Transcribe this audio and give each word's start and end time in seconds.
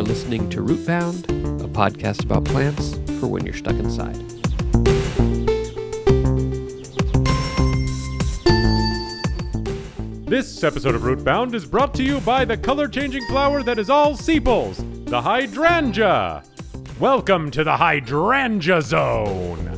are 0.00 0.04
listening 0.04 0.48
to 0.48 0.62
Rootbound, 0.62 1.24
a 1.62 1.68
podcast 1.68 2.24
about 2.24 2.46
plants 2.46 2.94
for 3.20 3.26
when 3.26 3.44
you're 3.44 3.52
stuck 3.52 3.74
inside. 3.74 4.16
This 10.26 10.64
episode 10.64 10.94
of 10.94 11.02
Rootbound 11.02 11.52
is 11.52 11.66
brought 11.66 11.92
to 11.96 12.02
you 12.02 12.18
by 12.20 12.46
the 12.46 12.56
color 12.56 12.88
changing 12.88 13.26
flower 13.26 13.62
that 13.62 13.78
is 13.78 13.90
all 13.90 14.16
sepals, 14.16 14.82
the 15.04 15.20
hydrangea. 15.20 16.44
Welcome 16.98 17.50
to 17.50 17.62
the 17.62 17.76
hydrangea 17.76 18.80
zone. 18.80 19.69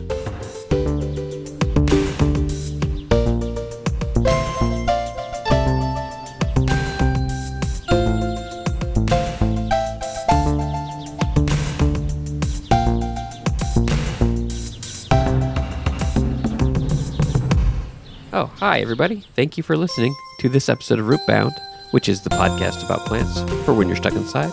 Hi, 18.62 18.78
everybody. 18.78 19.24
Thank 19.34 19.56
you 19.56 19.64
for 19.64 19.76
listening 19.76 20.14
to 20.38 20.48
this 20.48 20.68
episode 20.68 21.00
of 21.00 21.06
Rootbound, 21.06 21.58
which 21.90 22.08
is 22.08 22.20
the 22.20 22.30
podcast 22.30 22.84
about 22.84 23.04
plants 23.06 23.40
for 23.64 23.74
when 23.74 23.88
you're 23.88 23.96
stuck 23.96 24.12
inside. 24.12 24.52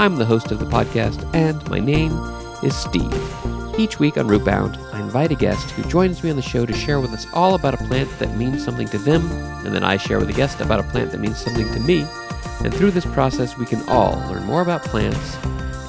I'm 0.00 0.16
the 0.16 0.24
host 0.24 0.50
of 0.50 0.58
the 0.58 0.66
podcast, 0.66 1.32
and 1.32 1.64
my 1.70 1.78
name 1.78 2.10
is 2.64 2.74
Steve. 2.74 3.08
Each 3.78 4.00
week 4.00 4.18
on 4.18 4.26
Rootbound, 4.26 4.76
I 4.92 5.00
invite 5.00 5.30
a 5.30 5.36
guest 5.36 5.70
who 5.70 5.88
joins 5.88 6.24
me 6.24 6.30
on 6.30 6.34
the 6.34 6.42
show 6.42 6.66
to 6.66 6.72
share 6.72 6.98
with 6.98 7.12
us 7.12 7.24
all 7.34 7.54
about 7.54 7.74
a 7.74 7.84
plant 7.84 8.10
that 8.18 8.36
means 8.36 8.64
something 8.64 8.88
to 8.88 8.98
them, 8.98 9.24
and 9.64 9.72
then 9.72 9.84
I 9.84 9.96
share 9.96 10.18
with 10.18 10.28
a 10.28 10.32
guest 10.32 10.60
about 10.60 10.80
a 10.80 10.90
plant 10.90 11.12
that 11.12 11.20
means 11.20 11.38
something 11.38 11.72
to 11.72 11.78
me. 11.78 12.04
And 12.64 12.74
through 12.74 12.90
this 12.90 13.06
process, 13.06 13.56
we 13.56 13.64
can 13.64 13.88
all 13.88 14.16
learn 14.28 14.42
more 14.42 14.62
about 14.62 14.82
plants 14.82 15.36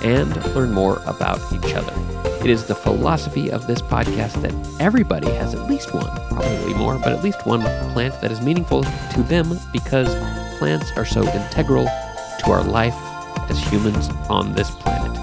and 0.03 0.35
learn 0.55 0.71
more 0.71 1.01
about 1.05 1.39
each 1.53 1.73
other. 1.73 1.93
It 2.43 2.49
is 2.49 2.65
the 2.65 2.75
philosophy 2.75 3.51
of 3.51 3.67
this 3.67 3.81
podcast 3.81 4.41
that 4.41 4.81
everybody 4.81 5.29
has 5.31 5.53
at 5.53 5.67
least 5.67 5.93
one, 5.93 6.05
probably 6.29 6.73
more, 6.73 6.97
but 6.99 7.11
at 7.11 7.23
least 7.23 7.45
one 7.45 7.61
plant 7.93 8.19
that 8.21 8.31
is 8.31 8.41
meaningful 8.41 8.83
to 8.83 9.23
them 9.23 9.59
because 9.73 10.13
plants 10.57 10.91
are 10.95 11.05
so 11.05 11.23
integral 11.33 11.85
to 11.85 12.51
our 12.51 12.63
life 12.63 12.95
as 13.49 13.59
humans 13.59 14.09
on 14.29 14.53
this 14.53 14.69
planet. 14.69 15.17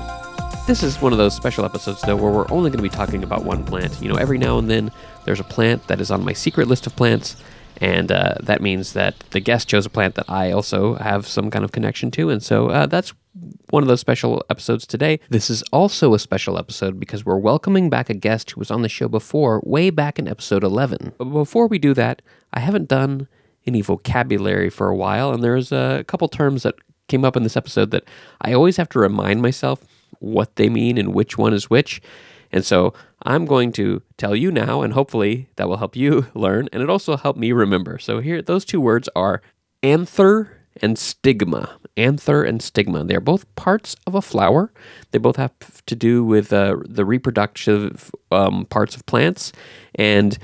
This 0.67 0.83
is 0.83 1.01
one 1.01 1.13
of 1.13 1.19
those 1.19 1.35
special 1.35 1.65
episodes, 1.65 2.01
though, 2.03 2.17
where 2.17 2.33
we're 2.33 2.51
only 2.51 2.71
going 2.71 2.79
to 2.79 2.83
be 2.83 2.89
talking 2.89 3.23
about 3.23 3.45
one 3.45 3.65
plant. 3.65 4.01
You 4.01 4.09
know, 4.09 4.17
every 4.17 4.39
now 4.39 4.59
and 4.59 4.71
then 4.71 4.91
there's 5.25 5.41
a 5.41 5.45
plant 5.45 5.87
that 5.89 6.01
is 6.01 6.11
on 6.11 6.25
my 6.25 6.33
secret 6.33 6.69
list 6.69 6.87
of 6.87 6.97
plants, 6.97 7.37
and 7.81 8.11
uh, 8.11 8.35
that 8.41 8.63
means 8.63 8.93
that 8.93 9.19
the 9.31 9.41
guest 9.41 9.69
chose 9.69 9.87
a 9.87 9.91
plant 9.91 10.15
that 10.17 10.29
I 10.29 10.51
also 10.51 10.95
have 10.95 11.27
some 11.27 11.51
kind 11.51 11.65
of 11.65 11.73
connection 11.73 12.11
to, 12.13 12.31
and 12.31 12.43
so 12.43 12.69
uh, 12.69 12.87
that's 12.87 13.13
one 13.71 13.83
of 13.83 13.89
those 13.89 14.01
special 14.01 14.45
episodes 14.49 14.87
today. 14.87 15.19
This 15.29 15.51
is 15.51 15.63
also 15.73 16.15
a 16.15 16.19
special 16.19 16.59
episode 16.59 17.01
because 17.01 17.25
we're 17.25 17.39
welcoming 17.39 17.91
back 17.91 18.09
a 18.09 18.15
guest 18.15 18.53
who 18.53 18.61
was 18.61 18.71
on 18.71 18.83
the 18.83 18.89
show 18.89 19.09
before, 19.09 19.61
way 19.65 19.91
back 19.91 20.19
in 20.19 20.29
episode 20.29 20.63
11. 20.63 21.15
But 21.19 21.25
before 21.25 21.67
we 21.67 21.79
do 21.79 21.95
that, 21.95 22.23
I 22.53 22.61
haven't 22.61 22.89
done 22.89 23.29
any 23.67 23.81
vocabulary 23.81 24.71
for 24.71 24.89
a 24.89 24.97
while, 24.97 25.33
and 25.33 25.43
there's 25.43 25.73
a 25.73 26.05
couple 26.07 26.29
terms 26.29 26.63
that 26.63 26.77
came 27.09 27.25
up 27.25 27.37
in 27.37 27.43
this 27.43 27.57
episode 27.57 27.91
that 27.91 28.05
I 28.41 28.53
always 28.53 28.77
have 28.77 28.89
to 28.91 28.99
remind 28.99 29.43
myself 29.43 29.85
what 30.21 30.57
they 30.57 30.69
mean 30.69 30.97
and 30.97 31.15
which 31.15 31.37
one 31.37 31.53
is 31.53 31.69
which. 31.69 32.01
And 32.55 32.65
so 32.65 32.95
I'm 33.25 33.47
going 33.47 33.73
to 33.73 34.01
tell 34.17 34.37
you 34.37 34.53
now, 34.53 34.81
and 34.81 34.93
hopefully 34.93 35.49
that 35.57 35.69
will 35.69 35.79
help 35.79 35.97
you 35.97 36.29
learn, 36.35 36.69
and 36.73 36.83
it 36.83 36.89
also 36.89 37.17
help 37.17 37.37
me 37.37 37.51
remember. 37.51 37.99
So 37.99 38.21
here, 38.21 38.41
those 38.41 38.65
two 38.65 38.81
words 38.81 39.09
are 39.17 39.43
anther 39.83 40.57
and 40.81 40.97
stigma. 40.97 41.79
Anther 41.97 42.45
and 42.45 42.63
stigma. 42.63 43.03
They 43.03 43.17
are 43.17 43.21
both 43.21 43.53
parts 43.57 43.97
of 44.07 44.15
a 44.15 44.23
flower. 44.23 44.73
They 45.11 45.19
both 45.19 45.37
have 45.37 45.53
to 45.87 45.97
do 45.97 46.25
with 46.25 46.53
uh, 46.53 46.77
the 46.85 47.05
reproductive 47.05 48.13
um, 48.31 48.67
parts 48.67 48.95
of 48.95 49.05
plants. 49.07 49.53
And 49.97 50.39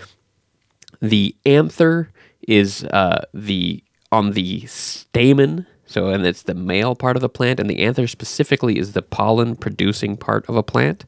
the 1.00 1.36
anther 1.46 2.10
is 2.46 2.84
uh, 2.84 3.24
the 3.32 3.84
on 4.10 4.32
the 4.32 4.66
stamen. 4.66 5.66
So, 5.86 6.08
and 6.08 6.26
it's 6.26 6.42
the 6.42 6.54
male 6.54 6.96
part 6.96 7.16
of 7.16 7.20
the 7.20 7.28
plant, 7.28 7.60
and 7.60 7.70
the 7.70 7.80
anther 7.80 8.06
specifically 8.08 8.78
is 8.78 8.92
the 8.94 9.02
pollen 9.02 9.54
producing 9.54 10.16
part 10.16 10.48
of 10.48 10.56
a 10.56 10.62
plant. 10.62 11.04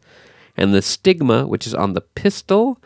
And 0.57 0.75
the 0.75 0.83
stigma, 0.83 1.47
which 1.47 1.67
is 1.67 1.75
on 1.75 1.95
the 1.95 2.03
pistil, 2.03 2.77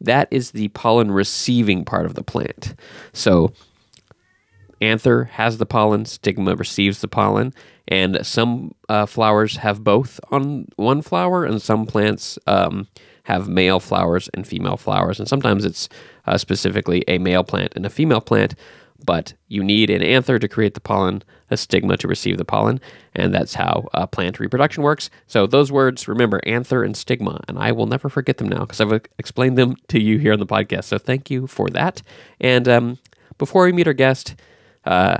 that 0.00 0.28
is 0.30 0.52
the 0.52 0.68
pollen 0.68 1.10
receiving 1.10 1.84
part 1.84 2.06
of 2.06 2.14
the 2.14 2.22
plant. 2.22 2.74
So, 3.12 3.52
anther 4.80 5.24
has 5.24 5.58
the 5.58 5.66
pollen, 5.66 6.04
stigma 6.04 6.54
receives 6.54 7.00
the 7.00 7.08
pollen, 7.08 7.52
and 7.88 8.24
some 8.24 8.74
uh, 8.88 9.06
flowers 9.06 9.56
have 9.56 9.82
both 9.82 10.20
on 10.30 10.68
one 10.76 11.02
flower, 11.02 11.44
and 11.44 11.60
some 11.60 11.86
plants 11.86 12.38
um, 12.46 12.86
have 13.24 13.48
male 13.48 13.80
flowers 13.80 14.28
and 14.34 14.46
female 14.46 14.76
flowers. 14.76 15.18
And 15.18 15.28
sometimes 15.28 15.64
it's 15.64 15.88
uh, 16.26 16.38
specifically 16.38 17.04
a 17.08 17.18
male 17.18 17.44
plant 17.44 17.72
and 17.74 17.84
a 17.84 17.90
female 17.90 18.20
plant, 18.20 18.54
but 19.04 19.34
you 19.46 19.62
need 19.62 19.90
an 19.90 20.02
anther 20.02 20.38
to 20.38 20.48
create 20.48 20.74
the 20.74 20.80
pollen, 20.80 21.22
a 21.50 21.56
stigma 21.56 21.96
to 21.96 22.08
receive 22.08 22.36
the 22.36 22.44
pollen, 22.44 22.80
and 23.14 23.32
that's 23.32 23.54
how 23.54 23.88
uh, 23.94 24.06
plant 24.06 24.40
reproduction 24.40 24.82
works. 24.82 25.08
So 25.26 25.46
those 25.46 25.70
words, 25.70 26.08
remember, 26.08 26.40
anther 26.44 26.82
and 26.82 26.96
stigma, 26.96 27.42
and 27.48 27.58
I 27.58 27.72
will 27.72 27.86
never 27.86 28.08
forget 28.08 28.38
them 28.38 28.48
now 28.48 28.60
because 28.60 28.80
I've 28.80 29.00
explained 29.18 29.56
them 29.56 29.76
to 29.88 30.00
you 30.00 30.18
here 30.18 30.32
on 30.32 30.40
the 30.40 30.46
podcast. 30.46 30.84
So 30.84 30.98
thank 30.98 31.30
you 31.30 31.46
for 31.46 31.68
that. 31.70 32.02
And 32.40 32.68
um, 32.68 32.98
before 33.38 33.64
we 33.64 33.72
meet 33.72 33.86
our 33.86 33.92
guest, 33.92 34.34
uh, 34.84 35.18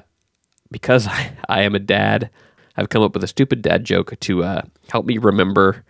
because 0.71 1.07
I, 1.07 1.33
I, 1.49 1.63
am 1.63 1.75
a 1.75 1.81
dad, 1.81 2.31
I've 2.77 2.89
come 2.89 3.03
up 3.03 3.15
with 3.15 3.25
a 3.25 3.29
stupid 3.29 3.63
dad 3.63 3.85
joke 3.85 4.19
to 4.21 4.45
uh, 4.45 4.63
help 4.91 5.07
me 5.07 5.19
remember 5.19 5.85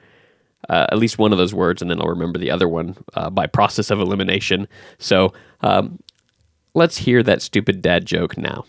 uh, 0.69 0.87
at 0.91 0.99
least 0.99 1.19
one 1.19 1.33
of 1.33 1.39
those 1.39 1.55
words, 1.55 1.81
and 1.81 1.91
then 1.91 2.01
I'll 2.01 2.09
remember 2.09 2.39
the 2.39 2.51
other 2.51 2.69
one 2.69 2.97
uh, 3.15 3.31
by 3.31 3.47
process 3.47 3.91
of 3.91 4.01
elimination. 4.01 4.69
So 4.99 5.33
um, 5.63 5.99
let's 6.75 6.99
hear 6.99 7.23
that 7.23 7.43
stupid 7.43 7.83
dad 7.83 8.07
joke 8.07 8.37
now. 8.37 8.65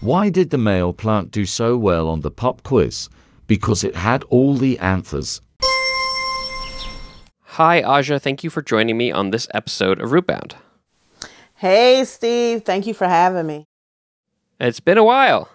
Why 0.00 0.28
did 0.28 0.50
the 0.50 0.58
male 0.58 0.92
plant 0.92 1.30
do 1.30 1.46
so 1.46 1.76
well 1.76 2.08
on 2.08 2.20
the 2.20 2.30
pop 2.30 2.62
quiz? 2.62 3.08
Because 3.46 3.84
it 3.84 3.94
had 3.94 4.22
all 4.24 4.54
the 4.54 4.78
anthers. 4.78 5.40
Hi, 7.42 7.80
Aja. 7.82 8.18
Thank 8.18 8.44
you 8.44 8.50
for 8.50 8.62
joining 8.62 8.96
me 8.98 9.12
on 9.12 9.30
this 9.30 9.46
episode 9.54 10.00
of 10.00 10.10
Rootbound. 10.10 10.54
Hey, 11.54 12.04
Steve. 12.04 12.64
Thank 12.64 12.86
you 12.86 12.94
for 12.94 13.06
having 13.06 13.46
me. 13.46 13.66
It's 14.60 14.80
been 14.80 14.98
a 14.98 15.04
while. 15.04 15.48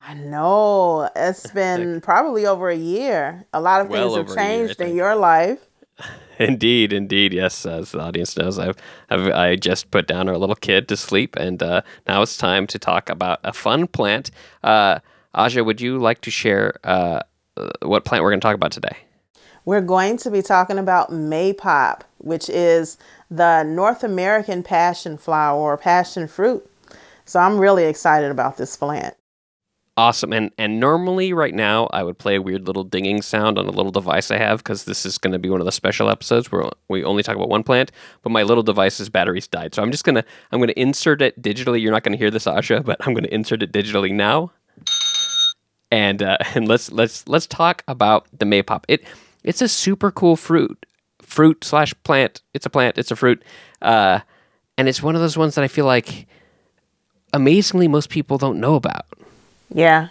I 0.00 0.14
know. 0.14 1.10
It's 1.16 1.50
been 1.52 2.00
probably 2.00 2.46
over 2.46 2.70
a 2.70 2.76
year. 2.76 3.44
A 3.52 3.60
lot 3.60 3.80
of 3.80 3.88
well 3.88 4.14
things 4.14 4.28
have 4.28 4.36
changed 4.36 4.80
year, 4.80 4.88
in 4.88 4.96
your 4.96 5.16
life. 5.16 5.65
Indeed, 6.38 6.92
indeed, 6.92 7.32
yes. 7.32 7.64
As 7.64 7.92
the 7.92 8.00
audience 8.00 8.36
knows, 8.36 8.58
I've, 8.58 8.76
I've 9.08 9.28
I 9.28 9.56
just 9.56 9.90
put 9.90 10.06
down 10.06 10.28
our 10.28 10.36
little 10.36 10.54
kid 10.54 10.86
to 10.88 10.96
sleep, 10.96 11.34
and 11.36 11.62
uh, 11.62 11.80
now 12.06 12.20
it's 12.20 12.36
time 12.36 12.66
to 12.68 12.78
talk 12.78 13.08
about 13.08 13.40
a 13.42 13.54
fun 13.54 13.86
plant. 13.86 14.30
Uh, 14.62 14.98
Aja, 15.34 15.64
would 15.64 15.80
you 15.80 15.98
like 15.98 16.20
to 16.22 16.30
share 16.30 16.74
uh, 16.84 17.20
what 17.82 18.04
plant 18.04 18.22
we're 18.22 18.30
going 18.30 18.40
to 18.40 18.44
talk 18.44 18.54
about 18.54 18.72
today? 18.72 18.96
We're 19.64 19.80
going 19.80 20.16
to 20.18 20.30
be 20.30 20.42
talking 20.42 20.78
about 20.78 21.10
maypop, 21.10 22.02
which 22.18 22.48
is 22.48 22.98
the 23.30 23.62
North 23.64 24.04
American 24.04 24.62
passion 24.62 25.16
flower 25.16 25.58
or 25.58 25.76
passion 25.76 26.28
fruit. 26.28 26.70
So 27.24 27.40
I'm 27.40 27.58
really 27.58 27.84
excited 27.84 28.30
about 28.30 28.58
this 28.58 28.76
plant. 28.76 29.16
Awesome. 29.98 30.34
And 30.34 30.50
and 30.58 30.78
normally 30.78 31.32
right 31.32 31.54
now 31.54 31.86
I 31.90 32.02
would 32.02 32.18
play 32.18 32.34
a 32.34 32.42
weird 32.42 32.66
little 32.66 32.84
dinging 32.84 33.22
sound 33.22 33.58
on 33.58 33.66
a 33.66 33.70
little 33.70 33.90
device 33.90 34.30
I 34.30 34.36
have 34.36 34.58
because 34.58 34.84
this 34.84 35.06
is 35.06 35.16
going 35.16 35.32
to 35.32 35.38
be 35.38 35.48
one 35.48 35.60
of 35.60 35.64
the 35.64 35.72
special 35.72 36.10
episodes 36.10 36.52
where 36.52 36.68
we 36.88 37.02
only 37.02 37.22
talk 37.22 37.34
about 37.34 37.48
one 37.48 37.62
plant. 37.62 37.92
But 38.22 38.30
my 38.30 38.42
little 38.42 38.62
device's 38.62 39.08
batteries 39.08 39.48
died, 39.48 39.74
so 39.74 39.82
I'm 39.82 39.90
just 39.90 40.04
gonna 40.04 40.24
I'm 40.52 40.60
gonna 40.60 40.74
insert 40.76 41.22
it 41.22 41.40
digitally. 41.40 41.80
You're 41.80 41.92
not 41.92 42.02
gonna 42.02 42.18
hear 42.18 42.30
this, 42.30 42.46
Aja, 42.46 42.82
but 42.82 42.98
I'm 43.06 43.14
gonna 43.14 43.28
insert 43.32 43.62
it 43.62 43.72
digitally 43.72 44.12
now. 44.12 44.52
And 45.90 46.22
uh, 46.22 46.36
and 46.54 46.68
let's 46.68 46.92
let's 46.92 47.26
let's 47.26 47.46
talk 47.46 47.82
about 47.88 48.26
the 48.38 48.44
maypop. 48.44 48.84
It 48.88 49.02
it's 49.44 49.62
a 49.62 49.68
super 49.68 50.10
cool 50.10 50.36
fruit, 50.36 50.84
fruit 51.22 51.64
slash 51.64 51.94
plant. 52.04 52.42
It's 52.52 52.66
a 52.66 52.70
plant. 52.70 52.98
It's 52.98 53.10
a 53.10 53.16
fruit, 53.16 53.42
uh, 53.80 54.20
and 54.76 54.88
it's 54.88 55.02
one 55.02 55.14
of 55.14 55.22
those 55.22 55.38
ones 55.38 55.54
that 55.54 55.64
I 55.64 55.68
feel 55.68 55.86
like 55.86 56.26
amazingly 57.32 57.88
most 57.88 58.10
people 58.10 58.36
don't 58.36 58.60
know 58.60 58.74
about. 58.74 59.06
Yeah. 59.72 60.08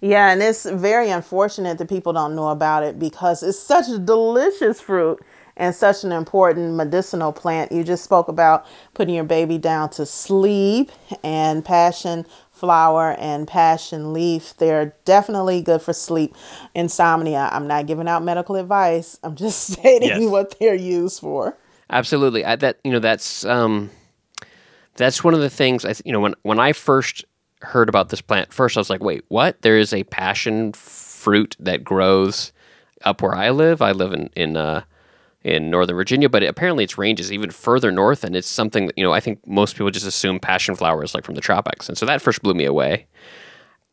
Yeah, 0.00 0.32
and 0.32 0.42
it's 0.42 0.64
very 0.64 1.10
unfortunate 1.10 1.78
that 1.78 1.88
people 1.88 2.12
don't 2.14 2.34
know 2.34 2.48
about 2.48 2.84
it 2.84 2.98
because 2.98 3.42
it's 3.42 3.58
such 3.58 3.88
a 3.88 3.98
delicious 3.98 4.80
fruit 4.80 5.20
and 5.58 5.74
such 5.74 6.04
an 6.04 6.12
important 6.12 6.74
medicinal 6.74 7.32
plant. 7.32 7.70
You 7.70 7.84
just 7.84 8.02
spoke 8.02 8.28
about 8.28 8.64
putting 8.94 9.14
your 9.14 9.24
baby 9.24 9.58
down 9.58 9.90
to 9.90 10.06
sleep 10.06 10.90
and 11.22 11.62
passion 11.62 12.24
flower 12.50 13.12
and 13.18 13.46
passion 13.46 14.12
leaf. 14.14 14.54
They're 14.56 14.94
definitely 15.04 15.60
good 15.62 15.82
for 15.82 15.92
sleep, 15.92 16.34
insomnia. 16.74 17.50
I'm 17.52 17.66
not 17.66 17.86
giving 17.86 18.08
out 18.08 18.22
medical 18.22 18.56
advice. 18.56 19.18
I'm 19.22 19.36
just 19.36 19.70
stating 19.72 20.08
yes. 20.08 20.30
what 20.30 20.58
they're 20.58 20.74
used 20.74 21.20
for. 21.20 21.56
Absolutely. 21.90 22.44
I, 22.44 22.56
that 22.56 22.78
you 22.84 22.92
know 22.92 23.00
that's 23.00 23.44
um 23.44 23.90
that's 24.94 25.22
one 25.24 25.34
of 25.34 25.40
the 25.40 25.50
things 25.50 25.84
I 25.84 25.94
you 26.04 26.12
know 26.12 26.20
when 26.20 26.34
when 26.42 26.58
I 26.58 26.72
first 26.72 27.24
heard 27.62 27.88
about 27.88 28.08
this 28.08 28.20
plant, 28.20 28.52
first 28.52 28.76
I 28.76 28.80
was 28.80 28.90
like, 28.90 29.02
wait, 29.02 29.24
what? 29.28 29.62
There 29.62 29.78
is 29.78 29.92
a 29.92 30.04
passion 30.04 30.72
fruit 30.72 31.56
that 31.60 31.84
grows 31.84 32.52
up 33.04 33.22
where 33.22 33.34
I 33.34 33.50
live. 33.50 33.82
I 33.82 33.92
live 33.92 34.12
in 34.12 34.30
in 34.34 34.56
uh, 34.56 34.82
in 35.42 35.70
Northern 35.70 35.96
Virginia, 35.96 36.28
but 36.28 36.42
apparently 36.42 36.84
its 36.84 36.98
range 36.98 37.20
is 37.20 37.32
even 37.32 37.50
further 37.50 37.90
north, 37.90 38.24
and 38.24 38.36
it's 38.36 38.48
something 38.48 38.86
that 38.86 38.98
you 38.98 39.04
know 39.04 39.12
I 39.12 39.20
think 39.20 39.46
most 39.46 39.74
people 39.74 39.90
just 39.90 40.06
assume 40.06 40.40
passion 40.40 40.74
flower 40.74 41.02
is 41.04 41.14
like 41.14 41.24
from 41.24 41.34
the 41.34 41.40
tropics, 41.40 41.88
and 41.88 41.96
so 41.96 42.06
that 42.06 42.22
first 42.22 42.42
blew 42.42 42.54
me 42.54 42.64
away. 42.64 43.06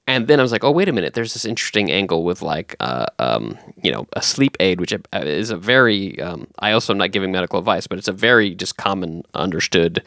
And 0.10 0.28
then 0.28 0.40
I 0.40 0.42
was 0.42 0.54
like, 0.54 0.64
oh 0.64 0.72
wait 0.72 0.88
a 0.88 0.94
minute, 0.94 1.16
there's 1.16 1.34
this 1.34 1.44
interesting 1.44 1.92
angle 1.92 2.24
with 2.24 2.42
like 2.42 2.76
uh, 2.80 3.08
um, 3.20 3.58
you 3.82 3.92
know 3.92 4.08
a 4.14 4.22
sleep 4.22 4.56
aid, 4.60 4.80
which 4.80 4.94
uh, 4.94 5.00
is 5.14 5.50
a 5.50 5.58
very 5.58 6.20
um, 6.22 6.48
I 6.60 6.72
also 6.72 6.94
am 6.94 6.98
not 6.98 7.12
giving 7.12 7.32
medical 7.32 7.60
advice, 7.60 7.88
but 7.88 7.98
it's 7.98 8.08
a 8.08 8.14
very 8.14 8.56
just 8.56 8.78
common 8.78 9.24
understood 9.34 10.04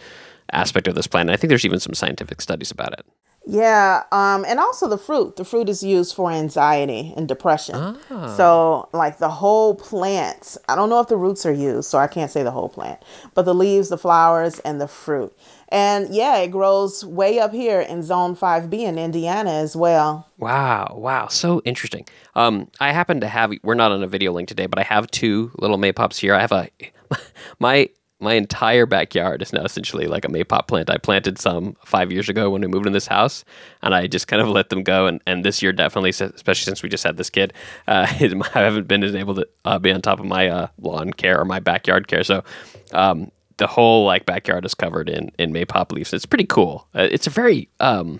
aspect 0.53 0.89
of 0.89 0.95
this 0.95 1.07
plant. 1.07 1.29
And 1.29 1.35
I 1.35 1.37
think 1.37 1.49
there's 1.49 1.65
even 1.65 1.81
some 1.81 1.95
scientific 1.95 2.41
studies 2.41 2.71
about 2.71 2.93
it. 2.95 3.07
Yeah, 3.47 4.05
um, 4.13 4.45
and 4.47 4.61
also 4.61 4.87
the 4.87 4.99
fruit. 4.99 5.37
The 5.37 5.45
fruit 5.45 5.69
is 5.69 5.83
used 5.83 6.15
for 6.15 6.31
anxiety 6.31 7.15
and 7.17 7.27
depression. 7.27 7.97
So, 8.37 8.89
like 8.93 9.19
the 9.19 9.31
whole 9.31 9.75
plant, 9.75 10.57
I 10.69 10.77
don't 10.77 10.91
know 10.91 11.01
if 11.01 11.09
the 11.09 11.17
roots 11.17 11.47
are 11.47 11.53
used, 11.53 11.89
so 11.89 11.99
I 11.99 12.07
can't 12.07 12.31
say 12.31 12.43
the 12.43 12.51
whole 12.51 12.69
plant, 12.69 13.03
but 13.35 13.43
the 13.43 13.55
leaves, 13.55 13.89
the 13.89 13.99
flowers, 13.99 14.59
and 14.61 14.81
the 14.81 14.87
fruit. 14.87 15.37
And 15.71 16.15
yeah, 16.15 16.37
it 16.39 16.49
grows 16.49 17.05
way 17.05 17.39
up 17.39 17.53
here 17.53 17.81
in 17.81 18.03
Zone 18.03 18.37
5B 18.37 18.75
in 18.75 18.99
Indiana 18.99 19.53
as 19.53 19.75
well. 19.75 20.29
Wow, 20.37 20.95
wow, 20.99 21.29
so 21.29 21.63
interesting. 21.65 22.07
Um, 22.35 22.69
I 22.79 22.93
happen 22.93 23.21
to 23.21 23.29
have. 23.29 23.53
We're 23.63 23.75
not 23.75 23.91
on 23.91 24.03
a 24.03 24.09
video 24.09 24.33
link 24.33 24.49
today, 24.49 24.67
but 24.67 24.79
I 24.79 24.83
have 24.83 25.11
two 25.11 25.51
little 25.59 25.79
maypops 25.79 26.19
here. 26.19 26.35
I 26.35 26.41
have 26.41 26.53
a 26.53 26.69
my 27.59 27.89
my 28.21 28.35
entire 28.35 28.87
backyard 28.87 29.43
is 29.43 29.53
now 29.53 29.63
essentially 29.65 30.07
like 30.07 30.25
a 30.25 30.29
maypop 30.29 30.69
plant. 30.69 30.91
I 30.91 30.99
planted 30.99 31.39
some 31.39 31.77
five 31.85 32.13
years 32.13 32.29
ago 32.29 32.51
when 32.51 32.61
we 32.61 32.69
moved 32.69 32.87
in 32.87 32.93
this 32.93 33.07
house, 33.07 33.45
and 33.83 33.95
I 33.95 34.07
just 34.07 34.29
kind 34.29 34.43
of 34.43 34.49
let 34.49 34.69
them 34.69 34.83
go. 34.83 35.07
And, 35.07 35.23
and 35.27 35.45
this 35.45 35.63
year, 35.63 35.73
definitely, 35.73 36.11
especially 36.11 36.65
since 36.65 36.83
we 36.83 36.89
just 36.89 37.05
had 37.05 37.17
this 37.17 37.31
kid, 37.31 37.53
uh, 37.89 38.07
I 38.21 38.59
haven't 38.59 38.89
been 38.89 39.03
as 39.03 39.15
able 39.15 39.35
to 39.37 39.49
uh, 39.65 39.79
be 39.79 39.91
on 39.91 40.03
top 40.03 40.21
of 40.21 40.27
my 40.27 40.49
uh, 40.49 40.67
lawn 40.79 41.13
care 41.13 41.41
or 41.41 41.45
my 41.45 41.61
backyard 41.61 42.09
care. 42.09 42.25
So. 42.25 42.45
Um, 42.93 43.31
the 43.57 43.67
whole 43.67 44.07
like 44.07 44.25
backyard 44.25 44.65
is 44.65 44.73
covered 44.75 45.11
in 45.11 45.31
in 45.39 45.53
maypop 45.53 45.93
leaves. 45.93 46.15
It's 46.15 46.25
pretty 46.25 46.47
cool. 46.47 46.89
Uh, 46.95 47.09
it's 47.11 47.27
a 47.27 47.31
very 47.31 47.69
um, 47.79 48.19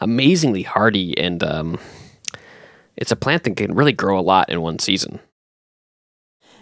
amazingly 0.00 0.62
hardy 0.62 1.16
and 1.18 1.44
um, 1.44 1.78
it's 2.96 3.12
a 3.12 3.16
plant 3.16 3.44
that 3.44 3.56
can 3.56 3.74
really 3.74 3.92
grow 3.92 4.18
a 4.18 4.22
lot 4.22 4.48
in 4.48 4.62
one 4.62 4.78
season. 4.78 5.20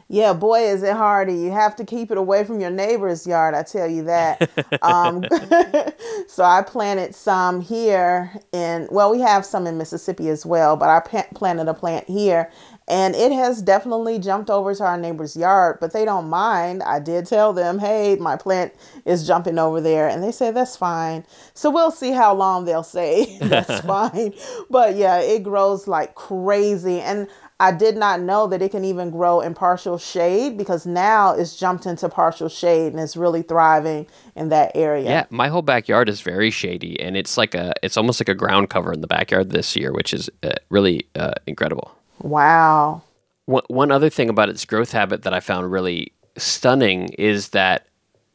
Yeah, 0.08 0.34
boy, 0.34 0.60
is 0.60 0.82
it 0.84 0.94
hardy. 0.94 1.34
You 1.34 1.50
have 1.50 1.74
to 1.76 1.84
keep 1.84 2.10
it 2.10 2.18
away 2.18 2.44
from 2.44 2.60
your 2.60 2.70
neighbor's 2.70 3.26
yard, 3.26 3.54
I 3.54 3.64
tell 3.64 3.88
you 3.88 4.04
that. 4.04 4.48
um, 4.82 5.24
so 6.28 6.44
I 6.44 6.62
planted 6.62 7.14
some 7.14 7.60
here 7.60 8.32
in, 8.52 8.86
well, 8.90 9.10
we 9.10 9.20
have 9.20 9.44
some 9.44 9.66
in 9.66 9.78
Mississippi 9.78 10.28
as 10.28 10.46
well, 10.46 10.76
but 10.76 10.88
I 10.88 11.00
planted 11.34 11.68
a 11.68 11.74
plant 11.74 12.06
here 12.08 12.50
and 12.88 13.16
it 13.16 13.32
has 13.32 13.62
definitely 13.62 14.20
jumped 14.20 14.48
over 14.48 14.72
to 14.72 14.84
our 14.84 14.96
neighbor's 14.96 15.36
yard, 15.36 15.78
but 15.80 15.92
they 15.92 16.04
don't 16.04 16.28
mind. 16.28 16.84
I 16.84 17.00
did 17.00 17.26
tell 17.26 17.52
them, 17.52 17.80
hey, 17.80 18.16
my 18.20 18.36
plant 18.36 18.74
is 19.04 19.26
jumping 19.26 19.58
over 19.58 19.80
there. 19.80 20.08
And 20.08 20.22
they 20.22 20.30
said, 20.30 20.54
that's 20.54 20.76
fine. 20.76 21.24
So 21.52 21.68
we'll 21.68 21.90
see 21.90 22.12
how 22.12 22.32
long 22.34 22.64
they'll 22.64 22.84
say 22.84 23.38
that's 23.40 23.80
fine. 23.86 24.34
But 24.70 24.94
yeah, 24.94 25.18
it 25.18 25.42
grows 25.42 25.88
like 25.88 26.14
crazy. 26.14 27.00
And 27.00 27.26
I 27.58 27.72
did 27.72 27.96
not 27.96 28.20
know 28.20 28.46
that 28.48 28.60
it 28.60 28.70
can 28.70 28.84
even 28.84 29.10
grow 29.10 29.40
in 29.40 29.54
partial 29.54 29.96
shade 29.96 30.58
because 30.58 30.84
now 30.84 31.32
it's 31.32 31.56
jumped 31.56 31.86
into 31.86 32.08
partial 32.10 32.50
shade 32.50 32.92
and 32.92 33.00
it's 33.00 33.16
really 33.16 33.40
thriving 33.40 34.06
in 34.34 34.50
that 34.50 34.72
area. 34.74 35.08
Yeah, 35.08 35.24
my 35.30 35.48
whole 35.48 35.62
backyard 35.62 36.10
is 36.10 36.20
very 36.20 36.50
shady 36.50 37.00
and 37.00 37.16
it's 37.16 37.38
like 37.38 37.54
a 37.54 37.72
it's 37.82 37.96
almost 37.96 38.20
like 38.20 38.28
a 38.28 38.34
ground 38.34 38.68
cover 38.68 38.92
in 38.92 39.00
the 39.00 39.06
backyard 39.06 39.50
this 39.50 39.74
year, 39.74 39.92
which 39.92 40.12
is 40.12 40.28
uh, 40.42 40.52
really 40.68 41.06
uh, 41.14 41.32
incredible. 41.46 41.96
Wow. 42.20 43.02
One, 43.46 43.62
one 43.68 43.90
other 43.90 44.10
thing 44.10 44.28
about 44.28 44.50
its 44.50 44.66
growth 44.66 44.92
habit 44.92 45.22
that 45.22 45.32
I 45.32 45.40
found 45.40 45.72
really 45.72 46.12
stunning 46.36 47.08
is 47.18 47.50
that 47.50 47.86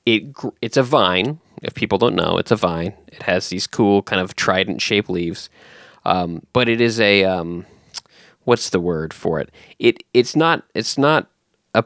it 0.08 0.24
it's 0.62 0.78
a 0.78 0.84
vine. 0.84 1.40
If 1.62 1.76
people 1.76 2.00
don't 2.00 2.16
know, 2.16 2.38
it's 2.40 2.50
a 2.50 2.56
vine. 2.56 2.96
It 3.08 3.22
has 3.24 3.50
these 3.50 3.68
cool 3.68 4.02
kind 4.02 4.20
of 4.20 4.36
trident 4.36 4.82
shaped 4.82 5.12
leaves, 5.12 5.52
um, 6.06 6.42
but 6.54 6.68
it 6.68 6.82
is 6.82 7.00
a 7.00 7.24
um, 7.24 7.68
what's 8.44 8.70
the 8.70 8.80
word 8.80 9.14
for 9.14 9.40
it? 9.40 9.52
It 9.80 10.04
it's 10.14 10.36
not 10.36 10.64
it's 10.74 10.98
not 10.98 11.28
a 11.74 11.84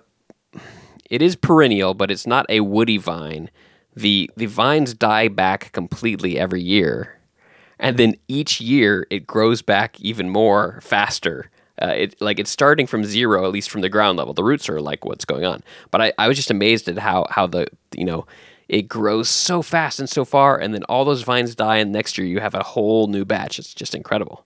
it 1.09 1.21
is 1.21 1.35
perennial, 1.35 1.93
but 1.93 2.11
it's 2.11 2.27
not 2.27 2.45
a 2.49 2.61
woody 2.61 2.97
vine. 2.97 3.49
The 3.95 4.29
the 4.35 4.47
vines 4.47 4.93
die 4.93 5.27
back 5.27 5.71
completely 5.71 6.37
every 6.37 6.61
year. 6.61 7.19
And 7.77 7.97
then 7.97 8.15
each 8.27 8.61
year 8.61 9.05
it 9.09 9.27
grows 9.27 9.61
back 9.61 9.99
even 9.99 10.29
more 10.29 10.79
faster. 10.81 11.49
Uh, 11.81 11.87
it 11.87 12.21
like 12.21 12.39
it's 12.39 12.51
starting 12.51 12.87
from 12.87 13.03
zero, 13.03 13.45
at 13.45 13.51
least 13.51 13.69
from 13.69 13.81
the 13.81 13.89
ground 13.89 14.17
level. 14.17 14.33
The 14.33 14.43
roots 14.43 14.69
are 14.69 14.79
like 14.79 15.03
what's 15.03 15.25
going 15.25 15.43
on. 15.43 15.61
But 15.91 16.01
I, 16.01 16.13
I 16.17 16.27
was 16.27 16.37
just 16.37 16.51
amazed 16.51 16.87
at 16.87 16.97
how 16.97 17.27
how 17.29 17.47
the 17.47 17.67
you 17.93 18.05
know 18.05 18.25
it 18.69 18.83
grows 18.83 19.29
so 19.29 19.61
fast 19.61 19.99
and 19.99 20.09
so 20.09 20.23
far, 20.25 20.57
and 20.57 20.73
then 20.73 20.83
all 20.85 21.03
those 21.05 21.23
vines 21.23 21.53
die, 21.53 21.77
and 21.77 21.91
next 21.91 22.17
year 22.17 22.25
you 22.25 22.39
have 22.39 22.55
a 22.55 22.63
whole 22.63 23.07
new 23.07 23.25
batch. 23.25 23.59
It's 23.59 23.73
just 23.73 23.93
incredible. 23.93 24.45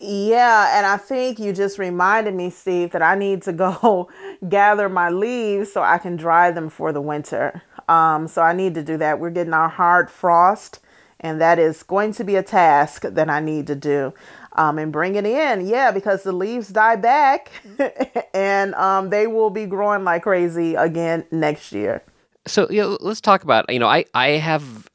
Yeah, 0.00 0.76
and 0.76 0.86
I 0.86 0.96
think 0.96 1.38
you 1.38 1.52
just 1.52 1.78
reminded 1.78 2.34
me, 2.34 2.50
Steve, 2.50 2.90
that 2.92 3.02
I 3.02 3.14
need 3.14 3.42
to 3.42 3.52
go 3.52 4.08
gather 4.48 4.88
my 4.88 5.10
leaves 5.10 5.72
so 5.72 5.82
I 5.82 5.98
can 5.98 6.16
dry 6.16 6.50
them 6.50 6.68
for 6.68 6.92
the 6.92 7.00
winter. 7.00 7.62
Um, 7.88 8.28
so 8.28 8.42
I 8.42 8.52
need 8.52 8.74
to 8.74 8.82
do 8.82 8.96
that. 8.98 9.20
We're 9.20 9.30
getting 9.30 9.54
our 9.54 9.68
hard 9.68 10.10
frost, 10.10 10.80
and 11.20 11.40
that 11.40 11.58
is 11.58 11.82
going 11.82 12.12
to 12.14 12.24
be 12.24 12.36
a 12.36 12.42
task 12.42 13.02
that 13.02 13.30
I 13.30 13.40
need 13.40 13.66
to 13.68 13.74
do. 13.74 14.12
Um, 14.52 14.78
and 14.78 14.90
bring 14.90 15.16
it 15.16 15.26
in, 15.26 15.66
yeah, 15.66 15.90
because 15.90 16.22
the 16.22 16.32
leaves 16.32 16.68
die 16.68 16.96
back, 16.96 17.50
and 18.34 18.74
um, 18.76 19.10
they 19.10 19.26
will 19.26 19.50
be 19.50 19.66
growing 19.66 20.02
like 20.02 20.22
crazy 20.22 20.74
again 20.74 21.26
next 21.30 21.72
year. 21.72 22.02
So 22.46 22.66
yeah, 22.70 22.96
let's 23.00 23.20
talk 23.20 23.42
about 23.42 23.70
you 23.70 23.78
know 23.78 23.88
I 23.88 24.06
I 24.14 24.28
have 24.28 24.88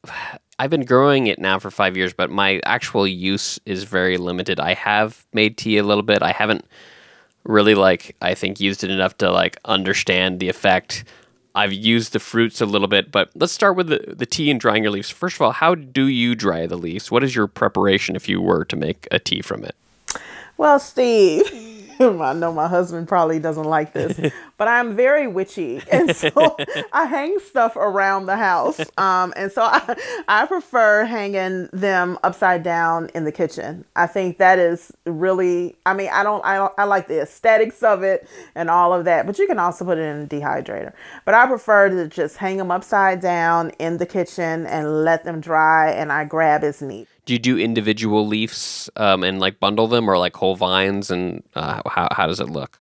I've 0.62 0.70
been 0.70 0.84
growing 0.84 1.26
it 1.26 1.40
now 1.40 1.58
for 1.58 1.72
five 1.72 1.96
years, 1.96 2.12
but 2.12 2.30
my 2.30 2.60
actual 2.64 3.04
use 3.04 3.58
is 3.66 3.82
very 3.82 4.16
limited. 4.16 4.60
I 4.60 4.74
have 4.74 5.26
made 5.32 5.58
tea 5.58 5.76
a 5.76 5.82
little 5.82 6.04
bit. 6.04 6.22
I 6.22 6.30
haven't 6.30 6.64
really 7.42 7.74
like 7.74 8.14
I 8.22 8.34
think 8.34 8.60
used 8.60 8.84
it 8.84 8.90
enough 8.92 9.18
to 9.18 9.32
like 9.32 9.58
understand 9.64 10.38
the 10.38 10.48
effect. 10.48 11.02
I've 11.56 11.72
used 11.72 12.12
the 12.12 12.20
fruits 12.20 12.60
a 12.60 12.66
little 12.66 12.86
bit, 12.86 13.10
but 13.10 13.30
let's 13.34 13.52
start 13.52 13.74
with 13.74 13.88
the, 13.88 14.14
the 14.16 14.24
tea 14.24 14.52
and 14.52 14.60
drying 14.60 14.84
your 14.84 14.92
leaves. 14.92 15.10
First 15.10 15.34
of 15.34 15.42
all, 15.42 15.50
how 15.50 15.74
do 15.74 16.06
you 16.06 16.36
dry 16.36 16.68
the 16.68 16.78
leaves? 16.78 17.10
What 17.10 17.24
is 17.24 17.34
your 17.34 17.48
preparation 17.48 18.14
if 18.14 18.28
you 18.28 18.40
were 18.40 18.64
to 18.66 18.76
make 18.76 19.08
a 19.10 19.18
tea 19.18 19.42
from 19.42 19.64
it? 19.64 19.74
Well, 20.58 20.78
Steve, 20.78 21.42
I 22.22 22.32
know 22.32 22.52
my 22.52 22.68
husband 22.68 23.06
probably 23.06 23.38
doesn't 23.38 23.64
like 23.64 23.92
this, 23.92 24.32
but 24.58 24.68
I'm 24.68 24.96
very 24.96 25.26
witchy. 25.26 25.80
And 25.92 26.16
so 26.16 26.56
I 26.92 27.04
hang 27.04 27.38
stuff 27.38 27.76
around 27.76 28.26
the 28.26 28.36
house. 28.36 28.80
Um, 28.96 29.34
and 29.36 29.52
so 29.52 29.62
I, 29.62 29.96
I 30.26 30.46
prefer 30.46 31.04
hanging 31.04 31.68
them 31.72 32.18
upside 32.24 32.62
down 32.62 33.10
in 33.14 33.24
the 33.24 33.32
kitchen. 33.32 33.84
I 33.94 34.06
think 34.06 34.38
that 34.38 34.58
is 34.58 34.90
really, 35.04 35.76
I 35.84 35.92
mean, 35.92 36.08
I 36.10 36.22
don't, 36.22 36.42
I 36.44 36.56
don't, 36.56 36.72
I 36.78 36.84
like 36.84 37.08
the 37.08 37.20
aesthetics 37.20 37.82
of 37.82 38.02
it 38.02 38.26
and 38.54 38.70
all 38.70 38.94
of 38.94 39.04
that, 39.04 39.26
but 39.26 39.38
you 39.38 39.46
can 39.46 39.58
also 39.58 39.84
put 39.84 39.98
it 39.98 40.02
in 40.02 40.22
a 40.22 40.26
dehydrator. 40.26 40.92
But 41.26 41.34
I 41.34 41.46
prefer 41.46 41.90
to 41.90 42.08
just 42.08 42.38
hang 42.38 42.56
them 42.56 42.70
upside 42.70 43.20
down 43.20 43.70
in 43.78 43.98
the 43.98 44.06
kitchen 44.06 44.66
and 44.66 45.04
let 45.04 45.24
them 45.24 45.40
dry 45.40 45.90
and 45.90 46.10
I 46.10 46.24
grab 46.24 46.64
as 46.64 46.80
neat 46.80 47.08
do 47.24 47.32
you 47.32 47.38
do 47.38 47.58
individual 47.58 48.26
leaves 48.26 48.90
um, 48.96 49.22
and 49.22 49.40
like 49.40 49.60
bundle 49.60 49.86
them 49.86 50.08
or 50.08 50.18
like 50.18 50.36
whole 50.36 50.56
vines 50.56 51.10
and 51.10 51.42
uh, 51.54 51.80
how, 51.86 52.08
how 52.12 52.26
does 52.26 52.40
it 52.40 52.48
look 52.48 52.78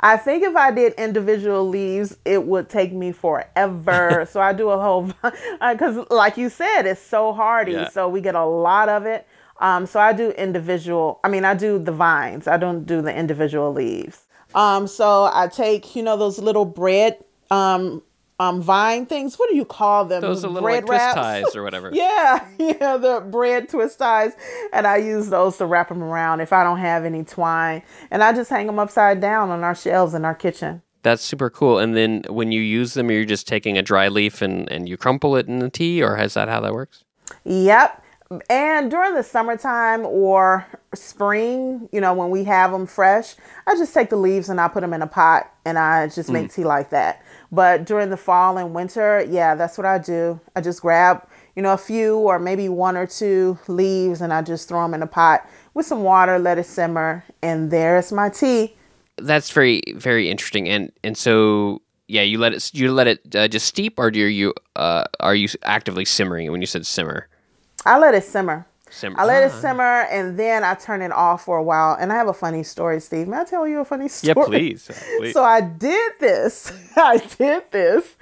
I 0.00 0.16
think 0.16 0.44
if 0.44 0.54
I 0.54 0.70
did 0.70 0.92
individual 0.94 1.68
leaves, 1.68 2.16
it 2.24 2.44
would 2.44 2.68
take 2.68 2.92
me 2.92 3.12
forever. 3.12 4.26
so 4.30 4.40
I 4.40 4.52
do 4.52 4.70
a 4.70 4.80
whole, 4.80 5.12
because 5.60 6.06
like 6.10 6.36
you 6.36 6.48
said, 6.48 6.82
it's 6.82 7.02
so 7.02 7.32
hardy. 7.32 7.72
Yeah. 7.72 7.88
So 7.88 8.08
we 8.08 8.20
get 8.20 8.34
a 8.34 8.44
lot 8.44 8.88
of 8.88 9.06
it. 9.06 9.26
Um, 9.60 9.86
so 9.86 9.98
I 9.98 10.12
do 10.12 10.30
individual, 10.30 11.18
I 11.24 11.28
mean, 11.28 11.44
I 11.44 11.54
do 11.54 11.80
the 11.80 11.90
vines. 11.90 12.46
I 12.46 12.58
don't 12.58 12.84
do 12.84 13.02
the 13.02 13.16
individual 13.16 13.72
leaves. 13.72 14.26
Um, 14.54 14.86
so 14.86 15.30
I 15.32 15.48
take, 15.48 15.96
you 15.96 16.02
know, 16.02 16.16
those 16.16 16.38
little 16.38 16.64
bread 16.64 17.18
um, 17.50 18.02
um 18.38 18.62
vine 18.62 19.06
things. 19.06 19.38
What 19.38 19.50
do 19.50 19.56
you 19.56 19.64
call 19.64 20.04
them? 20.04 20.20
Those 20.20 20.44
are 20.44 20.48
little 20.48 20.62
bread 20.62 20.88
like, 20.88 21.00
twist 21.00 21.14
ties 21.14 21.56
or 21.56 21.62
whatever. 21.64 21.90
yeah, 21.92 22.46
yeah, 22.58 22.96
the 22.96 23.24
bread 23.28 23.68
twist 23.68 23.98
ties, 23.98 24.32
and 24.72 24.86
I 24.86 24.98
use 24.98 25.28
those 25.28 25.56
to 25.58 25.66
wrap 25.66 25.88
them 25.88 26.02
around 26.02 26.40
if 26.40 26.52
I 26.52 26.64
don't 26.64 26.78
have 26.78 27.04
any 27.04 27.24
twine, 27.24 27.82
and 28.10 28.22
I 28.22 28.32
just 28.32 28.50
hang 28.50 28.66
them 28.66 28.78
upside 28.78 29.20
down 29.20 29.50
on 29.50 29.64
our 29.64 29.74
shelves 29.74 30.14
in 30.14 30.24
our 30.24 30.34
kitchen. 30.34 30.82
That's 31.02 31.22
super 31.22 31.48
cool. 31.48 31.78
And 31.78 31.96
then 31.96 32.24
when 32.28 32.50
you 32.52 32.60
use 32.60 32.94
them, 32.94 33.10
you're 33.10 33.24
just 33.24 33.46
taking 33.46 33.78
a 33.78 33.82
dry 33.82 34.08
leaf 34.08 34.42
and 34.42 34.70
and 34.70 34.88
you 34.88 34.96
crumple 34.96 35.36
it 35.36 35.48
in 35.48 35.58
the 35.58 35.70
tea, 35.70 36.02
or 36.02 36.18
is 36.18 36.34
that 36.34 36.48
how 36.48 36.60
that 36.60 36.72
works? 36.72 37.04
Yep. 37.44 38.04
And 38.50 38.90
during 38.90 39.14
the 39.14 39.22
summertime 39.22 40.04
or 40.04 40.66
spring, 40.94 41.88
you 41.92 42.00
know, 42.00 42.12
when 42.12 42.28
we 42.28 42.44
have 42.44 42.72
them 42.72 42.86
fresh, 42.86 43.34
I 43.66 43.74
just 43.74 43.94
take 43.94 44.10
the 44.10 44.16
leaves 44.16 44.50
and 44.50 44.60
I 44.60 44.68
put 44.68 44.82
them 44.82 44.92
in 44.92 45.00
a 45.00 45.06
pot 45.06 45.50
and 45.64 45.78
I 45.78 46.08
just 46.08 46.28
make 46.28 46.48
mm. 46.48 46.54
tea 46.54 46.64
like 46.64 46.90
that. 46.90 47.22
But 47.50 47.86
during 47.86 48.10
the 48.10 48.16
fall 48.16 48.58
and 48.58 48.74
winter, 48.74 49.24
yeah, 49.28 49.54
that's 49.54 49.78
what 49.78 49.86
I 49.86 49.98
do. 49.98 50.38
I 50.54 50.60
just 50.60 50.82
grab, 50.82 51.26
you 51.56 51.62
know, 51.62 51.72
a 51.72 51.78
few 51.78 52.18
or 52.18 52.38
maybe 52.38 52.68
one 52.68 52.96
or 52.96 53.06
two 53.06 53.58
leaves, 53.68 54.20
and 54.20 54.32
I 54.32 54.42
just 54.42 54.68
throw 54.68 54.82
them 54.82 54.94
in 54.94 55.02
a 55.02 55.06
pot 55.06 55.48
with 55.74 55.86
some 55.86 56.02
water, 56.02 56.38
let 56.38 56.58
it 56.58 56.66
simmer, 56.66 57.24
and 57.42 57.70
there's 57.70 58.12
my 58.12 58.28
tea. 58.28 58.76
That's 59.16 59.50
very 59.50 59.82
very 59.94 60.30
interesting. 60.30 60.68
And 60.68 60.92
and 61.02 61.16
so 61.16 61.82
yeah, 62.06 62.22
you 62.22 62.38
let 62.38 62.52
it 62.52 62.70
you 62.74 62.92
let 62.92 63.06
it 63.06 63.34
uh, 63.34 63.48
just 63.48 63.66
steep, 63.66 63.98
or 63.98 64.10
do 64.10 64.20
you 64.20 64.54
uh, 64.76 65.04
are 65.20 65.34
you 65.34 65.48
actively 65.62 66.04
simmering 66.04 66.46
it 66.46 66.50
when 66.50 66.60
you 66.60 66.66
said 66.66 66.86
simmer? 66.86 67.28
I 67.86 67.98
let 67.98 68.14
it 68.14 68.24
simmer. 68.24 68.66
Simmer. 68.90 69.20
I 69.20 69.24
let 69.24 69.42
it 69.44 69.52
Ah. 69.54 69.60
simmer 69.60 70.00
and 70.10 70.38
then 70.38 70.64
I 70.64 70.74
turn 70.74 71.02
it 71.02 71.12
off 71.12 71.44
for 71.44 71.58
a 71.58 71.62
while. 71.62 71.96
And 72.00 72.12
I 72.12 72.16
have 72.16 72.28
a 72.28 72.32
funny 72.34 72.62
story, 72.62 73.00
Steve. 73.00 73.28
May 73.28 73.38
I 73.38 73.44
tell 73.44 73.66
you 73.66 73.80
a 73.80 73.84
funny 73.84 74.04
Yeah, 74.22 74.32
story? 74.32 74.46
please. 74.46 74.90
uh, 74.90 74.94
please. 75.18 75.32
So 75.34 75.42
I 75.44 75.60
did 75.60 76.12
this. 76.20 76.72
I 76.96 77.18
did 77.18 77.70
this. 77.70 78.16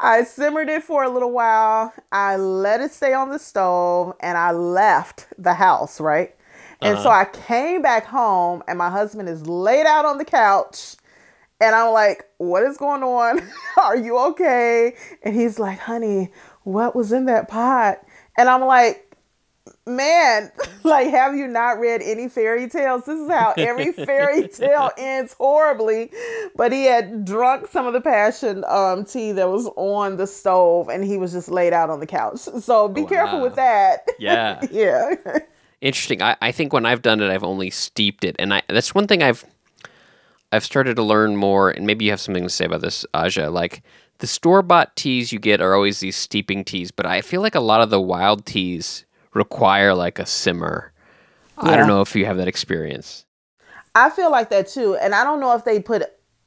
I 0.00 0.24
simmered 0.24 0.68
it 0.68 0.82
for 0.82 1.04
a 1.04 1.08
little 1.08 1.32
while. 1.32 1.92
I 2.10 2.36
let 2.36 2.80
it 2.80 2.92
stay 2.92 3.12
on 3.14 3.30
the 3.30 3.38
stove 3.38 4.14
and 4.20 4.36
I 4.38 4.50
left 4.52 5.26
the 5.38 5.54
house, 5.54 6.00
right? 6.00 6.34
And 6.80 6.98
so 6.98 7.10
I 7.10 7.26
came 7.26 7.80
back 7.80 8.04
home 8.06 8.64
and 8.66 8.76
my 8.76 8.90
husband 8.90 9.28
is 9.28 9.46
laid 9.46 9.86
out 9.86 10.04
on 10.04 10.18
the 10.18 10.24
couch. 10.24 10.96
And 11.60 11.76
I'm 11.76 11.92
like, 11.92 12.24
what 12.38 12.64
is 12.64 12.76
going 12.76 13.04
on? 13.04 13.40
Are 13.80 13.96
you 13.96 14.18
okay? 14.30 14.96
And 15.22 15.32
he's 15.32 15.60
like, 15.60 15.78
honey, 15.78 16.32
what 16.64 16.96
was 16.96 17.12
in 17.12 17.26
that 17.26 17.46
pot? 17.48 17.98
And 18.36 18.48
I'm 18.48 18.62
like, 18.62 19.11
man, 19.86 20.50
like, 20.82 21.08
have 21.08 21.34
you 21.34 21.48
not 21.48 21.78
read 21.78 22.02
any 22.02 22.28
fairy 22.28 22.68
tales? 22.68 23.04
This 23.04 23.18
is 23.18 23.30
how 23.30 23.54
every 23.56 23.92
fairy 23.92 24.48
tale 24.48 24.90
ends 24.96 25.34
horribly. 25.34 26.10
But 26.56 26.72
he 26.72 26.84
had 26.84 27.24
drunk 27.24 27.68
some 27.68 27.86
of 27.86 27.92
the 27.92 28.00
passion 28.00 28.64
um, 28.68 29.04
tea 29.04 29.32
that 29.32 29.48
was 29.48 29.68
on 29.76 30.16
the 30.16 30.26
stove 30.26 30.88
and 30.88 31.04
he 31.04 31.18
was 31.18 31.32
just 31.32 31.50
laid 31.50 31.72
out 31.72 31.90
on 31.90 32.00
the 32.00 32.06
couch. 32.06 32.40
So 32.62 32.88
be 32.88 33.04
careful 33.04 33.40
with 33.40 33.56
that. 33.56 34.08
yeah. 34.18 34.60
yeah. 34.70 35.14
Interesting. 35.80 36.22
I, 36.22 36.36
I 36.40 36.52
think 36.52 36.72
when 36.72 36.86
I've 36.86 37.02
done 37.02 37.20
it, 37.20 37.28
I've 37.28 37.42
only 37.42 37.70
steeped 37.70 38.22
it, 38.24 38.36
and 38.38 38.54
I 38.54 38.62
that's 38.68 38.94
one 38.94 39.08
thing 39.08 39.20
I've 39.20 39.44
I've 40.52 40.64
started 40.64 40.94
to 40.94 41.02
learn 41.02 41.36
more. 41.36 41.70
And 41.70 41.86
maybe 41.86 42.04
you 42.04 42.12
have 42.12 42.20
something 42.20 42.44
to 42.44 42.48
say 42.48 42.66
about 42.66 42.82
this, 42.82 43.04
Aja. 43.14 43.50
Like 43.50 43.82
the 44.18 44.28
store 44.28 44.62
bought 44.62 44.94
teas 44.94 45.32
you 45.32 45.40
get 45.40 45.60
are 45.60 45.74
always 45.74 45.98
these 45.98 46.14
steeping 46.14 46.62
teas, 46.62 46.92
but 46.92 47.04
I 47.04 47.20
feel 47.20 47.42
like 47.42 47.56
a 47.56 47.60
lot 47.60 47.80
of 47.80 47.90
the 47.90 48.00
wild 48.00 48.46
teas 48.46 49.04
require 49.34 49.94
like 49.94 50.18
a 50.18 50.26
simmer. 50.26 50.92
I 51.58 51.76
don't 51.76 51.86
know 51.86 52.00
if 52.00 52.16
you 52.16 52.26
have 52.26 52.38
that 52.38 52.48
experience. 52.48 53.24
I 53.94 54.10
feel 54.10 54.30
like 54.30 54.50
that 54.50 54.68
too. 54.68 54.96
And 54.96 55.14
I 55.14 55.22
don't 55.22 55.40
know 55.40 55.54
if 55.54 55.64
they 55.64 55.80
put 55.80 56.02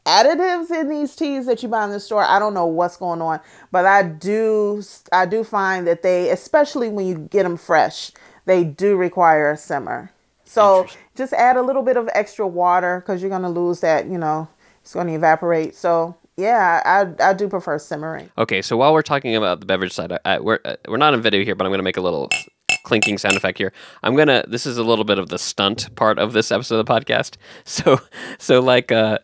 additives 0.06 0.70
in 0.72 0.89
these 0.89 1.15
teas 1.15 1.46
that 1.46 1.63
you 1.63 1.70
buy 1.70 1.84
in 1.86 1.92
the 1.92 2.00
store. 2.00 2.24
I 2.24 2.39
don't 2.39 2.54
know 2.54 2.65
what's 2.65 2.98
going 2.98 3.22
on, 3.22 3.39
but 3.72 3.86
I 3.86 4.04
do 4.04 4.84
I 5.12 5.25
do 5.25 5.44
find 5.44 5.88
that 5.88 6.04
they 6.04 6.30
especially 6.30 6.89
when 6.89 7.08
you 7.08 7.18
get 7.18 7.44
them 7.44 7.58
fresh, 7.58 8.12
they 8.46 8.63
do 8.63 8.96
require 8.96 9.51
a 9.51 9.58
simmer. 9.58 10.12
So 10.44 10.88
just 11.15 11.34
add 11.34 11.58
a 11.58 11.62
little 11.62 11.82
bit 11.82 11.98
of 11.98 12.10
extra 12.13 12.48
water 12.48 13.01
cuz 13.06 13.22
you're 13.22 13.30
going 13.30 13.42
to 13.42 13.50
lose 13.50 13.80
that, 13.82 14.06
you 14.08 14.18
know, 14.18 14.48
it's 14.82 14.94
going 14.94 15.08
to 15.08 15.13
evaporate. 15.13 15.75
So, 15.75 16.15
yeah, 16.38 16.82
I 16.86 17.30
I 17.30 17.34
do 17.34 17.48
prefer 17.48 17.80
simmering. 17.80 18.30
Okay, 18.38 18.62
so 18.62 18.77
while 18.77 18.94
we're 18.94 19.01
talking 19.01 19.36
about 19.36 19.60
the 19.60 19.65
beverage 19.65 19.94
side, 19.94 20.12
I, 20.12 20.20
I, 20.25 20.39
we're 20.39 20.60
uh, 20.63 20.75
we're 20.88 20.98
not 20.98 21.13
on 21.13 21.22
video 21.22 21.44
here, 21.44 21.56
but 21.56 21.65
I'm 21.65 21.72
going 21.72 21.80
to 21.80 21.84
make 21.84 21.98
a 21.98 22.01
little 22.01 22.30
clinking 22.86 23.18
sound 23.18 23.36
effect 23.36 23.58
here. 23.58 23.74
I'm 24.04 24.15
gonna. 24.15 24.46
This 24.48 24.65
is 24.65 24.77
a 24.77 24.84
little 24.84 25.04
bit 25.04 25.20
of 25.20 25.27
the 25.27 25.38
stunt 25.38 25.94
part 25.96 26.18
of 26.18 26.32
this 26.32 26.51
episode 26.51 26.80
of 26.80 26.86
the 26.86 26.94
podcast. 26.94 27.36
So 27.65 28.00
so 28.38 28.62
like 28.62 28.92
uh 28.92 29.20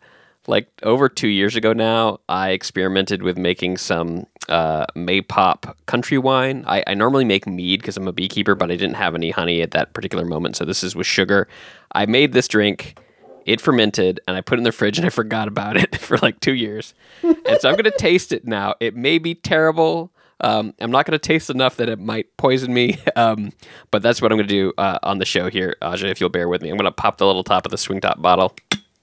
like 0.48 0.68
over 0.84 1.08
two 1.08 1.27
years 1.27 1.56
ago 1.56 1.72
now, 1.74 2.20
I 2.27 2.50
experimented 2.50 3.22
with 3.22 3.38
making 3.38 3.77
some 3.77 4.25
uh, 4.50 4.86
Maypop 4.96 5.75
country 5.86 6.18
wine. 6.18 6.63
I, 6.68 6.84
I 6.88 6.94
normally 6.96 7.25
make 7.25 7.46
mead 7.46 7.82
because 7.82 7.96
I'm 7.96 8.08
a 8.08 8.12
beekeeper, 8.12 8.56
but 8.56 8.72
I 8.72 8.75
didn't 8.75 8.96
have 8.96 9.13
any 9.15 9.32
honey 9.32 9.62
at 9.62 9.72
that 9.72 9.94
particular 9.94 10.25
moment, 10.25 10.56
so 10.56 10.65
this 10.65 10.84
is 10.84 10.96
with 10.96 11.08
sugar. 11.08 11.48
I 11.94 12.06
made 12.06 12.34
this 12.34 12.48
drink. 12.48 12.98
It 13.46 13.62
fermented, 13.62 14.20
and 14.27 14.38
I 14.38 14.41
put 14.41 14.58
it 14.58 14.62
in 14.62 14.63
the 14.63 14.72
fridge, 14.72 14.98
and 14.98 15.06
I 15.06 15.10
forgot 15.22 15.48
about 15.48 15.77
it 15.77 15.96
for 16.00 16.18
like 16.18 16.39
two 16.39 16.53
years. 16.53 16.94
and 17.24 17.60
so 17.60 17.70
I'm 17.70 17.77
to 17.77 17.91
taste 17.91 18.32
it 18.32 18.46
now. 18.46 18.75
It 18.80 18.96
may 18.96 19.20
be 19.20 19.36
terrible. 19.36 20.12
Um, 20.41 20.74
I'm 20.79 20.91
not 20.91 21.05
going 21.05 21.17
to 21.17 21.19
taste 21.19 21.50
enough 21.50 21.77
that 21.77 21.89
it 21.89 22.00
might 22.00 22.36
poison 22.38 22.74
me, 22.74 22.98
um, 23.15 23.51
but 23.91 24.01
that's 24.01 24.21
what 24.21 24.31
I'm 24.31 24.38
going 24.38 24.48
to 24.48 24.53
do 24.53 24.74
uh, 24.77 25.00
on 25.03 25.19
the 25.19 25.25
show 25.25 25.50
here, 25.50 25.75
Aja. 25.81 26.07
If 26.07 26.19
you'll 26.19 26.29
bear 26.29 26.50
with 26.50 26.62
me, 26.62 26.69
I'm 26.69 26.77
going 26.77 26.86
to 26.86 26.91
pop 26.91 27.17
the 27.17 27.27
little 27.27 27.43
top 27.43 27.65
of 27.65 27.71
the 27.71 27.77
swing 27.77 28.01
top 28.01 28.21
bottle. 28.21 28.55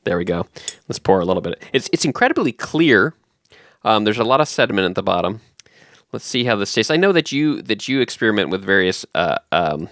There 0.04 0.18
we 0.18 0.24
go. 0.24 0.46
Let's 0.88 0.98
pour 0.98 1.20
a 1.20 1.24
little 1.24 1.42
bit. 1.42 1.62
It's 1.72 1.88
it's 1.92 2.04
incredibly 2.04 2.52
clear. 2.52 3.14
Um, 3.84 4.04
there's 4.04 4.18
a 4.18 4.24
lot 4.24 4.40
of 4.40 4.48
sediment 4.48 4.86
at 4.86 4.94
the 4.94 5.02
bottom. 5.02 5.40
Let's 6.12 6.24
see 6.24 6.44
how 6.44 6.56
this 6.56 6.72
tastes. 6.72 6.90
I 6.90 6.96
know 6.96 7.12
that 7.12 7.32
you 7.32 7.62
that 7.62 7.88
you 7.88 8.00
experiment 8.00 8.50
with 8.50 8.64
various 8.64 9.04
uh, 9.14 9.38
um, 9.52 9.88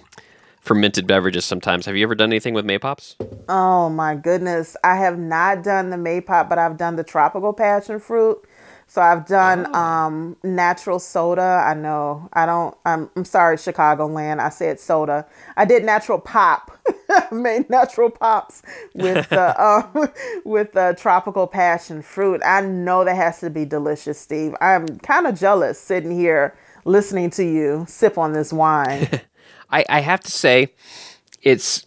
fermented 0.60 1.06
beverages 1.06 1.44
sometimes. 1.44 1.86
Have 1.86 1.96
you 1.96 2.02
ever 2.02 2.14
done 2.14 2.30
anything 2.30 2.54
with 2.54 2.64
Maypops? 2.64 3.14
Oh 3.48 3.88
my 3.90 4.14
goodness. 4.14 4.76
I 4.82 4.96
have 4.96 5.18
not 5.18 5.62
done 5.62 5.90
the 5.90 5.96
Maypop, 5.96 6.48
but 6.48 6.58
I've 6.58 6.76
done 6.76 6.96
the 6.96 7.04
tropical 7.04 7.52
passion 7.52 8.00
fruit. 8.00 8.38
So 8.88 9.02
I've 9.02 9.26
done 9.26 9.74
um, 9.74 10.36
natural 10.44 10.98
soda. 11.00 11.64
I 11.66 11.74
know. 11.74 12.28
I 12.32 12.46
don't. 12.46 12.76
I'm, 12.86 13.10
I'm 13.16 13.24
sorry, 13.24 13.56
Chicagoland. 13.56 14.40
I 14.40 14.48
said 14.48 14.80
soda. 14.80 15.26
I 15.56 15.64
did 15.66 15.84
natural 15.84 16.20
pop. 16.20 16.70
I 17.10 17.34
made 17.34 17.68
natural 17.68 18.10
pops 18.10 18.62
with 18.94 19.28
the 19.28 19.62
um, 19.64 20.08
with 20.44 20.72
the 20.72 20.96
tropical 20.98 21.46
passion 21.48 22.00
fruit. 22.02 22.40
I 22.44 22.62
know 22.62 23.04
that 23.04 23.16
has 23.16 23.40
to 23.40 23.50
be 23.50 23.64
delicious, 23.66 24.20
Steve. 24.20 24.54
I'm 24.60 24.86
kind 25.00 25.26
of 25.26 25.38
jealous 25.38 25.80
sitting 25.80 26.12
here 26.12 26.56
listening 26.86 27.30
to 27.30 27.44
you 27.44 27.84
sip 27.88 28.16
on 28.16 28.32
this 28.32 28.52
wine. 28.52 29.08
I, 29.70 29.84
I 29.88 30.00
have 30.00 30.20
to 30.20 30.30
say, 30.30 30.72
it's 31.42 31.84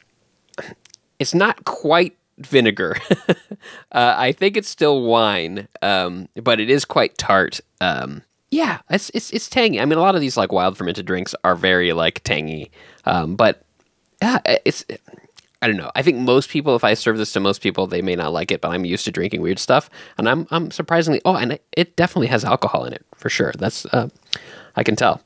it's 1.19 1.33
not 1.33 1.65
quite 1.65 2.18
vinegar. 2.39 2.95
uh, 3.91 4.15
I 4.17 4.31
think 4.31 4.57
it's 4.57 4.69
still 4.69 5.01
wine, 5.01 5.67
um, 5.81 6.27
but 6.35 6.59
it 6.59 6.69
is 6.69 6.85
quite 6.85 7.17
tart. 7.17 7.59
Um, 7.81 8.23
yeah, 8.51 8.79
it's, 8.89 9.11
it's 9.13 9.31
it's 9.31 9.49
tangy. 9.49 9.79
I 9.79 9.85
mean, 9.85 9.97
a 9.97 10.01
lot 10.01 10.15
of 10.15 10.21
these 10.21 10.37
like 10.37 10.51
wild 10.51 10.77
fermented 10.77 11.05
drinks 11.05 11.35
are 11.43 11.55
very 11.55 11.93
like 11.93 12.23
tangy, 12.23 12.71
um, 13.05 13.35
but 13.35 13.63
yeah, 14.21 14.39
it's. 14.65 14.85
I 15.61 15.67
don't 15.67 15.75
know. 15.75 15.91
I 15.93 16.03
think 16.03 16.17
most 16.19 16.49
people, 16.49 16.77
if 16.77 16.85
I 16.85 16.93
serve 16.93 17.17
this 17.17 17.33
to 17.33 17.41
most 17.41 17.61
people, 17.61 17.85
they 17.85 18.01
may 18.01 18.15
not 18.15 18.31
like 18.31 18.49
it. 18.49 18.61
But 18.61 18.69
I'm 18.69 18.85
used 18.85 19.03
to 19.05 19.11
drinking 19.11 19.41
weird 19.41 19.59
stuff, 19.59 19.89
and 20.17 20.29
I'm 20.29 20.47
I'm 20.51 20.71
surprisingly. 20.71 21.21
Oh, 21.25 21.35
and 21.35 21.51
it, 21.53 21.65
it 21.75 21.95
definitely 21.97 22.27
has 22.27 22.45
alcohol 22.45 22.85
in 22.85 22.93
it 22.93 23.05
for 23.15 23.29
sure. 23.29 23.51
That's 23.57 23.85
uh, 23.87 24.07
I 24.77 24.83
can 24.83 24.95
tell. 24.95 25.21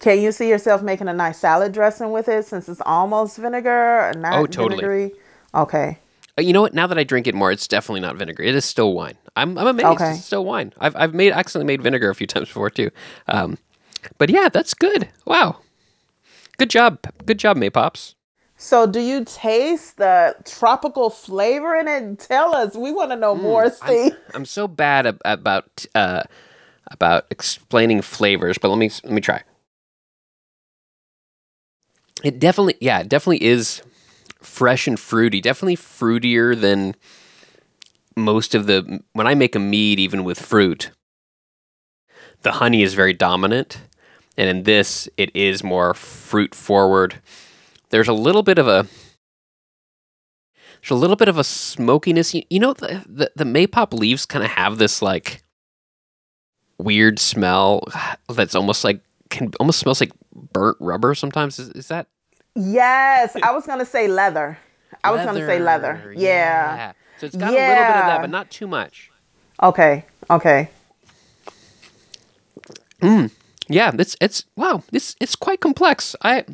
Can 0.00 0.20
you 0.20 0.32
see 0.32 0.48
yourself 0.48 0.82
making 0.82 1.08
a 1.08 1.12
nice 1.12 1.38
salad 1.38 1.72
dressing 1.72 2.10
with 2.12 2.28
it 2.28 2.46
since 2.46 2.68
it's 2.68 2.80
almost 2.86 3.36
vinegar 3.36 4.12
not 4.16 4.38
Oh, 4.38 4.46
totally. 4.46 4.76
vinegary? 4.80 5.12
Okay. 5.54 5.98
Uh, 6.38 6.42
You 6.42 6.52
know 6.52 6.62
what? 6.62 6.74
Now 6.74 6.86
that 6.86 6.98
I 6.98 7.04
drink 7.04 7.26
it 7.26 7.34
more, 7.34 7.52
it's 7.52 7.68
definitely 7.68 8.00
not 8.00 8.16
vinegar. 8.16 8.42
It 8.42 8.54
is 8.54 8.64
still 8.64 8.94
wine. 8.94 9.16
I'm, 9.36 9.58
I'm 9.58 9.66
amazed. 9.66 9.86
Okay. 9.86 10.10
It's 10.12 10.24
still 10.24 10.44
wine. 10.44 10.72
I've, 10.78 10.96
I've 10.96 11.14
made 11.14 11.32
accidentally 11.32 11.66
made 11.66 11.82
vinegar 11.82 12.10
a 12.10 12.14
few 12.14 12.26
times 12.28 12.48
before 12.48 12.70
too. 12.70 12.90
Um, 13.28 13.58
but 14.18 14.30
yeah, 14.30 14.48
that's 14.48 14.74
good. 14.74 15.08
Wow. 15.26 15.58
Good 16.58 16.70
job. 16.70 16.98
Good 17.26 17.38
job, 17.38 17.56
May 17.56 17.70
Pops. 17.70 18.14
So 18.56 18.86
do 18.86 19.00
you 19.00 19.24
taste 19.24 19.96
the 19.96 20.36
tropical 20.44 21.10
flavor 21.10 21.74
in 21.74 21.88
it? 21.88 22.18
Tell 22.20 22.54
us. 22.54 22.76
We 22.76 22.92
want 22.92 23.10
to 23.10 23.16
know 23.16 23.34
more, 23.34 23.64
I'm, 23.64 23.70
I'm 24.34 24.44
so 24.44 24.68
bad 24.68 25.06
ab- 25.06 25.20
about 25.24 25.84
uh, 25.96 26.22
about 26.90 27.26
explaining 27.30 28.02
flavors, 28.02 28.58
but 28.58 28.68
let 28.68 28.78
me 28.78 28.90
let 29.04 29.12
me 29.12 29.20
try. 29.20 29.42
It 32.22 32.38
definitely, 32.38 32.76
yeah, 32.80 33.00
it 33.00 33.08
definitely 33.08 33.42
is 33.44 33.82
fresh 34.42 34.86
and 34.86 34.98
fruity. 34.98 35.40
Definitely 35.40 35.76
fruitier 35.76 36.58
than 36.58 36.94
most 38.16 38.54
of 38.54 38.66
the. 38.66 39.00
When 39.12 39.26
I 39.26 39.34
make 39.34 39.54
a 39.54 39.60
mead, 39.60 39.98
even 39.98 40.24
with 40.24 40.40
fruit, 40.40 40.90
the 42.42 42.52
honey 42.52 42.82
is 42.82 42.94
very 42.94 43.12
dominant, 43.12 43.80
and 44.36 44.48
in 44.48 44.62
this, 44.64 45.08
it 45.16 45.34
is 45.34 45.62
more 45.62 45.94
fruit 45.94 46.54
forward. 46.54 47.20
There's 47.90 48.08
a 48.08 48.12
little 48.12 48.42
bit 48.42 48.58
of 48.58 48.66
a 48.66 48.86
there's 50.82 50.90
a 50.90 50.94
little 50.96 51.16
bit 51.16 51.28
of 51.28 51.38
a 51.38 51.44
smokiness. 51.44 52.34
You, 52.34 52.58
know, 52.58 52.72
the 52.72 53.04
the, 53.06 53.30
the 53.36 53.44
maypop 53.44 53.92
leaves 53.92 54.26
kind 54.26 54.44
of 54.44 54.50
have 54.50 54.78
this 54.78 55.00
like 55.00 55.42
weird 56.78 57.18
smell 57.18 57.84
that's 58.28 58.54
almost 58.54 58.82
like 58.82 59.00
can 59.30 59.52
almost 59.60 59.78
smells 59.78 60.00
like 60.00 60.12
burnt 60.52 60.76
rubber. 60.80 61.14
Sometimes 61.14 61.58
is, 61.58 61.68
is 61.70 61.88
that 61.88 62.08
Yes, 62.54 63.36
I 63.42 63.52
was 63.52 63.66
gonna 63.66 63.86
say 63.86 64.08
leather. 64.08 64.58
I 65.04 65.10
was 65.10 65.24
gonna 65.24 65.46
say 65.46 65.58
leather. 65.58 66.14
Yeah. 66.16 66.92
So 67.18 67.26
it's 67.26 67.36
got 67.36 67.48
a 67.48 67.52
little 67.52 67.84
bit 67.84 67.96
of 67.96 68.06
that, 68.06 68.20
but 68.20 68.30
not 68.30 68.50
too 68.50 68.66
much. 68.66 69.10
Okay. 69.62 70.04
Okay. 70.30 70.68
Yeah, 73.68 73.92
it's 73.98 74.16
it's 74.20 74.44
wow, 74.56 74.82
it's 74.92 75.16
it's 75.20 75.34
quite 75.36 75.60
complex. 75.60 76.14
I 76.22 76.44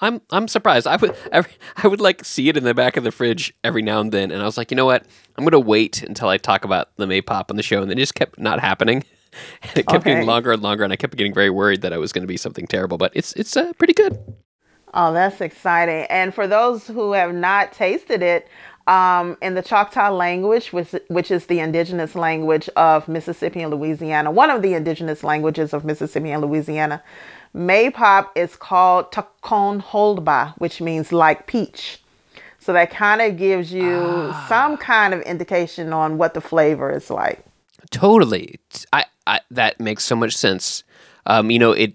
I'm 0.00 0.20
I'm 0.30 0.48
surprised. 0.48 0.86
I 0.86 0.96
would 0.96 1.14
every, 1.32 1.52
I 1.76 1.86
would 1.86 2.00
like 2.00 2.24
see 2.24 2.48
it 2.48 2.56
in 2.56 2.64
the 2.64 2.74
back 2.74 2.96
of 2.96 3.04
the 3.04 3.12
fridge 3.12 3.54
every 3.62 3.82
now 3.82 4.00
and 4.00 4.10
then, 4.10 4.30
and 4.30 4.42
I 4.42 4.44
was 4.44 4.56
like, 4.56 4.70
you 4.70 4.76
know 4.76 4.86
what? 4.86 5.06
I'm 5.36 5.44
gonna 5.44 5.60
wait 5.60 6.02
until 6.02 6.28
I 6.28 6.38
talk 6.38 6.64
about 6.64 6.88
the 6.96 7.06
Maypop 7.06 7.50
on 7.50 7.56
the 7.56 7.62
show, 7.62 7.80
and 7.82 7.90
then 7.90 7.98
it 7.98 8.02
just 8.02 8.14
kept 8.14 8.38
not 8.38 8.60
happening. 8.60 9.04
and 9.62 9.70
it 9.78 9.86
kept 9.86 10.04
getting 10.04 10.26
longer 10.26 10.52
and 10.52 10.62
longer, 10.62 10.82
and 10.84 10.92
I 10.92 10.96
kept 10.96 11.16
getting 11.16 11.34
very 11.34 11.50
worried 11.50 11.82
that 11.82 11.92
it 11.92 11.98
was 11.98 12.12
going 12.12 12.22
to 12.22 12.28
be 12.28 12.36
something 12.36 12.66
terrible. 12.66 12.98
But 12.98 13.12
it's 13.14 13.32
it's 13.34 13.56
uh, 13.56 13.72
pretty 13.78 13.94
good. 13.94 14.18
Oh, 14.94 15.12
that's 15.12 15.40
exciting. 15.40 16.06
And 16.08 16.32
for 16.32 16.46
those 16.46 16.86
who 16.86 17.12
have 17.12 17.34
not 17.34 17.72
tasted 17.72 18.22
it, 18.22 18.48
um, 18.86 19.36
in 19.40 19.54
the 19.54 19.62
Choctaw 19.62 20.10
language, 20.10 20.72
which, 20.72 20.94
which 21.08 21.30
is 21.30 21.46
the 21.46 21.58
indigenous 21.58 22.14
language 22.14 22.68
of 22.76 23.08
Mississippi 23.08 23.62
and 23.62 23.72
Louisiana, 23.72 24.30
one 24.30 24.50
of 24.50 24.62
the 24.62 24.74
indigenous 24.74 25.24
languages 25.24 25.72
of 25.72 25.84
Mississippi 25.84 26.30
and 26.30 26.42
Louisiana, 26.42 27.02
Maypop 27.54 28.28
is 28.34 28.56
called 28.56 29.10
Takon 29.10 29.80
Holdba, 29.80 30.54
which 30.58 30.80
means 30.80 31.12
like 31.12 31.46
peach. 31.46 32.00
So 32.58 32.72
that 32.72 32.90
kind 32.90 33.20
of 33.20 33.36
gives 33.36 33.72
you 33.72 34.34
some 34.48 34.76
kind 34.76 35.12
of 35.12 35.20
indication 35.22 35.92
on 35.92 36.18
what 36.18 36.34
the 36.34 36.40
flavor 36.40 36.90
is 36.90 37.10
like. 37.10 37.44
Totally. 37.90 38.58
I, 38.92 39.04
I 39.26 39.40
that 39.50 39.80
makes 39.80 40.04
so 40.04 40.16
much 40.16 40.36
sense. 40.36 40.82
Um, 41.26 41.50
you 41.50 41.58
know, 41.58 41.72
it 41.72 41.94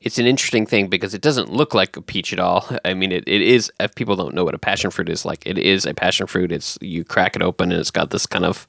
it's 0.00 0.18
an 0.18 0.26
interesting 0.26 0.66
thing 0.66 0.88
because 0.88 1.12
it 1.14 1.20
doesn't 1.20 1.52
look 1.52 1.74
like 1.74 1.96
a 1.96 2.02
peach 2.02 2.32
at 2.32 2.40
all. 2.40 2.66
I 2.84 2.94
mean, 2.94 3.12
it, 3.12 3.24
it 3.26 3.42
is. 3.42 3.70
If 3.78 3.94
people 3.94 4.16
don't 4.16 4.34
know 4.34 4.44
what 4.44 4.54
a 4.54 4.58
passion 4.58 4.90
fruit 4.90 5.08
is 5.10 5.24
like, 5.24 5.46
it 5.46 5.58
is 5.58 5.84
a 5.84 5.92
passion 5.94 6.26
fruit. 6.26 6.52
It's 6.52 6.78
you 6.80 7.04
crack 7.04 7.36
it 7.36 7.42
open 7.42 7.70
and 7.70 7.80
it's 7.80 7.90
got 7.90 8.10
this 8.10 8.26
kind 8.26 8.44
of 8.44 8.66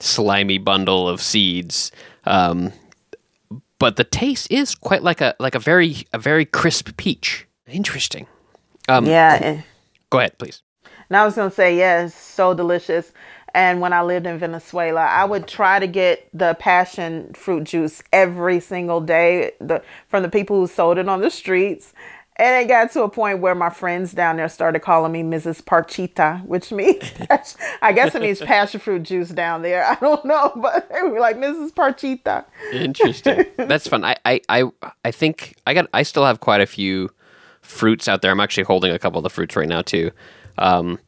slimy 0.00 0.58
bundle 0.58 1.08
of 1.08 1.22
seeds. 1.22 1.92
Um, 2.24 2.72
but 3.78 3.96
the 3.96 4.04
taste 4.04 4.50
is 4.50 4.74
quite 4.74 5.02
like 5.02 5.20
a 5.20 5.34
like 5.38 5.54
a 5.54 5.58
very 5.60 6.06
a 6.12 6.18
very 6.18 6.44
crisp 6.44 6.96
peach. 6.96 7.46
Interesting. 7.66 8.26
Um, 8.88 9.06
Yeah. 9.06 9.62
Go 10.10 10.18
ahead, 10.18 10.38
please. 10.38 10.62
And 11.08 11.16
I 11.16 11.24
was 11.24 11.36
gonna 11.36 11.50
say, 11.50 11.76
yeah, 11.78 12.08
so 12.08 12.54
delicious. 12.54 13.12
And 13.54 13.80
when 13.80 13.92
I 13.92 14.02
lived 14.02 14.26
in 14.26 14.38
Venezuela, 14.38 15.02
I 15.02 15.24
would 15.24 15.46
try 15.46 15.78
to 15.78 15.86
get 15.86 16.28
the 16.32 16.54
passion 16.54 17.32
fruit 17.34 17.64
juice 17.64 18.02
every 18.12 18.60
single 18.60 19.00
day 19.00 19.52
the, 19.60 19.82
from 20.08 20.22
the 20.22 20.28
people 20.28 20.56
who 20.58 20.66
sold 20.66 20.98
it 20.98 21.08
on 21.08 21.20
the 21.20 21.30
streets. 21.30 21.92
And 22.36 22.64
it 22.64 22.68
got 22.68 22.90
to 22.92 23.02
a 23.02 23.10
point 23.10 23.40
where 23.40 23.54
my 23.54 23.68
friends 23.68 24.12
down 24.12 24.36
there 24.38 24.48
started 24.48 24.80
calling 24.80 25.12
me 25.12 25.22
Mrs. 25.22 25.62
Parchita, 25.62 26.44
which 26.46 26.72
means, 26.72 27.12
I 27.82 27.92
guess 27.92 28.14
it 28.14 28.22
means 28.22 28.40
passion 28.40 28.80
fruit 28.80 29.02
juice 29.02 29.28
down 29.28 29.60
there. 29.60 29.84
I 29.84 29.96
don't 29.96 30.24
know, 30.24 30.50
but 30.56 30.90
they 30.90 31.02
were 31.02 31.20
like, 31.20 31.36
Mrs. 31.36 31.72
Parchita. 31.72 32.46
Interesting. 32.72 33.44
That's 33.56 33.86
fun. 33.86 34.02
I, 34.04 34.16
I, 34.24 34.40
I, 34.48 34.64
I 35.04 35.10
think 35.10 35.56
I 35.66 35.74
got. 35.74 35.88
I 35.92 36.04
still 36.04 36.24
have 36.24 36.40
quite 36.40 36.62
a 36.62 36.66
few 36.66 37.10
fruits 37.60 38.08
out 38.08 38.22
there. 38.22 38.30
I'm 38.30 38.40
actually 38.40 38.64
holding 38.64 38.92
a 38.92 38.98
couple 38.98 39.18
of 39.18 39.24
the 39.24 39.30
fruits 39.30 39.54
right 39.54 39.68
now 39.68 39.82
too. 39.82 40.10
Um, 40.56 40.98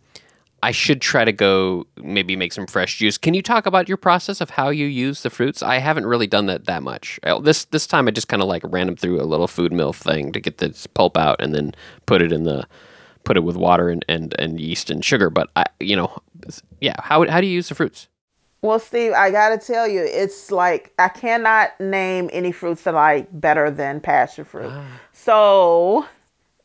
I 0.64 0.70
should 0.70 1.02
try 1.02 1.26
to 1.26 1.32
go 1.32 1.86
maybe 2.02 2.36
make 2.36 2.54
some 2.54 2.66
fresh 2.66 2.96
juice. 2.96 3.18
Can 3.18 3.34
you 3.34 3.42
talk 3.42 3.66
about 3.66 3.86
your 3.86 3.98
process 3.98 4.40
of 4.40 4.48
how 4.48 4.70
you 4.70 4.86
use 4.86 5.22
the 5.22 5.28
fruits? 5.28 5.62
I 5.62 5.76
haven't 5.76 6.06
really 6.06 6.26
done 6.26 6.46
that 6.46 6.64
that 6.64 6.82
much. 6.82 7.20
This 7.42 7.66
this 7.66 7.86
time 7.86 8.08
I 8.08 8.12
just 8.12 8.28
kind 8.28 8.40
of 8.40 8.48
like 8.48 8.62
ran 8.64 8.86
them 8.86 8.96
through 8.96 9.20
a 9.20 9.28
little 9.28 9.46
food 9.46 9.74
mill 9.74 9.92
thing 9.92 10.32
to 10.32 10.40
get 10.40 10.56
the 10.56 10.74
pulp 10.94 11.18
out 11.18 11.36
and 11.38 11.54
then 11.54 11.74
put 12.06 12.22
it 12.22 12.32
in 12.32 12.44
the 12.44 12.66
put 13.24 13.36
it 13.36 13.40
with 13.40 13.56
water 13.56 13.90
and, 13.90 14.06
and, 14.08 14.34
and 14.38 14.58
yeast 14.58 14.88
and 14.88 15.04
sugar. 15.04 15.28
But 15.28 15.50
I, 15.54 15.66
you 15.80 15.96
know, 15.96 16.16
yeah. 16.80 16.94
How 16.98 17.28
how 17.28 17.42
do 17.42 17.46
you 17.46 17.52
use 17.52 17.68
the 17.68 17.74
fruits? 17.74 18.08
Well, 18.62 18.78
Steve, 18.78 19.12
I 19.12 19.30
gotta 19.30 19.58
tell 19.58 19.86
you, 19.86 20.00
it's 20.00 20.50
like 20.50 20.94
I 20.98 21.08
cannot 21.08 21.78
name 21.78 22.30
any 22.32 22.52
fruits 22.52 22.84
that 22.84 22.94
I 22.94 23.16
like 23.16 23.28
better 23.38 23.70
than 23.70 24.00
passion 24.00 24.46
fruit. 24.46 24.72
Ah. 24.72 24.98
So, 25.12 26.06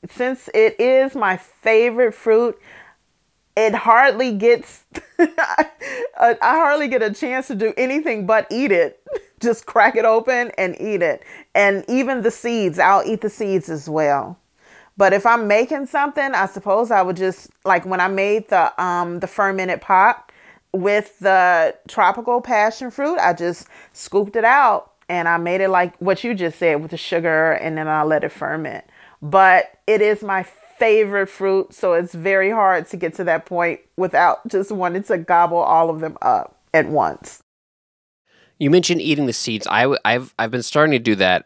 since 0.09 0.49
it 0.53 0.79
is 0.79 1.15
my 1.15 1.35
favorite 1.35 2.13
fruit, 2.13 2.57
it 3.59 3.75
hardly 3.75 4.31
gets 4.31 4.85
I, 5.19 5.67
hardly 6.41 6.87
get 6.87 7.03
a 7.03 7.13
chance 7.13 7.47
to 7.47 7.55
do 7.55 7.73
anything 7.75 8.25
but 8.25 8.47
eat 8.49 8.71
it. 8.71 9.05
Just 9.41 9.65
crack 9.65 9.95
it 9.95 10.05
open 10.05 10.51
and 10.57 10.79
eat 10.79 11.01
it. 11.01 11.23
And 11.55 11.85
even 11.87 12.23
the 12.23 12.31
seeds, 12.31 12.79
I'll 12.79 13.03
eat 13.05 13.21
the 13.21 13.29
seeds 13.29 13.69
as 13.69 13.89
well. 13.89 14.37
But 14.97 15.13
if 15.13 15.25
I'm 15.25 15.47
making 15.47 15.85
something, 15.85 16.33
I 16.33 16.45
suppose 16.45 16.91
I 16.91 17.01
would 17.01 17.15
just 17.15 17.49
like 17.63 17.85
when 17.85 18.01
I 18.01 18.09
made 18.09 18.49
the 18.49 18.81
um 18.81 19.19
the 19.21 19.27
fermented 19.27 19.79
pop 19.81 20.33
with 20.73 21.17
the 21.19 21.75
tropical 21.87 22.41
passion 22.41 22.91
fruit, 22.91 23.17
I 23.17 23.31
just 23.31 23.67
scooped 23.93 24.35
it 24.35 24.43
out 24.43 24.91
and 25.07 25.29
I 25.29 25.37
made 25.37 25.61
it 25.61 25.69
like 25.69 25.95
what 25.99 26.23
you 26.25 26.33
just 26.33 26.59
said 26.59 26.81
with 26.81 26.91
the 26.91 26.97
sugar 26.97 27.53
and 27.53 27.77
then 27.77 27.87
I 27.87 28.03
let 28.03 28.25
it 28.25 28.31
ferment. 28.33 28.83
But 29.21 29.79
it 29.87 30.01
is 30.01 30.21
my 30.21 30.43
favorite 30.79 31.27
fruit, 31.27 31.73
so 31.73 31.93
it's 31.93 32.13
very 32.15 32.49
hard 32.49 32.87
to 32.89 32.97
get 32.97 33.13
to 33.15 33.23
that 33.25 33.45
point 33.45 33.81
without 33.97 34.47
just 34.47 34.71
wanting 34.71 35.03
to 35.03 35.17
gobble 35.17 35.57
all 35.57 35.89
of 35.89 35.99
them 35.99 36.17
up 36.21 36.57
at 36.73 36.87
once. 36.87 37.41
You 38.57 38.69
mentioned 38.69 39.01
eating 39.01 39.25
the 39.25 39.33
seeds. 39.33 39.67
I, 39.69 39.83
w- 39.83 39.99
I've 40.03 40.33
I've 40.39 40.51
been 40.51 40.63
starting 40.63 40.91
to 40.93 40.99
do 40.99 41.15
that. 41.15 41.45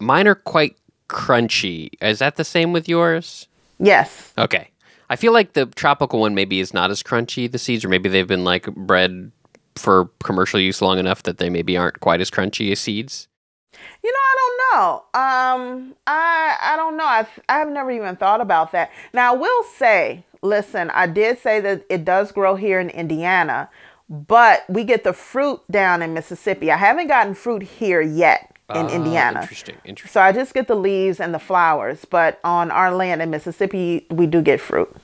Mine 0.00 0.26
are 0.26 0.34
quite 0.34 0.76
crunchy. 1.08 1.90
Is 2.00 2.20
that 2.20 2.36
the 2.36 2.44
same 2.44 2.72
with 2.72 2.88
yours? 2.88 3.46
Yes. 3.78 4.32
Okay. 4.38 4.70
I 5.08 5.16
feel 5.16 5.32
like 5.32 5.52
the 5.54 5.66
tropical 5.66 6.20
one 6.20 6.34
maybe 6.34 6.60
is 6.60 6.72
not 6.72 6.90
as 6.90 7.02
crunchy. 7.02 7.50
The 7.50 7.58
seeds, 7.58 7.84
or 7.84 7.88
maybe 7.88 8.08
they've 8.08 8.26
been 8.26 8.44
like 8.44 8.66
bred 8.74 9.32
for 9.76 10.10
commercial 10.22 10.60
use 10.60 10.82
long 10.82 10.98
enough 10.98 11.22
that 11.24 11.38
they 11.38 11.50
maybe 11.50 11.76
aren't 11.76 12.00
quite 12.00 12.20
as 12.20 12.30
crunchy 12.30 12.70
as 12.72 12.80
seeds. 12.80 13.28
You 14.04 14.12
know, 14.12 14.18
I 14.18 14.36
don't 14.38 14.58
know. 14.80 14.94
Um, 15.20 15.94
I 16.06 16.56
I 16.62 16.76
don't 16.76 16.96
know. 16.96 17.04
I've 17.06 17.40
I've 17.48 17.68
never 17.70 17.90
even 17.90 18.16
thought 18.16 18.40
about 18.40 18.72
that. 18.72 18.90
Now 19.14 19.34
I 19.34 19.36
will 19.36 19.62
say, 19.64 20.24
listen, 20.42 20.90
I 20.90 21.06
did 21.06 21.38
say 21.38 21.60
that 21.60 21.84
it 21.90 22.04
does 22.04 22.32
grow 22.32 22.56
here 22.56 22.80
in 22.80 22.90
Indiana, 22.90 23.70
but 24.08 24.64
we 24.68 24.84
get 24.84 25.04
the 25.04 25.12
fruit 25.12 25.60
down 25.70 26.02
in 26.02 26.14
Mississippi. 26.14 26.70
I 26.70 26.76
haven't 26.76 27.08
gotten 27.08 27.34
fruit 27.34 27.62
here 27.62 28.00
yet 28.02 28.56
in 28.74 28.86
Ah, 28.86 28.90
Indiana. 28.90 29.40
Interesting. 29.42 29.76
Interesting. 29.84 30.12
So 30.12 30.20
I 30.22 30.32
just 30.32 30.54
get 30.54 30.68
the 30.68 30.76
leaves 30.76 31.20
and 31.20 31.34
the 31.34 31.38
flowers, 31.40 32.04
but 32.04 32.40
on 32.44 32.70
our 32.70 32.94
land 32.94 33.22
in 33.22 33.30
Mississippi, 33.30 34.06
we 34.10 34.26
do 34.26 34.42
get 34.42 34.60
fruit. 34.60 34.94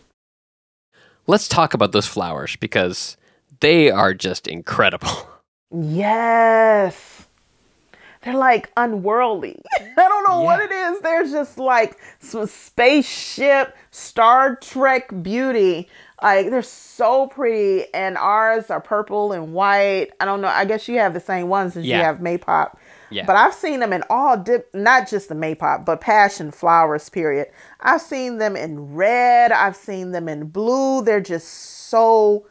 Let's 1.26 1.48
talk 1.48 1.74
about 1.74 1.92
those 1.92 2.06
flowers 2.06 2.56
because 2.56 3.16
they 3.60 3.90
are 3.90 4.14
just 4.14 4.48
incredible. 4.48 5.08
Yes. 5.72 7.15
They're 8.26 8.34
like 8.36 8.70
unworldly. 8.76 9.62
I 9.80 10.08
don't 10.08 10.28
know 10.28 10.40
what 10.40 10.60
it 10.60 10.70
is. 10.72 11.00
They're 11.00 11.24
just 11.24 11.58
like 11.58 11.96
some 12.18 12.46
spaceship 12.46 13.74
Star 13.92 14.56
Trek 14.56 15.10
beauty. 15.22 15.88
Like 16.22 16.50
they're 16.50 16.62
so 16.62 17.28
pretty, 17.28 17.84
and 17.94 18.16
ours 18.16 18.70
are 18.70 18.80
purple 18.80 19.32
and 19.32 19.52
white. 19.52 20.08
I 20.18 20.24
don't 20.24 20.40
know. 20.40 20.48
I 20.48 20.64
guess 20.64 20.88
you 20.88 20.98
have 20.98 21.14
the 21.14 21.20
same 21.20 21.48
ones 21.48 21.76
as 21.76 21.84
Yeah. 21.84 21.98
you 21.98 22.04
have 22.04 22.18
Maypop. 22.18 22.74
Yeah. 23.10 23.24
But 23.26 23.36
I've 23.36 23.54
seen 23.54 23.78
them 23.80 23.92
in 23.92 24.02
all 24.10 24.36
dip, 24.36 24.74
not 24.74 25.08
just 25.08 25.28
the 25.28 25.34
Maypop, 25.36 25.84
but 25.84 26.00
passion 26.00 26.50
flowers. 26.50 27.08
Period. 27.08 27.46
I've 27.80 28.00
seen 28.00 28.38
them 28.38 28.56
in 28.56 28.94
red. 28.94 29.52
I've 29.52 29.76
seen 29.76 30.10
them 30.10 30.28
in 30.28 30.46
blue. 30.46 31.02
They're 31.02 31.20
just 31.20 31.46
so 31.88 32.46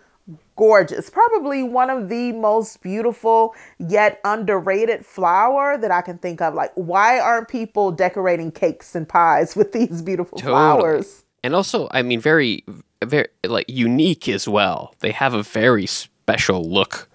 gorgeous. 0.56 1.10
Probably 1.10 1.64
one 1.64 1.90
of 1.90 2.10
the 2.10 2.32
most 2.32 2.82
beautiful 2.82 3.56
yet 3.80 4.20
underrated 4.24 5.06
flower 5.06 5.78
that 5.78 5.92
I 5.92 6.02
can 6.02 6.18
think 6.18 6.42
of. 6.42 6.54
Like, 6.54 6.72
why 6.76 7.20
aren't 7.20 7.48
people 7.48 7.92
decorating 7.92 8.52
cakes 8.52 8.96
and 8.96 9.08
pies 9.08 9.56
with 9.56 9.72
these 9.74 10.02
beautiful 10.02 10.38
flowers? 10.40 11.24
And 11.44 11.54
also, 11.56 11.88
I 11.92 12.02
mean, 12.02 12.20
very, 12.20 12.64
very 13.04 13.28
like 13.46 13.66
unique 13.68 14.28
as 14.28 14.48
well. 14.48 14.96
They 15.00 15.12
have 15.12 15.34
a 15.34 15.44
very 15.44 15.86
special 15.86 16.70
look. 16.70 17.10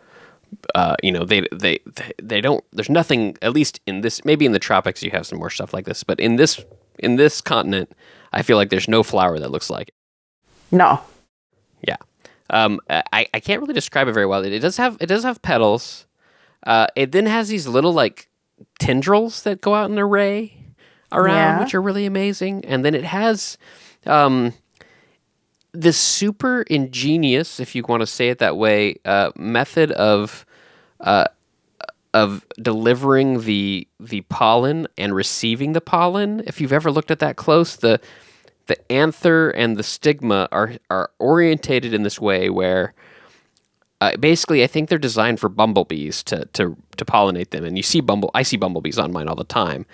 Uh, 0.74 0.96
you 1.02 1.12
know, 1.12 1.24
they, 1.24 1.46
they 1.52 1.78
they 1.86 2.12
they 2.22 2.40
don't. 2.40 2.64
There's 2.72 2.90
nothing. 2.90 3.36
At 3.42 3.52
least 3.52 3.80
in 3.86 4.00
this, 4.00 4.24
maybe 4.24 4.46
in 4.46 4.52
the 4.52 4.58
tropics, 4.58 5.02
you 5.02 5.10
have 5.12 5.26
some 5.26 5.38
more 5.38 5.50
stuff 5.50 5.72
like 5.72 5.84
this. 5.84 6.02
But 6.04 6.20
in 6.20 6.36
this 6.36 6.64
in 6.98 7.16
this 7.16 7.40
continent, 7.40 7.92
I 8.32 8.42
feel 8.42 8.56
like 8.56 8.70
there's 8.70 8.88
no 8.88 9.02
flower 9.02 9.38
that 9.38 9.50
looks 9.50 9.70
like 9.70 9.88
it. 9.88 9.94
No. 10.70 11.00
Yeah. 11.86 11.96
Um, 12.50 12.80
I, 12.90 13.26
I 13.32 13.40
can't 13.40 13.60
really 13.60 13.74
describe 13.74 14.08
it 14.08 14.12
very 14.12 14.26
well. 14.26 14.44
It, 14.44 14.52
it 14.52 14.58
does 14.60 14.76
have 14.76 14.96
it 15.00 15.06
does 15.06 15.22
have 15.22 15.40
petals. 15.42 16.06
Uh, 16.66 16.86
it 16.96 17.12
then 17.12 17.26
has 17.26 17.48
these 17.48 17.66
little 17.66 17.92
like 17.92 18.28
tendrils 18.78 19.42
that 19.44 19.60
go 19.60 19.74
out 19.74 19.86
in 19.86 19.92
an 19.92 19.98
array 20.00 20.56
around, 21.12 21.34
Yeah. 21.56 21.60
which 21.60 21.74
are 21.74 21.80
really 21.82 22.06
amazing. 22.06 22.64
And 22.66 22.84
then 22.84 22.94
it 22.94 23.04
has 23.04 23.56
um, 24.06 24.52
this 25.72 25.96
super 25.96 26.62
ingenious, 26.62 27.60
if 27.60 27.74
you 27.74 27.84
want 27.88 28.00
to 28.00 28.06
say 28.06 28.28
it 28.28 28.38
that 28.40 28.56
way, 28.56 28.96
uh, 29.04 29.30
method 29.36 29.92
of 29.92 30.44
uh, 31.00 31.24
of 32.12 32.44
delivering 32.60 33.42
the 33.42 33.86
the 34.00 34.22
pollen 34.22 34.88
and 34.98 35.14
receiving 35.14 35.72
the 35.72 35.80
pollen. 35.80 36.42
If 36.46 36.60
you've 36.60 36.72
ever 36.72 36.90
looked 36.90 37.10
at 37.12 37.20
that 37.20 37.36
close, 37.36 37.76
the 37.76 38.00
the 38.66 38.92
anther 38.92 39.50
and 39.50 39.76
the 39.76 39.82
stigma 39.82 40.48
are 40.52 40.74
are 40.90 41.10
orientated 41.18 41.92
in 41.94 42.02
this 42.02 42.20
way 42.20 42.50
where 42.50 42.94
uh, 44.00 44.16
basically 44.16 44.62
I 44.64 44.66
think 44.66 44.88
they're 44.88 44.98
designed 44.98 45.40
for 45.40 45.48
bumblebees 45.48 46.22
to 46.24 46.46
to 46.52 46.76
to 46.96 47.04
pollinate 47.04 47.50
them. 47.50 47.64
And 47.64 47.76
you 47.76 47.82
see 47.82 48.00
bumble 48.00 48.30
I 48.34 48.42
see 48.42 48.56
bumblebees 48.56 48.98
on 48.98 49.12
mine 49.12 49.28
all 49.28 49.36
the 49.36 49.44
time, 49.44 49.86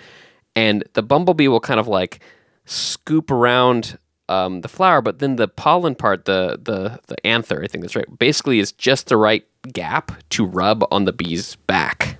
and 0.55 0.83
the 0.93 1.03
bumblebee 1.03 1.47
will 1.47 1.59
kind 1.59 1.79
of 1.79 1.87
like 1.87 2.19
scoop 2.65 3.31
around 3.31 3.97
um, 4.29 4.61
the 4.61 4.67
flower, 4.67 5.01
but 5.01 5.19
then 5.19 5.37
the 5.37 5.47
pollen 5.47 5.95
part, 5.95 6.25
the 6.25 6.59
the 6.61 6.99
the 7.07 7.25
anther, 7.25 7.63
I 7.63 7.67
think 7.67 7.83
that's 7.83 7.95
right, 7.95 8.19
basically 8.19 8.59
is 8.59 8.71
just 8.71 9.07
the 9.07 9.17
right 9.17 9.45
gap 9.73 10.11
to 10.29 10.45
rub 10.45 10.85
on 10.91 11.05
the 11.05 11.13
bee's 11.13 11.55
back. 11.55 12.17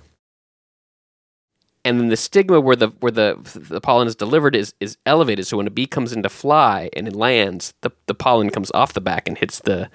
And 1.88 1.98
then 1.98 2.08
the 2.08 2.16
stigma 2.16 2.60
where 2.60 2.76
the 2.76 2.88
where 3.00 3.10
the 3.10 3.38
the 3.70 3.80
pollen 3.80 4.06
is 4.06 4.14
delivered 4.14 4.54
is 4.54 4.74
is 4.78 4.98
elevated. 5.06 5.46
So 5.46 5.56
when 5.56 5.66
a 5.66 5.70
bee 5.70 5.86
comes 5.86 6.12
in 6.12 6.22
to 6.22 6.28
fly 6.28 6.90
and 6.94 7.08
it 7.08 7.16
lands, 7.16 7.72
the 7.80 7.90
the 8.06 8.14
pollen 8.14 8.50
comes 8.50 8.70
off 8.72 8.92
the 8.92 9.00
back 9.00 9.26
and 9.26 9.38
hits 9.38 9.60
the 9.60 9.88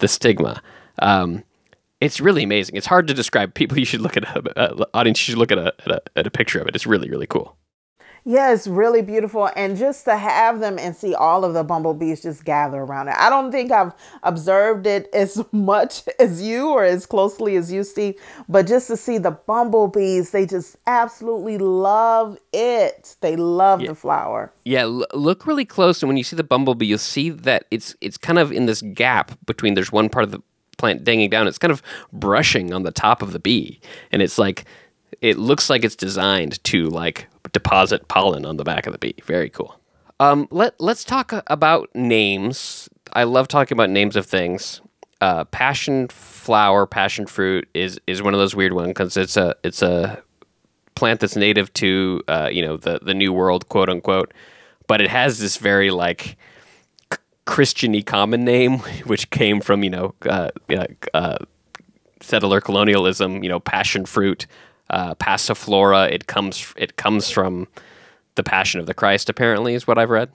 the 0.00 0.08
stigma. 0.08 0.60
Um, 0.98 1.44
it's 2.00 2.20
really 2.20 2.42
amazing. 2.42 2.76
It's 2.76 2.86
hard 2.86 3.06
to 3.06 3.14
describe. 3.14 3.54
People, 3.54 3.78
you 3.78 3.84
should 3.84 4.00
look 4.00 4.16
at 4.16 4.24
a, 4.24 4.58
uh, 4.58 4.84
audience. 4.92 5.20
You 5.20 5.32
should 5.32 5.38
look 5.38 5.52
at 5.52 5.58
a, 5.58 5.72
at 5.84 5.90
a 5.92 6.02
at 6.16 6.26
a 6.26 6.30
picture 6.30 6.60
of 6.60 6.66
it. 6.66 6.74
It's 6.74 6.86
really 6.86 7.08
really 7.08 7.28
cool. 7.28 7.56
Yeah, 8.28 8.52
it's 8.52 8.66
really 8.66 9.02
beautiful. 9.02 9.48
And 9.54 9.76
just 9.76 10.04
to 10.06 10.16
have 10.16 10.58
them 10.58 10.80
and 10.80 10.96
see 10.96 11.14
all 11.14 11.44
of 11.44 11.54
the 11.54 11.62
bumblebees 11.62 12.22
just 12.22 12.44
gather 12.44 12.78
around 12.82 13.06
it. 13.06 13.14
I 13.16 13.30
don't 13.30 13.52
think 13.52 13.70
I've 13.70 13.92
observed 14.24 14.84
it 14.88 15.08
as 15.14 15.40
much 15.52 16.02
as 16.18 16.42
you 16.42 16.70
or 16.70 16.82
as 16.82 17.06
closely 17.06 17.54
as 17.54 17.70
you, 17.70 17.84
Steve, 17.84 18.16
but 18.48 18.66
just 18.66 18.88
to 18.88 18.96
see 18.96 19.18
the 19.18 19.30
bumblebees, 19.30 20.32
they 20.32 20.44
just 20.44 20.76
absolutely 20.88 21.56
love 21.56 22.36
it. 22.52 23.14
They 23.20 23.36
love 23.36 23.80
Yeah. 23.80 23.90
the 23.90 23.94
flower. 23.94 24.52
Yeah, 24.64 24.82
l- 24.82 25.06
look 25.14 25.46
really 25.46 25.64
close, 25.64 26.02
and 26.02 26.08
when 26.08 26.16
you 26.16 26.24
see 26.24 26.34
the 26.34 26.42
bumblebee, 26.42 26.86
you'll 26.86 26.98
see 26.98 27.30
that 27.30 27.66
it's 27.70 27.94
it's 28.00 28.18
kind 28.18 28.40
of 28.40 28.50
in 28.50 28.66
this 28.66 28.82
gap 28.82 29.38
between. 29.46 29.74
There's 29.74 29.92
one 29.92 30.08
part 30.08 30.24
of 30.24 30.32
the 30.32 30.40
plant 30.78 31.04
dangling 31.04 31.30
down. 31.30 31.46
It's 31.46 31.58
kind 31.58 31.70
of 31.70 31.80
brushing 32.12 32.72
on 32.72 32.82
the 32.82 32.90
top 32.90 33.22
of 33.22 33.32
the 33.32 33.38
bee, 33.38 33.80
and 34.10 34.20
it's 34.20 34.36
like 34.36 34.64
it 35.20 35.38
looks 35.38 35.70
like 35.70 35.84
it's 35.84 35.96
designed 35.96 36.62
to 36.64 36.88
like 36.88 37.28
deposit 37.52 38.08
pollen 38.08 38.44
on 38.44 38.56
the 38.56 38.64
back 38.64 38.86
of 38.86 38.92
the 38.92 38.98
bee. 38.98 39.14
Very 39.24 39.50
cool. 39.50 39.78
Um, 40.18 40.48
let 40.50 40.80
let's 40.80 41.04
talk 41.04 41.32
about 41.46 41.88
names. 41.94 42.88
I 43.12 43.24
love 43.24 43.48
talking 43.48 43.76
about 43.76 43.90
names 43.90 44.16
of 44.16 44.26
things. 44.26 44.80
Uh, 45.20 45.44
passion 45.44 46.08
flower, 46.08 46.86
passion 46.86 47.26
fruit 47.26 47.68
is 47.74 48.00
is 48.06 48.22
one 48.22 48.34
of 48.34 48.38
those 48.38 48.54
weird 48.54 48.72
ones 48.72 48.88
because 48.88 49.16
it's 49.16 49.36
a 49.36 49.54
it's 49.62 49.82
a 49.82 50.22
plant 50.96 51.20
that's 51.20 51.36
native 51.36 51.72
to 51.74 52.22
uh, 52.26 52.48
you 52.50 52.62
know 52.62 52.76
the 52.76 52.98
the 53.02 53.14
new 53.14 53.32
world 53.32 53.68
quote 53.68 53.88
unquote 53.88 54.34
but 54.88 55.00
it 55.00 55.08
has 55.08 55.38
this 55.38 55.58
very 55.58 55.90
like 55.90 56.36
christiany 57.46 58.04
common 58.04 58.44
name 58.44 58.78
which 59.04 59.30
came 59.30 59.60
from 59.60 59.84
you 59.84 59.90
know 59.90 60.14
uh, 60.22 60.50
uh, 60.70 60.86
uh, 61.14 61.36
settler 62.20 62.60
colonialism 62.60 63.44
you 63.44 63.48
know 63.48 63.60
passion 63.60 64.04
fruit 64.04 64.46
uh, 64.90 65.14
passiflora 65.16 66.10
it 66.10 66.26
comes 66.26 66.72
it 66.76 66.96
comes 66.96 67.30
from 67.30 67.66
the 68.36 68.42
passion 68.42 68.80
of 68.80 68.86
the 68.86 68.94
christ 68.94 69.28
apparently 69.28 69.74
is 69.74 69.86
what 69.86 69.98
i've 69.98 70.10
read 70.10 70.30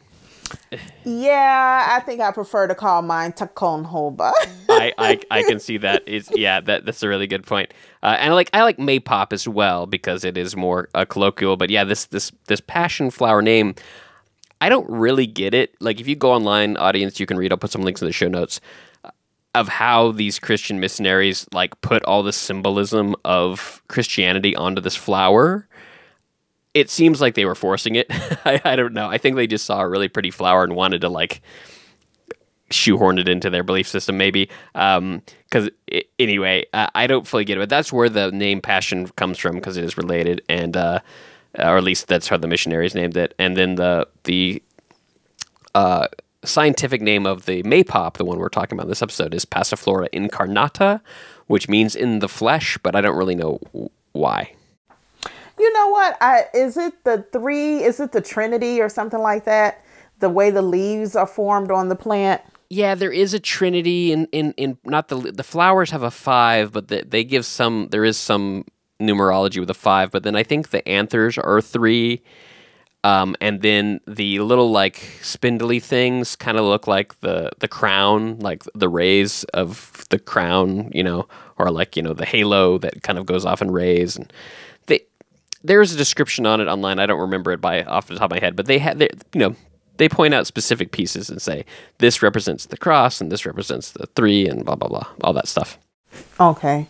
Yeah, 1.05 1.87
I 1.89 1.99
think 2.01 2.21
I 2.21 2.31
prefer 2.31 2.67
to 2.67 2.75
call 2.75 3.01
mine 3.01 3.31
Takonhoba. 3.31 4.31
I, 4.69 4.93
I 4.97 5.19
I 5.31 5.43
can 5.43 5.59
see 5.67 5.77
that 5.77 6.07
is 6.07 6.29
yeah 6.35 6.59
that 6.61 6.85
that's 6.85 7.01
a 7.03 7.07
really 7.07 7.27
good 7.27 7.45
point. 7.45 7.73
Uh, 8.03 8.17
and 8.19 8.31
I 8.31 8.35
like 8.35 8.49
I 8.53 8.63
like 8.63 8.77
Maypop 8.77 9.33
as 9.33 9.47
well 9.47 9.85
because 9.85 10.23
it 10.23 10.37
is 10.37 10.55
more 10.55 10.89
uh, 10.93 11.05
colloquial. 11.05 11.57
But 11.57 11.69
yeah, 11.69 11.83
this 11.83 12.05
this 12.05 12.31
this 12.47 12.61
passion 12.61 13.09
flower 13.11 13.41
name, 13.41 13.75
I 14.59 14.69
don't 14.69 14.89
really 14.89 15.25
get 15.27 15.53
it. 15.53 15.75
Like 15.79 15.99
if 15.99 16.07
you 16.07 16.15
go 16.15 16.31
online, 16.33 16.77
audience, 16.77 17.19
you 17.19 17.25
can 17.25 17.37
read. 17.37 17.51
I'll 17.51 17.57
put 17.57 17.71
some 17.71 17.83
links 17.83 18.01
in 18.01 18.07
the 18.07 18.13
show 18.13 18.27
notes 18.27 18.59
of 19.53 19.67
how 19.67 20.11
these 20.11 20.39
Christian 20.39 20.79
missionaries 20.79 21.45
like 21.53 21.79
put 21.81 22.03
all 22.05 22.23
the 22.23 22.33
symbolism 22.33 23.15
of 23.25 23.81
Christianity 23.87 24.55
onto 24.55 24.81
this 24.81 24.95
flower. 24.95 25.67
It 26.73 26.89
seems 26.89 27.19
like 27.19 27.35
they 27.35 27.45
were 27.45 27.55
forcing 27.55 27.95
it. 27.95 28.07
I, 28.45 28.61
I 28.63 28.75
don't 28.75 28.93
know. 28.93 29.07
I 29.07 29.17
think 29.17 29.35
they 29.35 29.47
just 29.47 29.65
saw 29.65 29.81
a 29.81 29.89
really 29.89 30.07
pretty 30.07 30.31
flower 30.31 30.63
and 30.63 30.75
wanted 30.75 31.01
to 31.01 31.09
like 31.09 31.41
shoehorned 32.71 33.19
it 33.19 33.29
into 33.29 33.49
their 33.49 33.63
belief 33.63 33.87
system, 33.87 34.17
maybe. 34.17 34.49
Because 34.73 35.69
anyway, 36.17 36.65
I, 36.73 36.89
I 36.95 37.07
don't 37.07 37.27
fully 37.27 37.45
get 37.45 37.57
it, 37.57 37.61
but 37.61 37.69
that's 37.69 37.91
where 37.93 38.09
the 38.09 38.31
name 38.31 38.61
Passion 38.61 39.07
comes 39.09 39.37
from 39.37 39.55
because 39.55 39.77
it 39.77 39.83
is 39.83 39.97
related, 39.97 40.41
and 40.49 40.75
uh, 40.75 40.99
or 41.59 41.77
at 41.77 41.83
least 41.83 42.07
that's 42.07 42.27
how 42.27 42.37
the 42.37 42.47
missionaries 42.47 42.95
named 42.95 43.17
it. 43.17 43.35
And 43.37 43.55
then 43.55 43.75
the 43.75 44.07
the 44.23 44.63
uh, 45.75 46.07
scientific 46.43 47.01
name 47.01 47.25
of 47.25 47.45
the 47.45 47.63
maypop, 47.63 48.17
the 48.17 48.25
one 48.25 48.39
we're 48.39 48.49
talking 48.49 48.77
about 48.77 48.85
in 48.85 48.89
this 48.89 49.01
episode, 49.01 49.33
is 49.33 49.45
Passiflora 49.45 50.09
incarnata, 50.11 51.01
which 51.47 51.69
means 51.69 51.95
in 51.95 52.19
the 52.19 52.29
flesh, 52.29 52.77
but 52.81 52.95
I 52.95 53.01
don't 53.01 53.17
really 53.17 53.35
know 53.35 53.59
why. 54.13 54.53
You 55.59 55.73
know 55.73 55.89
what? 55.89 56.17
I 56.21 56.45
is 56.53 56.77
it 56.77 57.03
the 57.03 57.25
three? 57.31 57.83
Is 57.83 57.99
it 57.99 58.11
the 58.11 58.21
Trinity 58.21 58.81
or 58.81 58.89
something 58.89 59.19
like 59.19 59.45
that? 59.45 59.83
The 60.19 60.29
way 60.29 60.49
the 60.49 60.61
leaves 60.61 61.15
are 61.15 61.27
formed 61.27 61.71
on 61.71 61.89
the 61.89 61.95
plant. 61.95 62.41
Yeah, 62.69 62.95
there 62.95 63.11
is 63.11 63.33
a 63.33 63.39
trinity 63.39 64.11
in 64.11 64.27
in, 64.31 64.53
in 64.53 64.77
not 64.85 65.09
the 65.09 65.17
the 65.17 65.43
flowers 65.43 65.91
have 65.91 66.03
a 66.03 66.11
five, 66.11 66.71
but 66.71 66.87
the, 66.87 67.03
they 67.07 67.23
give 67.23 67.45
some. 67.45 67.89
There 67.91 68.05
is 68.05 68.17
some 68.17 68.65
numerology 69.01 69.59
with 69.59 69.69
a 69.69 69.75
five, 69.75 70.09
but 70.09 70.23
then 70.23 70.35
I 70.35 70.43
think 70.43 70.69
the 70.69 70.87
anthers 70.87 71.37
are 71.37 71.61
three, 71.61 72.21
um, 73.03 73.35
and 73.41 73.61
then 73.61 73.99
the 74.05 74.39
little 74.39 74.71
like 74.71 74.97
spindly 75.21 75.79
things 75.79 76.35
kind 76.35 76.57
of 76.57 76.65
look 76.65 76.85
like 76.85 77.19
the 77.21 77.51
the 77.59 77.67
crown, 77.67 78.37
like 78.39 78.63
the 78.75 78.89
rays 78.89 79.43
of 79.53 80.05
the 80.09 80.19
crown, 80.19 80.91
you 80.93 81.03
know, 81.03 81.27
or 81.57 81.71
like 81.71 81.95
you 81.95 82.03
know 82.03 82.13
the 82.13 82.25
halo 82.25 82.77
that 82.77 83.01
kind 83.01 83.17
of 83.17 83.25
goes 83.25 83.43
off 83.43 83.61
in 83.61 83.71
rays, 83.71 84.15
and 84.15 84.31
they 84.85 85.01
there's 85.63 85.93
a 85.93 85.97
description 85.97 86.45
on 86.45 86.61
it 86.61 86.67
online. 86.67 86.99
I 86.99 87.07
don't 87.07 87.19
remember 87.19 87.51
it 87.51 87.61
by 87.61 87.83
off 87.83 88.07
the 88.07 88.15
top 88.15 88.25
of 88.25 88.31
my 88.31 88.39
head, 88.39 88.55
but 88.55 88.67
they 88.67 88.77
had, 88.77 89.01
you 89.01 89.39
know, 89.39 89.55
they 89.97 90.07
point 90.07 90.35
out 90.35 90.45
specific 90.45 90.91
pieces 90.91 91.29
and 91.29 91.41
say 91.41 91.65
this 91.97 92.21
represents 92.21 92.67
the 92.67 92.77
cross 92.77 93.19
and 93.19 93.31
this 93.31 93.47
represents 93.47 93.91
the 93.91 94.07
three 94.15 94.47
and 94.47 94.63
blah 94.63 94.75
blah 94.75 94.89
blah, 94.89 95.07
all 95.23 95.33
that 95.33 95.47
stuff. 95.47 95.79
Okay. 96.39 96.87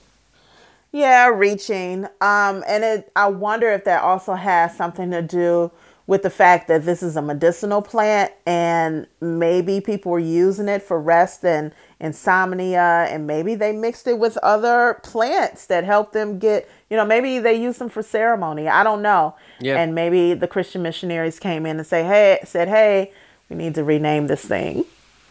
Yeah, 0.91 1.27
reaching. 1.27 2.03
Um, 2.19 2.65
and 2.67 2.83
it 2.83 3.11
I 3.15 3.27
wonder 3.27 3.71
if 3.71 3.85
that 3.85 4.03
also 4.03 4.33
has 4.33 4.75
something 4.75 5.11
to 5.11 5.21
do 5.21 5.71
with 6.07 6.23
the 6.23 6.29
fact 6.29 6.67
that 6.67 6.83
this 6.83 7.01
is 7.03 7.15
a 7.15 7.21
medicinal 7.21 7.81
plant 7.81 8.31
and 8.45 9.07
maybe 9.21 9.79
people 9.79 10.11
were 10.11 10.19
using 10.19 10.67
it 10.67 10.81
for 10.81 10.99
rest 10.99 11.45
and 11.45 11.71
insomnia 11.99 13.07
and 13.09 13.25
maybe 13.27 13.55
they 13.55 13.71
mixed 13.71 14.07
it 14.07 14.17
with 14.19 14.37
other 14.37 14.99
plants 15.03 15.65
that 15.67 15.83
helped 15.83 16.13
them 16.13 16.39
get 16.39 16.69
you 16.89 16.97
know 16.97 17.05
maybe 17.05 17.39
they 17.39 17.53
used 17.53 17.79
them 17.79 17.89
for 17.89 18.01
ceremony 18.03 18.67
i 18.67 18.83
don't 18.83 19.01
know 19.01 19.35
Yeah. 19.59 19.77
and 19.81 19.95
maybe 19.95 20.33
the 20.33 20.47
christian 20.47 20.81
missionaries 20.81 21.39
came 21.39 21.65
in 21.65 21.77
and 21.77 21.85
say 21.87 22.03
hey 22.03 22.39
said 22.43 22.67
hey 22.67 23.11
we 23.49 23.55
need 23.55 23.75
to 23.75 23.83
rename 23.83 24.27
this 24.27 24.43
thing 24.45 24.85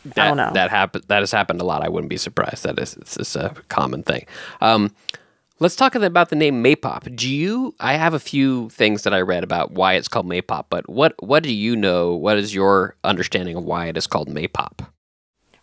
That, 0.04 0.18
i 0.18 0.28
don't 0.28 0.36
know 0.36 0.50
That 0.52 0.70
happened. 0.70 1.04
That 1.08 1.20
has 1.20 1.32
happened 1.32 1.60
a 1.60 1.64
lot. 1.64 1.82
I 1.84 1.88
wouldn't 1.88 2.08
be 2.10 2.16
surprised. 2.16 2.64
That 2.64 2.78
is 2.78 2.96
it's, 2.96 3.16
it's 3.16 3.36
a 3.36 3.54
common 3.68 4.02
thing. 4.02 4.24
Um, 4.60 4.92
let's 5.60 5.76
talk 5.76 5.94
about 5.94 6.30
the 6.30 6.36
name 6.36 6.64
Maypop. 6.64 7.14
Do 7.14 7.32
you? 7.32 7.74
I 7.78 7.94
have 7.94 8.14
a 8.14 8.18
few 8.18 8.70
things 8.70 9.02
that 9.04 9.14
I 9.14 9.20
read 9.20 9.44
about 9.44 9.72
why 9.72 9.94
it's 9.94 10.08
called 10.08 10.26
Maypop, 10.26 10.66
but 10.70 10.88
what 10.88 11.14
what 11.22 11.42
do 11.42 11.52
you 11.52 11.76
know? 11.76 12.14
What 12.14 12.38
is 12.38 12.54
your 12.54 12.96
understanding 13.04 13.56
of 13.56 13.64
why 13.64 13.86
it 13.86 13.96
is 13.96 14.06
called 14.06 14.28
Maypop? 14.28 14.86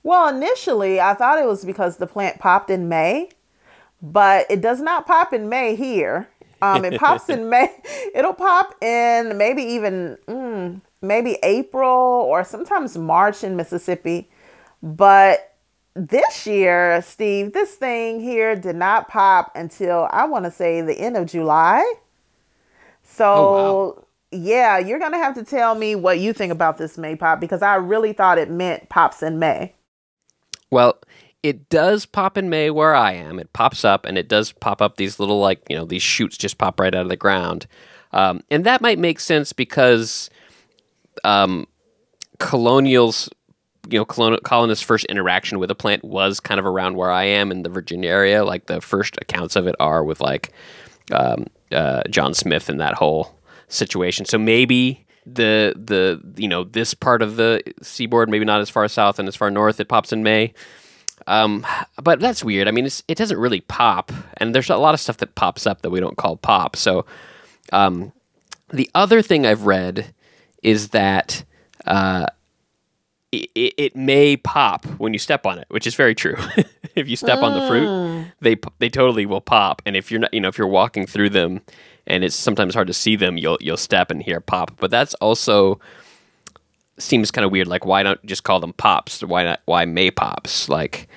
Well, 0.04 0.34
initially, 0.34 1.02
I 1.02 1.16
thought 1.16 1.40
it 1.40 1.46
was 1.48 1.66
because 1.66 1.98
the 1.98 2.08
plant 2.08 2.40
popped 2.40 2.70
in 2.70 2.88
May, 2.88 3.30
but 4.02 4.46
it 4.50 4.62
does 4.62 4.80
not 4.80 5.06
pop 5.06 5.34
in 5.34 5.50
May 5.50 5.76
here. 5.76 6.30
Um, 6.62 6.86
it 6.86 6.98
pops 7.00 7.30
in 7.30 7.50
May. 7.50 7.76
It'll 8.16 8.34
pop 8.34 8.82
in 8.82 9.38
maybe 9.38 9.64
even 9.64 10.18
mm, 10.28 10.82
maybe 11.02 11.38
April 11.44 11.90
or 11.90 12.44
sometimes 12.44 12.98
March 12.98 13.44
in 13.44 13.56
Mississippi. 13.56 14.30
But 14.82 15.57
this 15.98 16.46
year, 16.46 17.02
Steve, 17.02 17.54
this 17.54 17.76
thing 17.76 18.20
here 18.20 18.56
did 18.56 18.76
not 18.76 19.08
pop 19.08 19.52
until 19.56 20.08
I 20.12 20.26
want 20.26 20.46
to 20.46 20.52
say 20.52 20.82
the 20.82 20.98
end 21.00 21.18
of 21.18 21.26
July. 21.26 21.84
So, 23.04 23.26
Oh, 23.26 24.06
yeah, 24.32 24.78
you're 24.78 25.00
going 25.00 25.14
to 25.14 25.18
have 25.18 25.36
to 25.36 25.44
tell 25.44 25.76
me 25.76 25.96
what 25.96 26.20
you 26.20 26.34
think 26.34 26.52
about 26.52 26.78
this 26.78 26.98
May 26.98 27.16
pop 27.16 27.40
because 27.40 27.62
I 27.62 27.76
really 27.76 28.14
thought 28.14 28.38
it 28.38 28.50
meant 28.50 28.90
pops 28.90 29.24
in 29.24 29.40
May. 29.40 29.74
Well, 30.70 31.00
it 31.44 31.70
does 31.70 32.06
pop 32.06 32.38
in 32.38 32.50
May 32.50 32.70
where 32.70 32.96
I 32.96 33.14
am. 33.14 33.40
It 33.40 33.54
pops 33.54 33.86
up 33.86 34.06
and 34.06 34.18
it 34.18 34.28
does 34.28 34.52
pop 34.52 34.82
up 34.82 34.98
these 34.98 35.20
little, 35.20 35.40
like, 35.40 35.62
you 35.70 35.76
know, 35.76 35.86
these 35.86 36.04
shoots 36.04 36.38
just 36.38 36.58
pop 36.58 36.80
right 36.80 36.94
out 36.94 37.04
of 37.04 37.10
the 37.10 37.16
ground. 37.16 37.68
Um, 38.12 38.44
and 38.52 38.66
that 38.66 38.82
might 38.82 39.00
make 39.00 39.20
sense 39.20 39.54
because 39.54 40.30
um, 41.24 41.68
colonials, 42.40 43.30
you 43.90 43.98
know, 44.00 44.06
colon- 44.06 44.40
colonists' 44.44 44.84
first 44.84 45.06
interaction 45.06 45.60
with 45.60 45.72
a 45.72 45.76
plant 45.76 46.04
was 46.04 46.40
kind 46.40 46.60
of 46.60 46.66
around 46.66 46.96
where 46.96 47.12
I 47.12 47.24
am 47.24 47.52
in 47.52 47.64
the 47.64 47.70
Virginia 47.70 48.10
area. 48.10 48.44
Like 48.44 48.68
the 48.68 48.82
first 48.82 49.18
accounts 49.22 49.56
of 49.56 49.68
it 49.68 49.76
are 49.80 50.04
with 50.04 50.22
like 50.22 50.52
um, 51.12 51.48
uh, 51.72 52.04
John 52.10 52.34
Smith 52.34 52.70
and 52.70 52.80
that 52.80 52.94
whole 52.94 53.36
situation. 53.68 54.26
So 54.26 54.38
maybe 54.38 55.06
the 55.26 55.74
the 55.76 56.22
you 56.42 56.48
know 56.48 56.64
this 56.64 56.94
part 56.94 57.22
of 57.22 57.36
the 57.36 57.62
seaboard, 57.82 58.30
maybe 58.30 58.46
not 58.46 58.62
as 58.62 58.70
far 58.70 58.88
south 58.88 59.20
and 59.20 59.28
as 59.28 59.36
far 59.36 59.52
north, 59.52 59.80
it 59.80 59.88
pops 59.90 60.14
in 60.14 60.24
May. 60.24 60.54
Um, 61.26 61.66
but 62.02 62.20
that's 62.20 62.44
weird. 62.44 62.68
I 62.68 62.72
mean, 62.72 62.86
it 62.86 63.18
doesn't 63.18 63.38
really 63.38 63.62
pop, 63.62 64.12
and 64.38 64.54
there's 64.54 64.70
a 64.70 64.78
lot 64.78 64.94
of 64.94 65.00
stuff 65.00 65.18
that 65.18 65.36
pops 65.36 65.66
up 65.68 65.82
that 65.82 65.90
we 65.90 66.00
don't 66.00 66.16
call 66.16 66.38
pop. 66.38 66.76
So, 66.76 67.06
um, 67.74 68.14
the 68.70 68.90
other 68.94 69.22
thing 69.22 69.46
I've 69.46 69.66
read 69.66 70.14
is 70.64 70.90
that 70.90 71.44
uh, 71.86 72.28
it, 73.32 73.74
it 73.78 73.96
may 73.96 74.38
pop 74.38 74.86
when 75.00 75.14
you 75.14 75.20
step 75.20 75.46
on 75.46 75.60
it, 75.60 75.66
which 75.70 75.86
is 75.86 75.96
very 75.96 76.16
true. 76.16 76.38
if 76.96 77.10
you 77.10 77.16
step 77.16 77.40
on 77.40 77.54
the 77.54 77.68
fruit, 77.68 78.28
they 78.42 78.56
they 78.80 78.90
totally 78.90 79.26
will 79.26 79.42
pop. 79.42 79.82
And 79.86 79.96
if 79.96 80.12
you're 80.12 80.20
not, 80.22 80.34
you 80.34 80.40
know, 80.40 80.48
if 80.48 80.58
you're 80.58 80.68
walking 80.68 81.06
through 81.06 81.30
them 81.30 81.62
and 82.08 82.24
it's 82.24 82.36
sometimes 82.36 82.74
hard 82.74 82.88
to 82.88 82.94
see 82.94 83.16
them. 83.16 83.38
You'll 83.38 83.58
you'll 83.62 83.78
step 83.78 84.10
and 84.10 84.24
hear 84.24 84.40
pop, 84.40 84.72
but 84.78 84.90
that's 84.90 85.14
also 85.16 85.80
seems 86.98 87.30
kind 87.30 87.46
of 87.46 87.52
weird. 87.52 87.68
Like, 87.68 87.86
why 87.86 88.02
don't 88.02 88.24
just 88.26 88.44
call 88.44 88.60
them 88.60 88.74
pops? 88.74 89.22
Why 89.22 89.44
not? 89.44 89.62
Why 89.66 89.86
may 89.86 90.10
pops? 90.10 90.70
Like, 90.70 91.08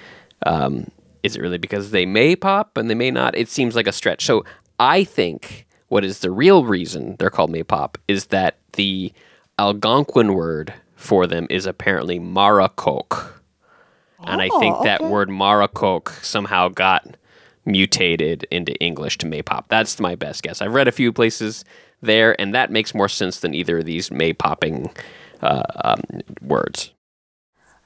um, 0.45 0.91
is 1.23 1.37
it 1.37 1.41
really 1.41 1.59
because 1.59 1.93
they 1.93 2.05
may 2.05 2.37
pop 2.37 2.77
and 2.77 2.91
they 2.91 2.95
may 2.95 3.11
not? 3.11 3.37
It 3.37 3.49
seems 3.49 3.75
like 3.75 3.87
a 3.87 3.93
stretch. 3.93 4.25
So 4.27 4.45
I 4.79 5.05
think 5.05 5.67
what 5.89 6.05
is 6.05 6.19
the 6.19 6.31
real 6.31 6.65
reason 6.65 7.17
they're 7.19 7.31
called 7.31 7.51
may 7.51 7.63
pop 7.63 7.97
is 8.09 8.27
that 8.27 8.59
the 8.73 9.13
Algonquin 9.59 10.35
word 10.35 10.75
for 11.01 11.27
them 11.27 11.47
is 11.51 11.67
apparently 11.67 12.21
maracock. 12.21 13.33
And 14.25 14.43
I 14.43 14.49
think 14.61 14.77
Oh, 14.77 14.85
that 14.85 15.01
okay. 15.01 15.11
word 15.11 15.31
maracock 15.31 16.11
somehow 16.23 16.69
got 16.69 17.17
mutated 17.65 18.47
into 18.51 18.75
English 18.77 19.17
to 19.19 19.27
maypop. 19.27 19.65
That's 19.69 19.99
my 19.99 20.15
best 20.15 20.43
guess. 20.43 20.61
I've 20.61 20.75
read 20.75 20.89
a 20.89 20.93
few 20.93 21.11
places 21.13 21.65
there, 22.03 22.39
and 22.39 22.55
that 22.55 22.71
makes 22.71 22.95
more 22.95 23.09
sense 23.09 23.41
than 23.41 23.55
either 23.55 23.79
of 23.79 23.87
these 23.87 24.11
may 24.11 24.35
popping 24.35 24.91
uh, 25.41 25.63
um, 25.85 26.03
words. 26.43 26.93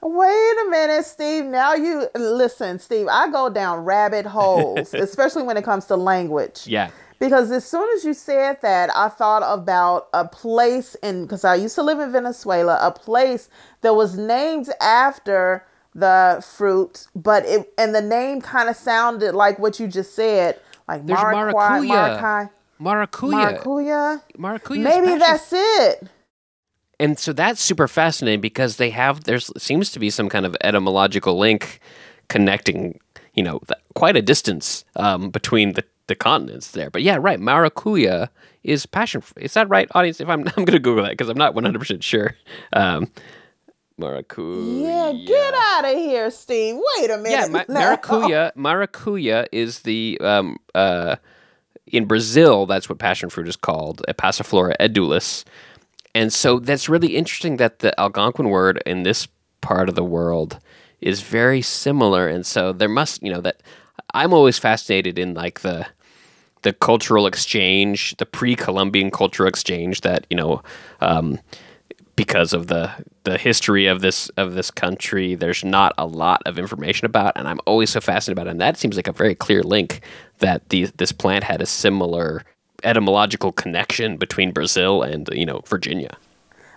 Wait 0.01 0.55
a 0.67 0.69
minute, 0.69 1.05
Steve. 1.05 1.45
Now 1.45 1.73
you 1.73 2.07
listen, 2.15 2.79
Steve. 2.79 3.07
I 3.09 3.31
go 3.31 3.49
down 3.49 3.85
rabbit 3.85 4.25
holes, 4.25 4.93
especially 4.93 5.43
when 5.43 5.55
it 5.55 5.63
comes 5.63 5.85
to 5.85 5.95
language. 5.95 6.63
Yeah. 6.67 6.91
Because 7.19 7.51
as 7.51 7.65
soon 7.65 7.87
as 7.95 8.03
you 8.05 8.13
said 8.13 8.61
that, 8.61 8.89
I 8.95 9.09
thought 9.09 9.43
about 9.45 10.09
a 10.13 10.27
place 10.27 10.95
in 11.03 11.23
because 11.23 11.45
I 11.45 11.55
used 11.55 11.75
to 11.75 11.83
live 11.83 11.99
in 11.99 12.11
Venezuela, 12.11 12.77
a 12.81 12.91
place 12.91 13.49
that 13.81 13.95
was 13.95 14.17
named 14.17 14.69
after 14.81 15.65
the 15.95 16.43
fruit, 16.57 17.07
but 17.15 17.45
it 17.45 17.71
and 17.77 17.95
the 17.95 18.01
name 18.01 18.41
kind 18.41 18.69
of 18.69 18.75
sounded 18.75 19.33
like 19.33 19.59
what 19.59 19.79
you 19.79 19.87
just 19.87 20.13
said, 20.15 20.59
like 20.87 21.05
There's 21.05 21.19
maracuja, 21.19 21.51
maracuya. 21.53 22.19
maracuja, 22.19 22.49
Maracuya. 22.81 23.63
maracuja. 23.63 24.21
Maracuya. 24.37 24.83
Maybe 24.83 25.07
passion 25.07 25.19
that's 25.19 25.53
it. 25.53 26.09
and 26.99 27.17
so 27.17 27.31
that's 27.33 27.61
super 27.61 27.87
fascinating 27.87 28.41
because 28.41 28.75
they 28.77 28.89
have 28.89 29.23
there 29.23 29.39
seems 29.39 29.89
to 29.91 29.99
be 29.99 30.09
some 30.09 30.27
kind 30.29 30.45
of 30.45 30.55
etymological 30.61 31.37
link 31.37 31.79
connecting 32.27 32.99
you 33.33 33.43
know 33.43 33.59
th- 33.67 33.79
quite 33.95 34.15
a 34.17 34.21
distance 34.21 34.83
um, 34.97 35.29
between 35.29 35.73
the, 35.73 35.83
the 36.07 36.15
continents 36.15 36.71
there 36.71 36.89
but 36.89 37.01
yeah 37.03 37.17
right 37.19 37.39
maracuya 37.39 38.29
is 38.63 38.85
passion 38.85 39.21
fruit 39.21 39.43
is 39.45 39.53
that 39.53 39.69
right 39.69 39.89
audience 39.95 40.21
if 40.21 40.29
i'm 40.29 40.41
i'm 40.57 40.65
gonna 40.65 40.79
google 40.79 41.03
that 41.03 41.11
because 41.11 41.29
i'm 41.29 41.37
not 41.37 41.55
100% 41.55 42.03
sure 42.03 42.35
um, 42.73 43.09
maracuya 43.99 44.83
Yeah, 44.83 45.13
get 45.25 45.53
out 45.55 45.85
of 45.85 45.97
here, 45.97 46.29
Steve. 46.31 46.75
Wait 46.99 47.09
a 47.11 47.17
minute. 47.17 47.31
yeah, 47.31 47.47
ma- 47.47 47.63
maracuya. 47.65 48.51
Maracuya 48.57 49.47
is 49.51 49.79
the 49.81 50.17
um, 50.21 50.57
uh, 50.75 51.15
in 51.87 52.05
Brazil. 52.05 52.65
That's 52.65 52.89
what 52.89 52.99
passion 52.99 53.29
fruit 53.29 53.47
is 53.47 53.55
called, 53.55 54.03
a 54.07 54.13
Passiflora 54.13 54.75
edulis. 54.79 55.43
And 56.15 56.33
so 56.33 56.59
that's 56.59 56.89
really 56.89 57.15
interesting 57.15 57.57
that 57.57 57.79
the 57.79 57.97
Algonquin 57.99 58.49
word 58.49 58.81
in 58.85 59.03
this 59.03 59.27
part 59.61 59.89
of 59.89 59.95
the 59.95 60.03
world 60.03 60.59
is 61.01 61.21
very 61.21 61.61
similar. 61.61 62.27
And 62.27 62.45
so 62.45 62.73
there 62.73 62.89
must, 62.89 63.23
you 63.23 63.31
know, 63.33 63.41
that 63.41 63.61
I'm 64.13 64.33
always 64.33 64.57
fascinated 64.59 65.19
in 65.19 65.33
like 65.33 65.61
the 65.61 65.87
the 66.65 66.73
cultural 66.73 67.27
exchange, 67.27 68.17
the 68.17 68.25
pre-Columbian 68.25 69.11
cultural 69.11 69.47
exchange 69.47 70.01
that 70.01 70.27
you 70.29 70.35
know. 70.37 70.61
Um, 70.99 71.39
because 72.17 72.53
of 72.53 72.67
the 72.67 72.89
the 73.25 73.37
history 73.37 73.87
of 73.87 73.99
this 73.99 74.29
of 74.37 74.53
this 74.53 74.71
country 74.71 75.35
there's 75.35 75.65
not 75.65 75.91
a 75.97 76.05
lot 76.05 76.41
of 76.45 76.57
information 76.57 77.05
about 77.05 77.33
and 77.35 77.45
i'm 77.45 77.59
always 77.65 77.89
so 77.89 77.99
fascinated 77.99 78.37
about 78.37 78.47
it 78.47 78.51
and 78.51 78.61
that 78.61 78.77
seems 78.77 78.95
like 78.95 79.09
a 79.09 79.11
very 79.11 79.35
clear 79.35 79.61
link 79.61 79.99
that 80.39 80.69
the, 80.69 80.85
this 80.95 81.11
plant 81.11 81.43
had 81.43 81.61
a 81.61 81.65
similar 81.65 82.41
etymological 82.85 83.51
connection 83.51 84.15
between 84.15 84.53
brazil 84.53 85.03
and 85.03 85.27
you 85.33 85.45
know 85.45 85.61
virginia 85.67 86.15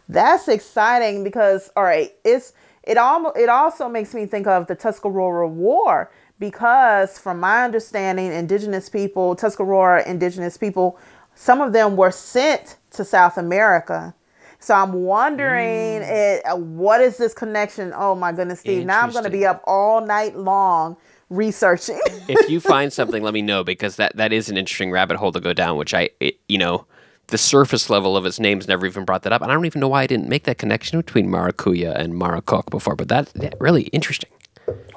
That's 0.09 0.49
exciting 0.49 1.23
because 1.23 1.71
all 1.77 1.85
right, 1.85 2.13
it's 2.25 2.53
it 2.83 2.97
almost 2.97 3.37
it 3.37 3.49
also 3.49 3.89
makes 3.89 4.15
me 4.15 4.27
think 4.27 4.47
of 4.47 4.67
the 4.67 4.75
Tuscarora 4.75 5.49
War 5.49 6.11
because 6.39 7.19
from 7.19 7.41
my 7.41 7.65
understanding, 7.65 8.33
indigenous 8.33 8.89
people, 8.89 9.35
Tuscarora 9.37 10.07
indigenous 10.07 10.57
people, 10.57 10.99
some 11.35 11.61
of 11.61 11.73
them 11.73 11.97
were 11.97 12.11
sent 12.11 12.77
to 12.93 13.05
South 13.05 13.39
America. 13.39 14.15
So 14.61 14.75
I'm 14.75 14.93
wondering 14.93 16.03
it, 16.03 16.45
uh, 16.45 16.57
what 16.57 17.01
is 17.01 17.17
this 17.17 17.33
connection? 17.33 17.93
Oh 17.95 18.15
my 18.15 18.33
goodness, 18.33 18.61
Steve! 18.61 18.85
Now 18.85 19.03
I'm 19.03 19.13
going 19.13 19.25
to 19.25 19.31
be 19.31 19.47
up 19.47 19.63
all 19.67 20.05
night 20.05 20.37
long 20.37 20.97
researching. 21.31 22.01
if 22.29 22.51
you 22.51 22.59
find 22.75 22.93
something 22.93 23.23
let 23.23 23.35
me 23.35 23.43
know 23.43 23.63
because 23.63 23.97
that 23.97 24.17
that 24.17 24.33
is 24.33 24.49
an 24.49 24.57
interesting 24.57 24.91
rabbit 24.91 25.17
hole 25.17 25.31
to 25.31 25.41
go 25.41 25.53
down 25.53 25.77
which 25.77 25.93
i 25.93 26.09
it, 26.21 26.41
you 26.49 26.57
know 26.57 26.87
the 27.27 27.37
surface 27.37 27.91
level 27.91 28.17
of 28.17 28.25
its 28.25 28.41
names 28.41 28.67
never 28.67 28.87
even 28.87 29.05
brought 29.05 29.25
that 29.25 29.31
up 29.31 29.43
and 29.43 29.51
i 29.51 29.55
don't 29.55 29.67
even 29.67 29.79
know 29.79 29.89
why 29.89 30.03
i 30.03 30.07
didn't 30.07 30.27
make 30.27 30.45
that 30.45 30.57
connection 30.57 30.99
between 30.99 31.29
maracuya 31.29 31.95
and 31.95 32.15
maracock 32.15 32.71
before 32.71 32.97
but 32.97 33.09
that's 33.09 33.31
yeah, 33.35 33.51
really 33.61 33.83
interesting 33.89 34.31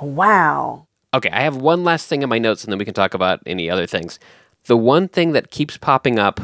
wow. 0.02 0.88
Okay, 1.14 1.30
I 1.30 1.42
have 1.42 1.58
one 1.58 1.84
last 1.84 2.08
thing 2.08 2.22
in 2.22 2.30
my 2.30 2.40
notes 2.40 2.64
and 2.64 2.72
then 2.72 2.80
we 2.80 2.86
can 2.86 2.94
talk 2.94 3.14
about 3.14 3.42
any 3.46 3.70
other 3.70 3.86
things. 3.86 4.20
The 4.66 4.78
one 4.78 5.08
thing 5.08 5.34
that 5.34 5.52
keeps 5.52 5.78
popping 5.78 6.20
up, 6.20 6.40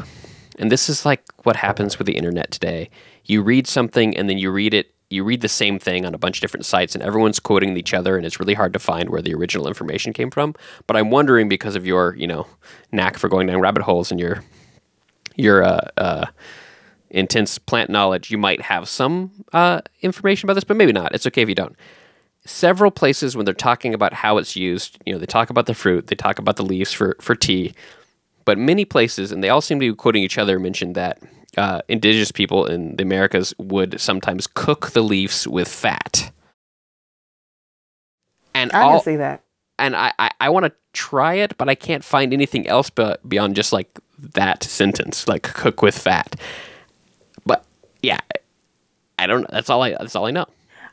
and 0.58 0.70
this 0.70 0.88
is 0.88 1.06
like 1.06 1.22
what 1.44 1.56
happens 1.56 1.98
with 1.98 2.06
the 2.06 2.16
internet 2.16 2.50
today 2.50 2.90
you 3.28 3.42
read 3.42 3.66
something 3.66 4.16
and 4.16 4.28
then 4.28 4.38
you 4.38 4.50
read 4.50 4.74
it, 4.74 4.92
you 5.10 5.22
read 5.22 5.42
the 5.42 5.48
same 5.48 5.78
thing 5.78 6.04
on 6.04 6.14
a 6.14 6.18
bunch 6.18 6.38
of 6.38 6.40
different 6.40 6.66
sites 6.66 6.94
and 6.94 7.04
everyone's 7.04 7.38
quoting 7.38 7.76
each 7.76 7.94
other 7.94 8.16
and 8.16 8.26
it's 8.26 8.40
really 8.40 8.54
hard 8.54 8.72
to 8.72 8.78
find 8.78 9.10
where 9.10 9.22
the 9.22 9.34
original 9.34 9.68
information 9.68 10.12
came 10.12 10.30
from. 10.30 10.54
But 10.86 10.96
I'm 10.96 11.10
wondering 11.10 11.48
because 11.48 11.76
of 11.76 11.86
your, 11.86 12.16
you 12.16 12.26
know, 12.26 12.46
knack 12.90 13.18
for 13.18 13.28
going 13.28 13.46
down 13.46 13.60
rabbit 13.60 13.82
holes 13.82 14.10
and 14.10 14.18
your, 14.18 14.42
your, 15.36 15.62
uh, 15.62 15.88
uh, 15.96 16.26
intense 17.10 17.58
plant 17.58 17.88
knowledge, 17.88 18.30
you 18.30 18.36
might 18.36 18.60
have 18.60 18.88
some 18.88 19.30
uh, 19.52 19.80
information 20.02 20.46
about 20.46 20.54
this, 20.54 20.64
but 20.64 20.76
maybe 20.76 20.92
not. 20.92 21.14
It's 21.14 21.26
okay 21.26 21.42
if 21.42 21.48
you 21.48 21.54
don't 21.54 21.76
several 22.48 22.90
places 22.90 23.36
when 23.36 23.44
they're 23.44 23.54
talking 23.54 23.94
about 23.94 24.12
how 24.12 24.38
it's 24.38 24.56
used, 24.56 24.98
you 25.04 25.12
know, 25.12 25.18
they 25.18 25.26
talk 25.26 25.50
about 25.50 25.66
the 25.66 25.74
fruit, 25.74 26.06
they 26.06 26.16
talk 26.16 26.38
about 26.38 26.56
the 26.56 26.64
leaves 26.64 26.92
for, 26.92 27.16
for 27.20 27.34
tea, 27.34 27.74
but 28.44 28.56
many 28.56 28.84
places, 28.84 29.30
and 29.30 29.44
they 29.44 29.50
all 29.50 29.60
seem 29.60 29.78
to 29.78 29.92
be 29.92 29.94
quoting 29.94 30.22
each 30.22 30.38
other, 30.38 30.58
mentioned 30.58 30.94
that 30.94 31.20
uh, 31.56 31.82
indigenous 31.88 32.32
people 32.32 32.64
in 32.66 32.96
the 32.96 33.02
Americas 33.02 33.52
would 33.58 34.00
sometimes 34.00 34.46
cook 34.46 34.92
the 34.92 35.02
leaves 35.02 35.46
with 35.46 35.68
fat. 35.68 36.32
And 38.54 38.72
I 38.72 38.82
all, 38.82 38.92
can 38.92 39.04
see 39.04 39.16
that. 39.16 39.42
and 39.78 39.94
I, 39.94 40.12
I, 40.18 40.30
I 40.40 40.48
want 40.48 40.66
to 40.66 40.72
try 40.92 41.34
it, 41.34 41.56
but 41.58 41.68
I 41.68 41.74
can't 41.74 42.02
find 42.02 42.32
anything 42.32 42.66
else 42.66 42.90
but 42.90 43.26
beyond 43.28 43.56
just 43.56 43.72
like 43.72 43.88
that 44.34 44.64
sentence, 44.64 45.28
like 45.28 45.42
cook 45.42 45.82
with 45.82 45.96
fat. 45.96 46.34
But 47.44 47.64
yeah, 48.02 48.20
I 49.18 49.26
don't. 49.26 49.48
That's 49.50 49.70
all 49.70 49.82
I. 49.82 49.90
That's 49.90 50.16
all 50.16 50.26
I 50.26 50.30
know. 50.30 50.46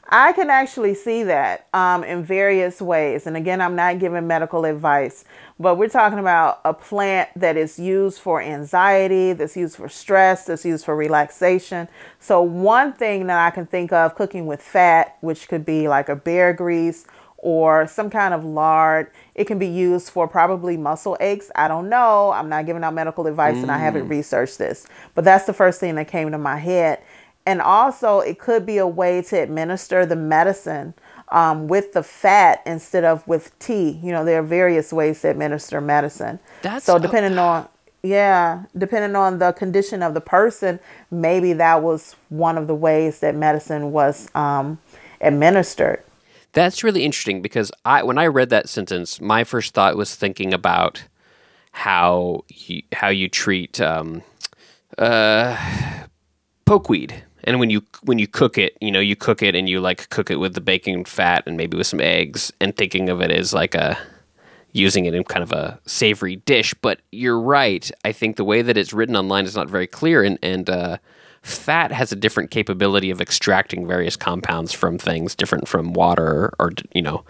I 0.08 0.34
can 0.34 0.52
actually 0.52 0.94
see 0.94 1.24
that 1.24 1.68
um, 1.74 2.04
in 2.04 2.24
various 2.24 2.80
ways. 2.80 3.26
And 3.26 3.36
again, 3.36 3.60
I'm 3.60 3.76
not 3.76 3.98
giving 3.98 4.28
medical 4.28 4.64
advice, 4.66 5.26
but 5.60 5.76
we're 5.76 5.90
talking 5.90 6.20
about 6.20 6.62
a 6.64 6.74
plant 6.74 7.30
that 7.36 7.58
is 7.58 7.80
used 7.80 8.20
for 8.20 8.40
anxiety, 8.40 9.34
that's 9.34 9.58
used 9.58 9.78
for 9.78 9.90
stress, 9.90 10.46
that's 10.46 10.64
used 10.64 10.86
for 10.86 10.96
relaxation. 10.96 11.88
So, 12.20 12.42
one 12.44 12.94
thing 12.94 13.28
that 13.28 13.40
I 13.40 13.50
can 13.50 13.66
think 13.66 13.92
of 13.92 14.14
cooking 14.16 14.46
with 14.46 14.62
fat, 14.62 15.18
which 15.22 15.48
could 15.48 15.66
be 15.66 15.88
like 15.88 16.08
a 16.08 16.16
bear 16.16 16.54
grease 16.54 17.06
or 17.38 17.88
some 17.88 18.10
kind 18.10 18.34
of 18.34 18.46
lard, 18.46 19.12
it 19.34 19.46
can 19.46 19.60
be 19.60 19.68
used 19.68 20.10
for 20.10 20.28
probably 20.28 20.78
muscle 20.78 21.18
aches. 21.20 21.52
I 21.56 21.68
don't 21.68 21.90
know. 21.90 22.32
I'm 22.32 22.50
not 22.50 22.66
giving 22.66 22.84
out 22.84 22.94
medical 22.94 23.28
advice 23.28 23.58
and 23.58 23.72
I 23.72 23.78
haven't 23.78 24.08
researched 24.08 24.58
this, 24.58 24.88
but 25.14 25.24
that's 25.24 25.46
the 25.46 25.54
first 25.54 25.80
thing 25.80 25.96
that 25.96 26.08
came 26.08 26.32
to 26.32 26.38
my 26.38 26.58
head 26.58 27.02
and 27.46 27.62
also 27.62 28.20
it 28.20 28.40
could 28.40 28.66
be 28.66 28.78
a 28.78 28.88
way 28.88 29.22
to 29.24 29.42
administer 29.42 30.06
the 30.06 30.16
medicine 30.16 30.94
um, 31.30 31.68
with 31.68 31.94
the 31.94 32.04
fat 32.04 32.62
instead 32.66 33.04
of 33.04 33.28
with 33.28 33.58
tea. 33.60 34.00
You 34.04 34.12
know, 34.12 34.26
there 34.26 34.40
are 34.40 34.44
various 34.44 34.92
ways 34.94 35.22
to 35.22 35.30
administer 35.30 35.82
medicine. 35.82 36.40
That's 36.62 36.86
so 36.86 36.96
a- 36.96 37.00
depending 37.00 37.38
on 37.38 37.68
yeah, 38.04 38.66
depending 38.78 39.16
on 39.16 39.40
the 39.40 39.52
condition 39.54 40.04
of 40.04 40.14
the 40.14 40.22
person, 40.22 40.80
maybe 41.10 41.54
that 41.54 41.82
was 41.82 42.16
one 42.30 42.56
of 42.56 42.68
the 42.68 42.76
ways 42.76 43.20
that 43.22 43.36
medicine 43.36 43.92
was 43.92 44.30
um, 44.36 44.78
administered. 45.22 46.04
That's 46.54 46.84
really 46.84 47.04
interesting 47.04 47.42
because 47.42 47.72
I 47.84 48.04
when 48.04 48.18
I 48.18 48.28
read 48.28 48.50
that 48.52 48.70
sentence, 48.70 49.20
my 49.20 49.44
first 49.44 49.74
thought 49.74 49.98
was 49.98 50.16
thinking 50.16 50.54
about 50.54 51.04
how 51.72 52.46
you, 52.48 52.84
how 52.94 53.10
you 53.10 53.28
treat 53.28 53.82
um, 53.82 54.22
uh, 54.98 55.58
pokeweed, 56.66 57.24
and 57.46 57.60
when 57.60 57.70
you 57.70 57.84
when 58.04 58.20
you 58.20 58.28
cook 58.28 58.58
it, 58.58 58.78
you 58.82 58.92
know, 58.92 59.00
you 59.00 59.16
cook 59.16 59.42
it 59.42 59.56
and 59.56 59.70
you 59.70 59.80
like 59.80 60.10
cook 60.10 60.30
it 60.30 60.38
with 60.38 60.54
the 60.56 60.62
baking 60.62 61.06
fat 61.06 61.44
and 61.46 61.56
maybe 61.56 61.78
with 61.78 61.88
some 61.88 62.02
eggs, 62.02 62.52
and 62.60 62.76
thinking 62.76 63.10
of 63.10 63.22
it 63.22 63.32
as 63.32 63.54
like 63.54 63.76
a 63.76 63.98
using 64.74 65.06
it 65.06 65.16
in 65.16 65.24
kind 65.24 65.44
of 65.44 65.54
a 65.54 65.80
savory 65.86 66.38
dish. 66.38 66.74
But 66.82 67.00
you're 67.12 67.40
right. 67.40 67.90
I 68.04 68.12
think 68.12 68.36
the 68.36 68.44
way 68.44 68.62
that 68.62 68.78
it's 68.78 68.92
written 68.92 69.16
online 69.16 69.46
is 69.46 69.56
not 69.56 69.70
very 69.70 69.88
clear, 69.88 70.24
and 70.24 70.40
and 70.42 70.70
uh, 70.70 70.98
fat 71.44 71.92
has 71.92 72.12
a 72.12 72.16
different 72.16 72.52
capability 72.52 73.12
of 73.12 73.22
extracting 73.22 73.88
various 73.88 74.16
compounds 74.16 74.74
from 74.74 74.98
things, 74.98 75.36
different 75.36 75.68
from 75.68 75.94
water, 75.94 76.52
or 76.60 76.72
you 76.94 77.02
know, 77.02 77.24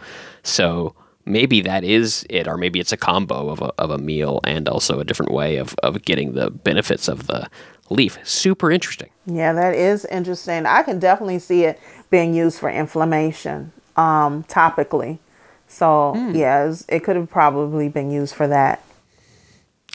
so 0.43 0.95
maybe 1.25 1.61
that 1.61 1.83
is 1.83 2.25
it, 2.29 2.47
or 2.47 2.57
maybe 2.57 2.79
it's 2.79 2.91
a 2.91 2.97
combo 2.97 3.49
of 3.49 3.61
a, 3.61 3.71
of 3.77 3.89
a 3.91 3.97
meal 3.97 4.39
and 4.43 4.67
also 4.69 4.99
a 4.99 5.03
different 5.03 5.31
way 5.31 5.57
of, 5.57 5.75
of 5.83 6.03
getting 6.03 6.33
the 6.33 6.49
benefits 6.51 7.07
of 7.07 7.27
the 7.27 7.47
leaf. 7.89 8.17
Super 8.23 8.71
interesting. 8.71 9.09
Yeah, 9.25 9.53
that 9.53 9.73
is 9.75 10.05
interesting. 10.05 10.65
I 10.65 10.83
can 10.83 10.99
definitely 10.99 11.39
see 11.39 11.63
it 11.63 11.79
being 12.09 12.33
used 12.33 12.59
for 12.59 12.69
inflammation 12.69 13.71
um, 13.95 14.43
topically. 14.45 15.19
So, 15.67 16.13
yeah, 16.33 16.61
it's- 16.63 16.85
it 16.87 17.03
could 17.03 17.15
have 17.15 17.29
probably 17.29 17.89
been 17.89 18.11
used 18.11 18.35
for 18.35 18.47
that. 18.47 18.81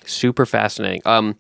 Super 0.05 0.45
fascinating. 0.47 1.03
Um, 1.05 1.37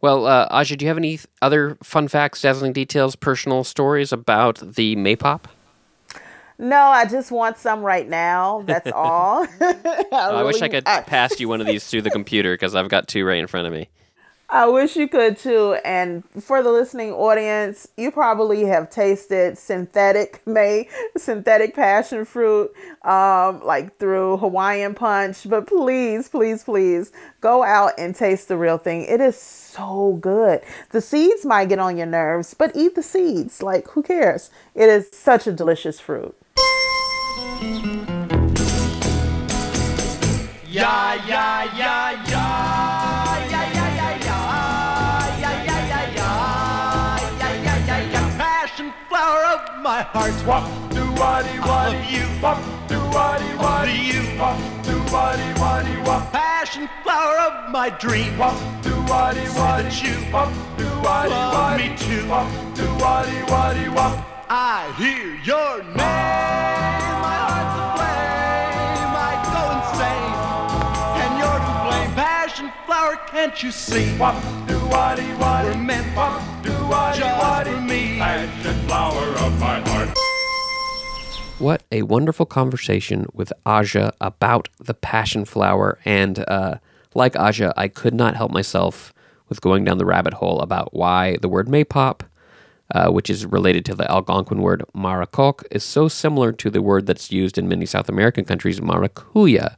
well, 0.00 0.26
uh, 0.26 0.46
Aja, 0.50 0.76
do 0.76 0.84
you 0.84 0.88
have 0.88 0.98
any 0.98 1.18
other 1.42 1.76
fun 1.82 2.08
facts, 2.08 2.42
dazzling 2.42 2.72
details, 2.72 3.16
personal 3.16 3.64
stories 3.64 4.12
about 4.12 4.58
the 4.74 4.94
Maypop? 4.96 5.44
No, 6.58 6.76
I 6.80 7.04
just 7.06 7.30
want 7.32 7.58
some 7.58 7.80
right 7.82 8.08
now. 8.08 8.62
That's 8.66 8.90
all. 8.94 9.46
I, 9.60 10.06
I 10.12 10.42
wish 10.42 10.56
I 10.62 10.66
really- 10.66 10.68
could 10.68 10.84
pass 10.84 11.38
you 11.40 11.48
one 11.48 11.60
of 11.60 11.66
these 11.66 11.86
through 11.86 12.02
the 12.02 12.10
computer 12.10 12.54
because 12.54 12.74
I've 12.74 12.88
got 12.88 13.08
two 13.08 13.24
right 13.24 13.38
in 13.38 13.46
front 13.46 13.66
of 13.66 13.72
me. 13.72 13.88
I 14.50 14.68
wish 14.68 14.94
you 14.94 15.08
could 15.08 15.36
too. 15.38 15.78
And 15.84 16.22
for 16.40 16.62
the 16.62 16.70
listening 16.70 17.10
audience, 17.12 17.88
you 17.96 18.12
probably 18.12 18.64
have 18.66 18.88
tasted 18.90 19.58
synthetic 19.58 20.46
May, 20.46 20.88
synthetic 21.16 21.74
passion 21.74 22.24
fruit, 22.24 22.70
um, 23.02 23.64
like 23.64 23.96
through 23.98 24.36
Hawaiian 24.36 24.94
punch. 24.94 25.48
But 25.48 25.66
please, 25.66 26.28
please, 26.28 26.62
please 26.62 27.10
go 27.40 27.64
out 27.64 27.92
and 27.98 28.14
taste 28.14 28.46
the 28.48 28.56
real 28.56 28.78
thing. 28.78 29.02
It 29.06 29.20
is 29.20 29.36
so 29.36 30.18
good. 30.20 30.60
The 30.90 31.00
seeds 31.00 31.44
might 31.44 31.68
get 31.70 31.78
on 31.80 31.96
your 31.96 32.06
nerves, 32.06 32.54
but 32.54 32.76
eat 32.76 32.94
the 32.94 33.02
seeds. 33.02 33.60
Like, 33.62 33.88
who 33.88 34.02
cares? 34.04 34.50
It 34.74 34.88
is 34.88 35.10
such 35.10 35.46
a 35.48 35.52
delicious 35.52 35.98
fruit. 35.98 36.36
Yeah, 40.74 41.14
yeah, 41.26 41.64
yeah, 41.76 42.10
yeah. 42.28 43.48
Yeah, 43.48 43.72
yeah, 43.72 43.94
yeah, 43.94 44.26
yeah. 44.26 45.38
Yeah, 45.38 45.64
yeah, 45.64 45.86
yeah, 45.86 46.14
yeah. 46.14 47.38
Yeah, 47.38 47.62
yeah, 47.62 47.86
yeah, 47.86 48.12
yeah. 48.12 48.36
Passion 48.36 48.92
flower 49.08 49.44
of 49.54 49.82
my 49.82 50.02
heart. 50.02 50.34
Wop, 50.46 50.64
do 50.90 51.04
waddy 51.14 51.58
waddy, 51.60 52.02
you. 52.12 52.26
wop, 52.42 52.58
do 52.88 52.98
waddy 53.14 53.54
waddy, 53.56 53.96
you. 54.10 54.38
wop, 54.38 54.58
do 54.82 54.98
waddy 55.14 55.60
waddy, 55.60 55.96
wop, 56.02 56.32
Passion 56.32 56.88
flower 57.04 57.38
of 57.38 57.70
my 57.70 57.88
dream. 57.88 58.36
wop, 58.36 58.56
do 58.82 58.90
waddy 59.08 59.46
waddy, 59.56 59.94
you 60.02 60.32
wop, 60.32 60.52
do 60.76 60.86
waddy 61.06 61.30
waddy, 61.30 61.88
me 61.88 61.96
too. 61.96 62.28
wop, 62.28 62.46
do 62.74 62.84
waddy 62.98 63.52
waddy, 63.52 63.88
wop. 63.90 64.33
I 64.48 64.92
hear 64.98 65.34
your 65.42 65.82
name. 65.82 65.96
My 65.96 67.36
heart's 67.44 67.76
aflame. 67.80 69.14
I 69.16 69.32
go 69.54 69.62
insane. 69.78 70.34
And 71.22 71.32
you're 71.40 71.60
to 71.64 71.74
blame. 71.88 72.12
Passion 72.14 72.72
flower, 72.86 73.16
can't 73.26 73.62
you 73.62 73.70
see? 73.70 74.16
Wop, 74.18 74.34
do 74.68 74.78
waddy 74.88 75.32
waddy, 75.34 75.68
We're 75.70 75.76
meant 75.82 76.16
wop, 76.16 76.42
do 76.62 76.70
waddy 76.86 77.18
just 77.20 77.42
waddy, 77.42 77.70
for 77.70 77.80
me. 77.80 78.18
passion 78.18 78.74
flower 78.86 79.22
of 79.38 79.58
my 79.58 79.80
heart. 79.88 80.10
What 81.58 81.82
a 81.90 82.02
wonderful 82.02 82.46
conversation 82.46 83.26
with 83.32 83.52
Aja 83.64 84.12
about 84.20 84.68
the 84.78 84.92
passion 84.94 85.44
flower. 85.44 85.98
And 86.04 86.44
uh, 86.48 86.76
like 87.14 87.36
Aja, 87.36 87.72
I 87.76 87.88
could 87.88 88.12
not 88.14 88.36
help 88.36 88.50
myself 88.50 89.14
with 89.48 89.60
going 89.60 89.84
down 89.84 89.98
the 89.98 90.04
rabbit 90.04 90.34
hole 90.34 90.60
about 90.60 90.92
why 90.92 91.36
the 91.40 91.48
word 91.48 91.68
maypop, 91.68 92.22
uh, 92.92 93.10
which 93.10 93.30
is 93.30 93.46
related 93.46 93.84
to 93.86 93.94
the 93.94 94.10
Algonquin 94.10 94.60
word 94.60 94.82
maracock, 94.94 95.64
is 95.70 95.84
so 95.84 96.08
similar 96.08 96.52
to 96.52 96.70
the 96.70 96.82
word 96.82 97.06
that's 97.06 97.32
used 97.32 97.58
in 97.58 97.68
many 97.68 97.86
South 97.86 98.08
American 98.08 98.44
countries, 98.44 98.80
maracuya. 98.80 99.76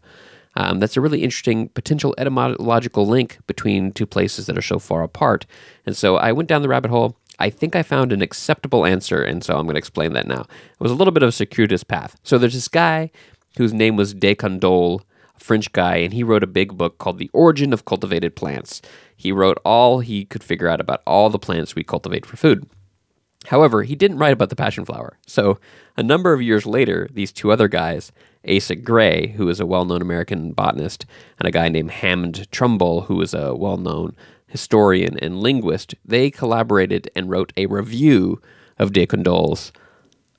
Um, 0.57 0.81
that's 0.81 0.97
a 0.97 1.01
really 1.01 1.23
interesting 1.23 1.69
potential 1.69 2.15
etymological 2.19 3.07
link 3.07 3.39
between 3.47 3.93
two 3.93 4.07
places 4.07 4.47
that 4.47 4.57
are 4.57 4.63
so 4.63 4.79
far 4.79 5.03
apart. 5.03 5.47
And 5.85 5.97
so 5.97 6.17
I 6.17 6.33
went 6.33 6.49
down 6.49 6.63
the 6.63 6.69
rabbit 6.69 6.91
hole. 6.91 7.17
I 7.39 7.51
think 7.51 7.77
I 7.77 7.83
found 7.83 8.13
an 8.13 8.23
acceptable 8.23 8.87
answer, 8.87 9.23
and 9.23 9.45
so 9.45 9.57
I'm 9.57 9.67
going 9.67 9.75
to 9.75 9.79
explain 9.79 10.15
that 10.15 10.27
now. 10.27 10.41
It 10.41 10.81
was 10.81 10.91
a 10.91 10.95
little 10.95 11.13
bit 11.13 11.23
of 11.23 11.29
a 11.29 11.33
circuitous 11.33 11.85
path. 11.85 12.19
So 12.23 12.39
there's 12.39 12.55
this 12.55 12.69
guy 12.69 13.11
whose 13.59 13.75
name 13.75 13.97
was 13.97 14.15
De 14.15 14.35
Candolle, 14.35 15.03
a 15.35 15.41
French 15.41 15.71
guy, 15.73 15.97
and 15.97 16.15
he 16.15 16.23
wrote 16.23 16.43
a 16.43 16.47
big 16.47 16.79
book 16.79 16.97
called 16.97 17.19
The 17.19 17.31
Origin 17.35 17.75
of 17.75 17.85
Cultivated 17.85 18.35
Plants. 18.37 18.81
He 19.15 19.33
wrote 19.33 19.59
all 19.65 20.01
he 20.01 20.25
could 20.25 20.43
figure 20.43 20.69
out 20.69 20.81
about 20.81 21.03
all 21.07 21.29
the 21.29 21.39
plants 21.39 21.75
we 21.75 21.85
cultivate 21.85 22.25
for 22.25 22.39
food. 22.39 22.67
However, 23.47 23.83
he 23.83 23.95
didn't 23.95 24.19
write 24.19 24.33
about 24.33 24.51
the 24.51 24.57
passion 24.57 24.85
flower. 24.85 25.19
So, 25.27 25.59
a 25.97 26.03
number 26.03 26.33
of 26.33 26.43
years 26.43 26.67
later, 26.67 27.09
these 27.13 27.33
two 27.33 27.53
other 27.53 27.69
guys, 27.69 28.13
Asa 28.49 28.77
Gray, 28.77 29.29
who 29.29 29.49
is 29.49 29.61
a 29.61 29.67
well 29.67 29.85
known 29.85 30.03
American 30.03 30.53
botanist, 30.53 31.07
and 31.39 31.47
a 31.47 31.53
guy 31.53 31.69
named 31.69 31.91
Hammond 31.91 32.51
Trumbull, 32.51 33.03
who 33.03 33.21
is 33.21 33.35
a 33.35 33.55
well 33.55 33.77
known 33.77 34.17
historian 34.49 35.19
and 35.21 35.41
linguist, 35.41 35.95
they 36.05 36.31
collaborated 36.31 37.11
and 37.15 37.31
wrote 37.31 37.53
a 37.57 37.67
review 37.67 38.41
of 38.79 38.93
De 38.93 39.07
Candolle's 39.07 39.73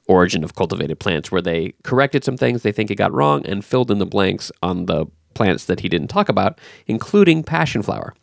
Origin 0.08 0.44
of 0.44 0.56
Cultivated 0.56 1.00
Plants, 1.00 1.32
where 1.32 1.42
they 1.42 1.74
corrected 1.84 2.24
some 2.24 2.38
things 2.38 2.64
they 2.64 2.72
think 2.72 2.90
he 2.90 2.96
got 2.96 3.14
wrong 3.14 3.46
and 3.46 3.66
filled 3.66 3.92
in 3.92 4.00
the 4.00 4.06
blanks 4.06 4.52
on 4.62 4.86
the 4.86 5.06
plants 5.34 5.66
that 5.66 5.82
he 5.82 5.90
didn't 5.90 6.08
talk 6.08 6.30
about, 6.30 6.60
including 6.88 7.44
passion 7.44 7.82
flower. 7.82 8.16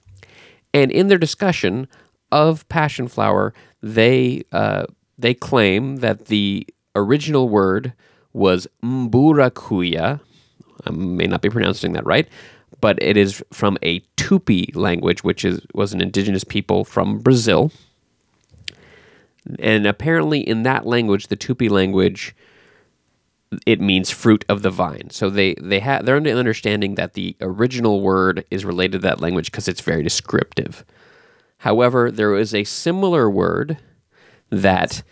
And 0.72 0.90
in 0.90 1.08
their 1.08 1.18
discussion 1.18 1.86
of 2.34 2.68
passion 2.68 3.06
flower, 3.06 3.54
they 3.80 4.42
uh, 4.52 4.84
they 5.16 5.32
claim 5.32 5.96
that 5.96 6.26
the 6.26 6.66
original 6.96 7.48
word 7.48 7.92
was 8.32 8.66
mburakuya. 8.82 10.20
I 10.84 10.90
may 10.90 11.26
not 11.26 11.40
be 11.40 11.48
pronouncing 11.48 11.92
that 11.92 12.04
right, 12.04 12.28
but 12.80 13.00
it 13.00 13.16
is 13.16 13.42
from 13.52 13.78
a 13.82 14.00
Tupi 14.16 14.74
language, 14.74 15.22
which 15.22 15.44
is 15.44 15.60
was 15.72 15.94
an 15.94 16.00
indigenous 16.00 16.44
people 16.44 16.84
from 16.84 17.20
Brazil. 17.20 17.70
And 19.60 19.86
apparently, 19.86 20.40
in 20.40 20.64
that 20.64 20.86
language, 20.86 21.28
the 21.28 21.36
Tupi 21.36 21.70
language, 21.70 22.34
it 23.64 23.80
means 23.80 24.10
fruit 24.10 24.44
of 24.48 24.62
the 24.62 24.70
vine. 24.70 25.10
So 25.10 25.30
they 25.30 25.54
they 25.60 25.78
have 25.80 26.04
they're 26.04 26.16
under 26.16 26.30
understanding 26.30 26.96
that 26.96 27.14
the 27.14 27.36
original 27.40 28.00
word 28.00 28.44
is 28.50 28.64
related 28.64 29.02
to 29.02 29.06
that 29.08 29.20
language 29.20 29.52
because 29.52 29.68
it's 29.68 29.82
very 29.82 30.02
descriptive. 30.02 30.84
However, 31.64 32.10
there 32.10 32.36
is 32.36 32.54
a 32.54 32.64
similar 32.64 33.30
word 33.30 33.78
that 34.50 35.02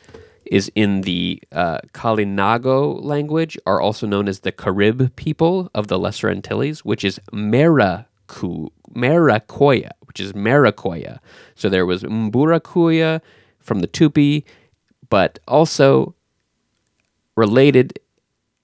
is 0.44 0.70
in 0.74 1.00
the 1.00 1.42
uh, 1.50 1.78
Kalinago 1.94 3.02
language, 3.02 3.56
are 3.66 3.80
also 3.80 4.06
known 4.06 4.28
as 4.28 4.40
the 4.40 4.52
Carib 4.52 5.16
people 5.16 5.70
of 5.74 5.86
the 5.88 5.98
Lesser 5.98 6.28
Antilles, 6.28 6.84
which 6.84 7.04
is 7.04 7.18
Meraku, 7.32 8.68
Merakoya, 8.94 9.92
which 10.02 10.20
is 10.20 10.34
Marakoya. 10.34 11.20
So 11.54 11.70
there 11.70 11.86
was 11.86 12.02
Mburakuya 12.02 13.22
from 13.58 13.80
the 13.80 13.88
Tupi, 13.88 14.44
but 15.08 15.38
also 15.48 16.14
related 17.34 17.98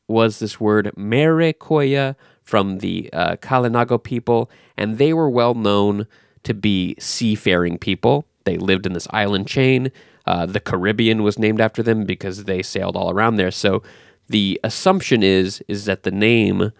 was 0.08 0.40
this 0.40 0.60
word 0.60 0.92
Merekoya 0.94 2.16
from 2.42 2.80
the 2.80 3.08
uh, 3.14 3.36
Kalinago 3.36 4.02
people, 4.02 4.50
and 4.76 4.98
they 4.98 5.14
were 5.14 5.30
well 5.30 5.54
known 5.54 6.06
to 6.44 6.54
be 6.54 6.94
seafaring 6.98 7.78
people. 7.78 8.26
They 8.44 8.56
lived 8.56 8.86
in 8.86 8.92
this 8.92 9.08
island 9.10 9.46
chain. 9.46 9.90
Uh, 10.26 10.46
the 10.46 10.60
Caribbean 10.60 11.22
was 11.22 11.38
named 11.38 11.60
after 11.60 11.82
them 11.82 12.04
because 12.04 12.44
they 12.44 12.62
sailed 12.62 12.96
all 12.96 13.10
around 13.10 13.36
there. 13.36 13.50
So 13.50 13.82
the 14.28 14.60
assumption 14.62 15.22
is 15.22 15.62
is 15.68 15.86
that 15.86 16.02
the 16.02 16.10
name 16.10 16.72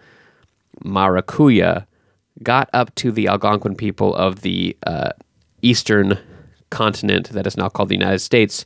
Maracuya 0.83 1.85
got 2.43 2.69
up 2.73 2.93
to 2.95 3.11
the 3.11 3.27
Algonquin 3.27 3.75
people 3.75 4.15
of 4.15 4.41
the 4.41 4.77
uh, 4.85 5.11
eastern 5.61 6.19
continent 6.69 7.29
that 7.29 7.47
is 7.47 7.57
now 7.57 7.69
called 7.69 7.89
the 7.89 7.97
United 7.97 8.19
States 8.19 8.65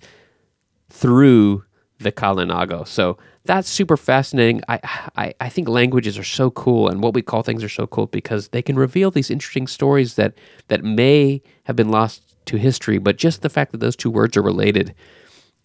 through 0.89 1.63
the 1.99 2.11
Kalinago. 2.11 2.87
So 2.87 3.17
that's 3.45 3.69
super 3.69 3.97
fascinating. 3.97 4.61
I, 4.67 4.79
I 5.15 5.33
I 5.39 5.49
think 5.49 5.67
languages 5.67 6.17
are 6.17 6.23
so 6.23 6.51
cool, 6.51 6.87
and 6.87 7.01
what 7.01 7.13
we 7.13 7.21
call 7.21 7.43
things 7.43 7.63
are 7.63 7.69
so 7.69 7.87
cool 7.87 8.07
because 8.07 8.49
they 8.49 8.61
can 8.61 8.75
reveal 8.75 9.11
these 9.11 9.29
interesting 9.29 9.67
stories 9.67 10.15
that 10.15 10.33
that 10.69 10.83
may 10.83 11.41
have 11.63 11.75
been 11.75 11.89
lost 11.89 12.21
to 12.45 12.57
history. 12.57 12.97
But 12.97 13.17
just 13.17 13.41
the 13.41 13.49
fact 13.49 13.71
that 13.71 13.79
those 13.79 13.95
two 13.95 14.11
words 14.11 14.37
are 14.37 14.41
related 14.41 14.93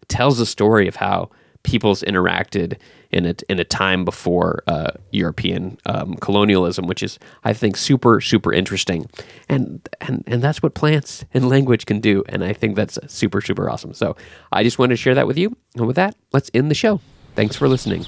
tells 0.09 0.40
a 0.40 0.46
story 0.46 0.88
of 0.88 0.96
how 0.96 1.30
peoples 1.62 2.03
interacted 2.03 2.78
in 3.11 3.26
a 3.26 3.34
in 3.48 3.59
a 3.59 3.64
time 3.64 4.05
before 4.05 4.62
uh, 4.66 4.90
European 5.12 5.78
um, 5.86 6.14
colonialism, 6.14 6.86
which 6.86 7.03
is 7.03 7.18
I 7.44 7.53
think 7.53 7.76
super 7.76 8.20
super 8.20 8.53
interesting, 8.53 9.09
and 9.48 9.88
and 10.00 10.24
and 10.26 10.42
that's 10.42 10.62
what 10.62 10.74
plants 10.74 11.24
and 11.32 11.48
language 11.48 11.86
can 11.86 12.00
do, 12.00 12.24
and 12.28 12.42
I 12.42 12.53
think 12.53 12.74
that's 12.74 12.98
super 13.07 13.40
super 13.40 13.70
awesome. 13.70 13.94
So 13.94 14.16
I 14.50 14.62
just 14.62 14.78
wanted 14.78 14.94
to 14.94 14.96
share 14.96 15.14
that 15.14 15.26
with 15.26 15.38
you, 15.38 15.57
and 15.76 15.86
with 15.86 15.96
that, 15.96 16.16
let's 16.32 16.50
end 16.55 16.70
the 16.70 16.74
show. 16.74 17.00
Thanks 17.39 17.55
for 17.55 17.68
listening. 17.68 18.05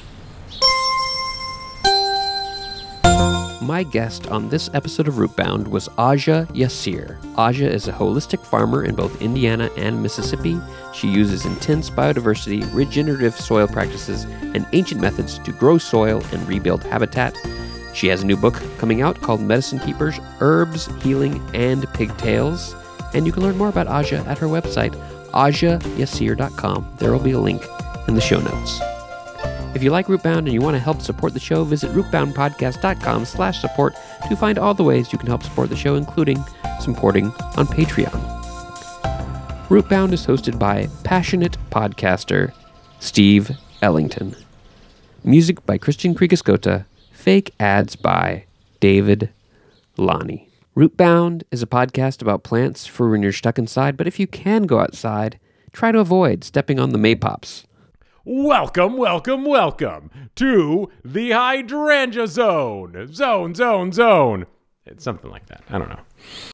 My 3.62 3.86
guest 3.92 4.26
on 4.26 4.48
this 4.48 4.68
episode 4.74 5.06
of 5.06 5.14
Rootbound 5.14 5.68
was 5.68 5.88
Aja 5.96 6.48
Yasir. 6.52 7.16
Aja 7.38 7.68
is 7.68 7.86
a 7.86 7.92
holistic 7.92 8.44
farmer 8.44 8.82
in 8.82 8.96
both 8.96 9.22
Indiana 9.22 9.70
and 9.76 10.02
Mississippi. 10.02 10.58
She 10.92 11.06
uses 11.06 11.46
intense 11.46 11.90
biodiversity, 11.90 12.68
regenerative 12.74 13.36
soil 13.36 13.68
practices, 13.68 14.24
and 14.24 14.66
ancient 14.72 15.00
methods 15.00 15.38
to 15.38 15.52
grow 15.52 15.78
soil 15.78 16.20
and 16.32 16.48
rebuild 16.48 16.82
habitat. 16.82 17.38
She 17.94 18.08
has 18.08 18.24
a 18.24 18.26
new 18.26 18.36
book 18.36 18.60
coming 18.78 19.00
out 19.00 19.20
called 19.20 19.40
Medicine 19.40 19.78
Keepers 19.78 20.18
Herbs, 20.40 20.86
Healing, 21.04 21.40
and 21.54 21.86
Pigtails. 21.92 22.74
And 23.14 23.28
you 23.28 23.32
can 23.32 23.44
learn 23.44 23.56
more 23.56 23.68
about 23.68 23.86
Aja 23.86 24.24
at 24.26 24.38
her 24.38 24.48
website, 24.48 24.96
ajayasir.com. 25.30 26.96
There 26.98 27.12
will 27.12 27.20
be 27.20 27.30
a 27.30 27.38
link 27.38 27.64
in 28.08 28.16
the 28.16 28.20
show 28.20 28.40
notes. 28.40 28.80
If 29.74 29.84
you 29.84 29.90
like 29.90 30.06
Rootbound 30.06 30.38
and 30.38 30.52
you 30.52 30.60
want 30.60 30.74
to 30.74 30.80
help 30.80 31.00
support 31.00 31.32
the 31.32 31.40
show, 31.40 31.62
visit 31.62 31.92
rootboundpodcast.com 31.92 33.24
slash 33.24 33.60
support 33.60 33.94
to 34.28 34.36
find 34.36 34.58
all 34.58 34.74
the 34.74 34.82
ways 34.82 35.12
you 35.12 35.18
can 35.18 35.28
help 35.28 35.44
support 35.44 35.68
the 35.70 35.76
show, 35.76 35.94
including 35.94 36.42
supporting 36.80 37.26
on 37.56 37.66
Patreon. 37.66 38.40
Rootbound 39.68 40.12
is 40.12 40.26
hosted 40.26 40.58
by 40.58 40.88
passionate 41.04 41.56
podcaster 41.70 42.52
Steve 42.98 43.52
Ellington. 43.80 44.34
Music 45.22 45.64
by 45.64 45.78
Christian 45.78 46.16
Kriegescota. 46.16 46.84
Fake 47.12 47.54
ads 47.60 47.94
by 47.94 48.46
David 48.80 49.30
Lonnie. 49.96 50.48
Rootbound 50.76 51.44
is 51.52 51.62
a 51.62 51.66
podcast 51.66 52.20
about 52.22 52.42
plants 52.42 52.86
for 52.86 53.08
when 53.08 53.22
you're 53.22 53.30
stuck 53.30 53.58
inside, 53.58 53.96
but 53.96 54.08
if 54.08 54.18
you 54.18 54.26
can 54.26 54.64
go 54.64 54.80
outside, 54.80 55.38
try 55.72 55.92
to 55.92 56.00
avoid 56.00 56.42
stepping 56.42 56.80
on 56.80 56.90
the 56.90 56.98
maypops. 56.98 57.64
Welcome, 58.32 58.96
welcome, 58.96 59.44
welcome 59.44 60.08
to 60.36 60.88
the 61.04 61.32
hydrangea 61.32 62.28
zone. 62.28 63.08
Zone, 63.12 63.56
zone, 63.56 63.90
zone. 63.90 64.46
It's 64.86 65.02
something 65.02 65.28
like 65.28 65.46
that. 65.46 65.64
I 65.68 65.78
don't 65.78 65.88
know. 65.88 65.98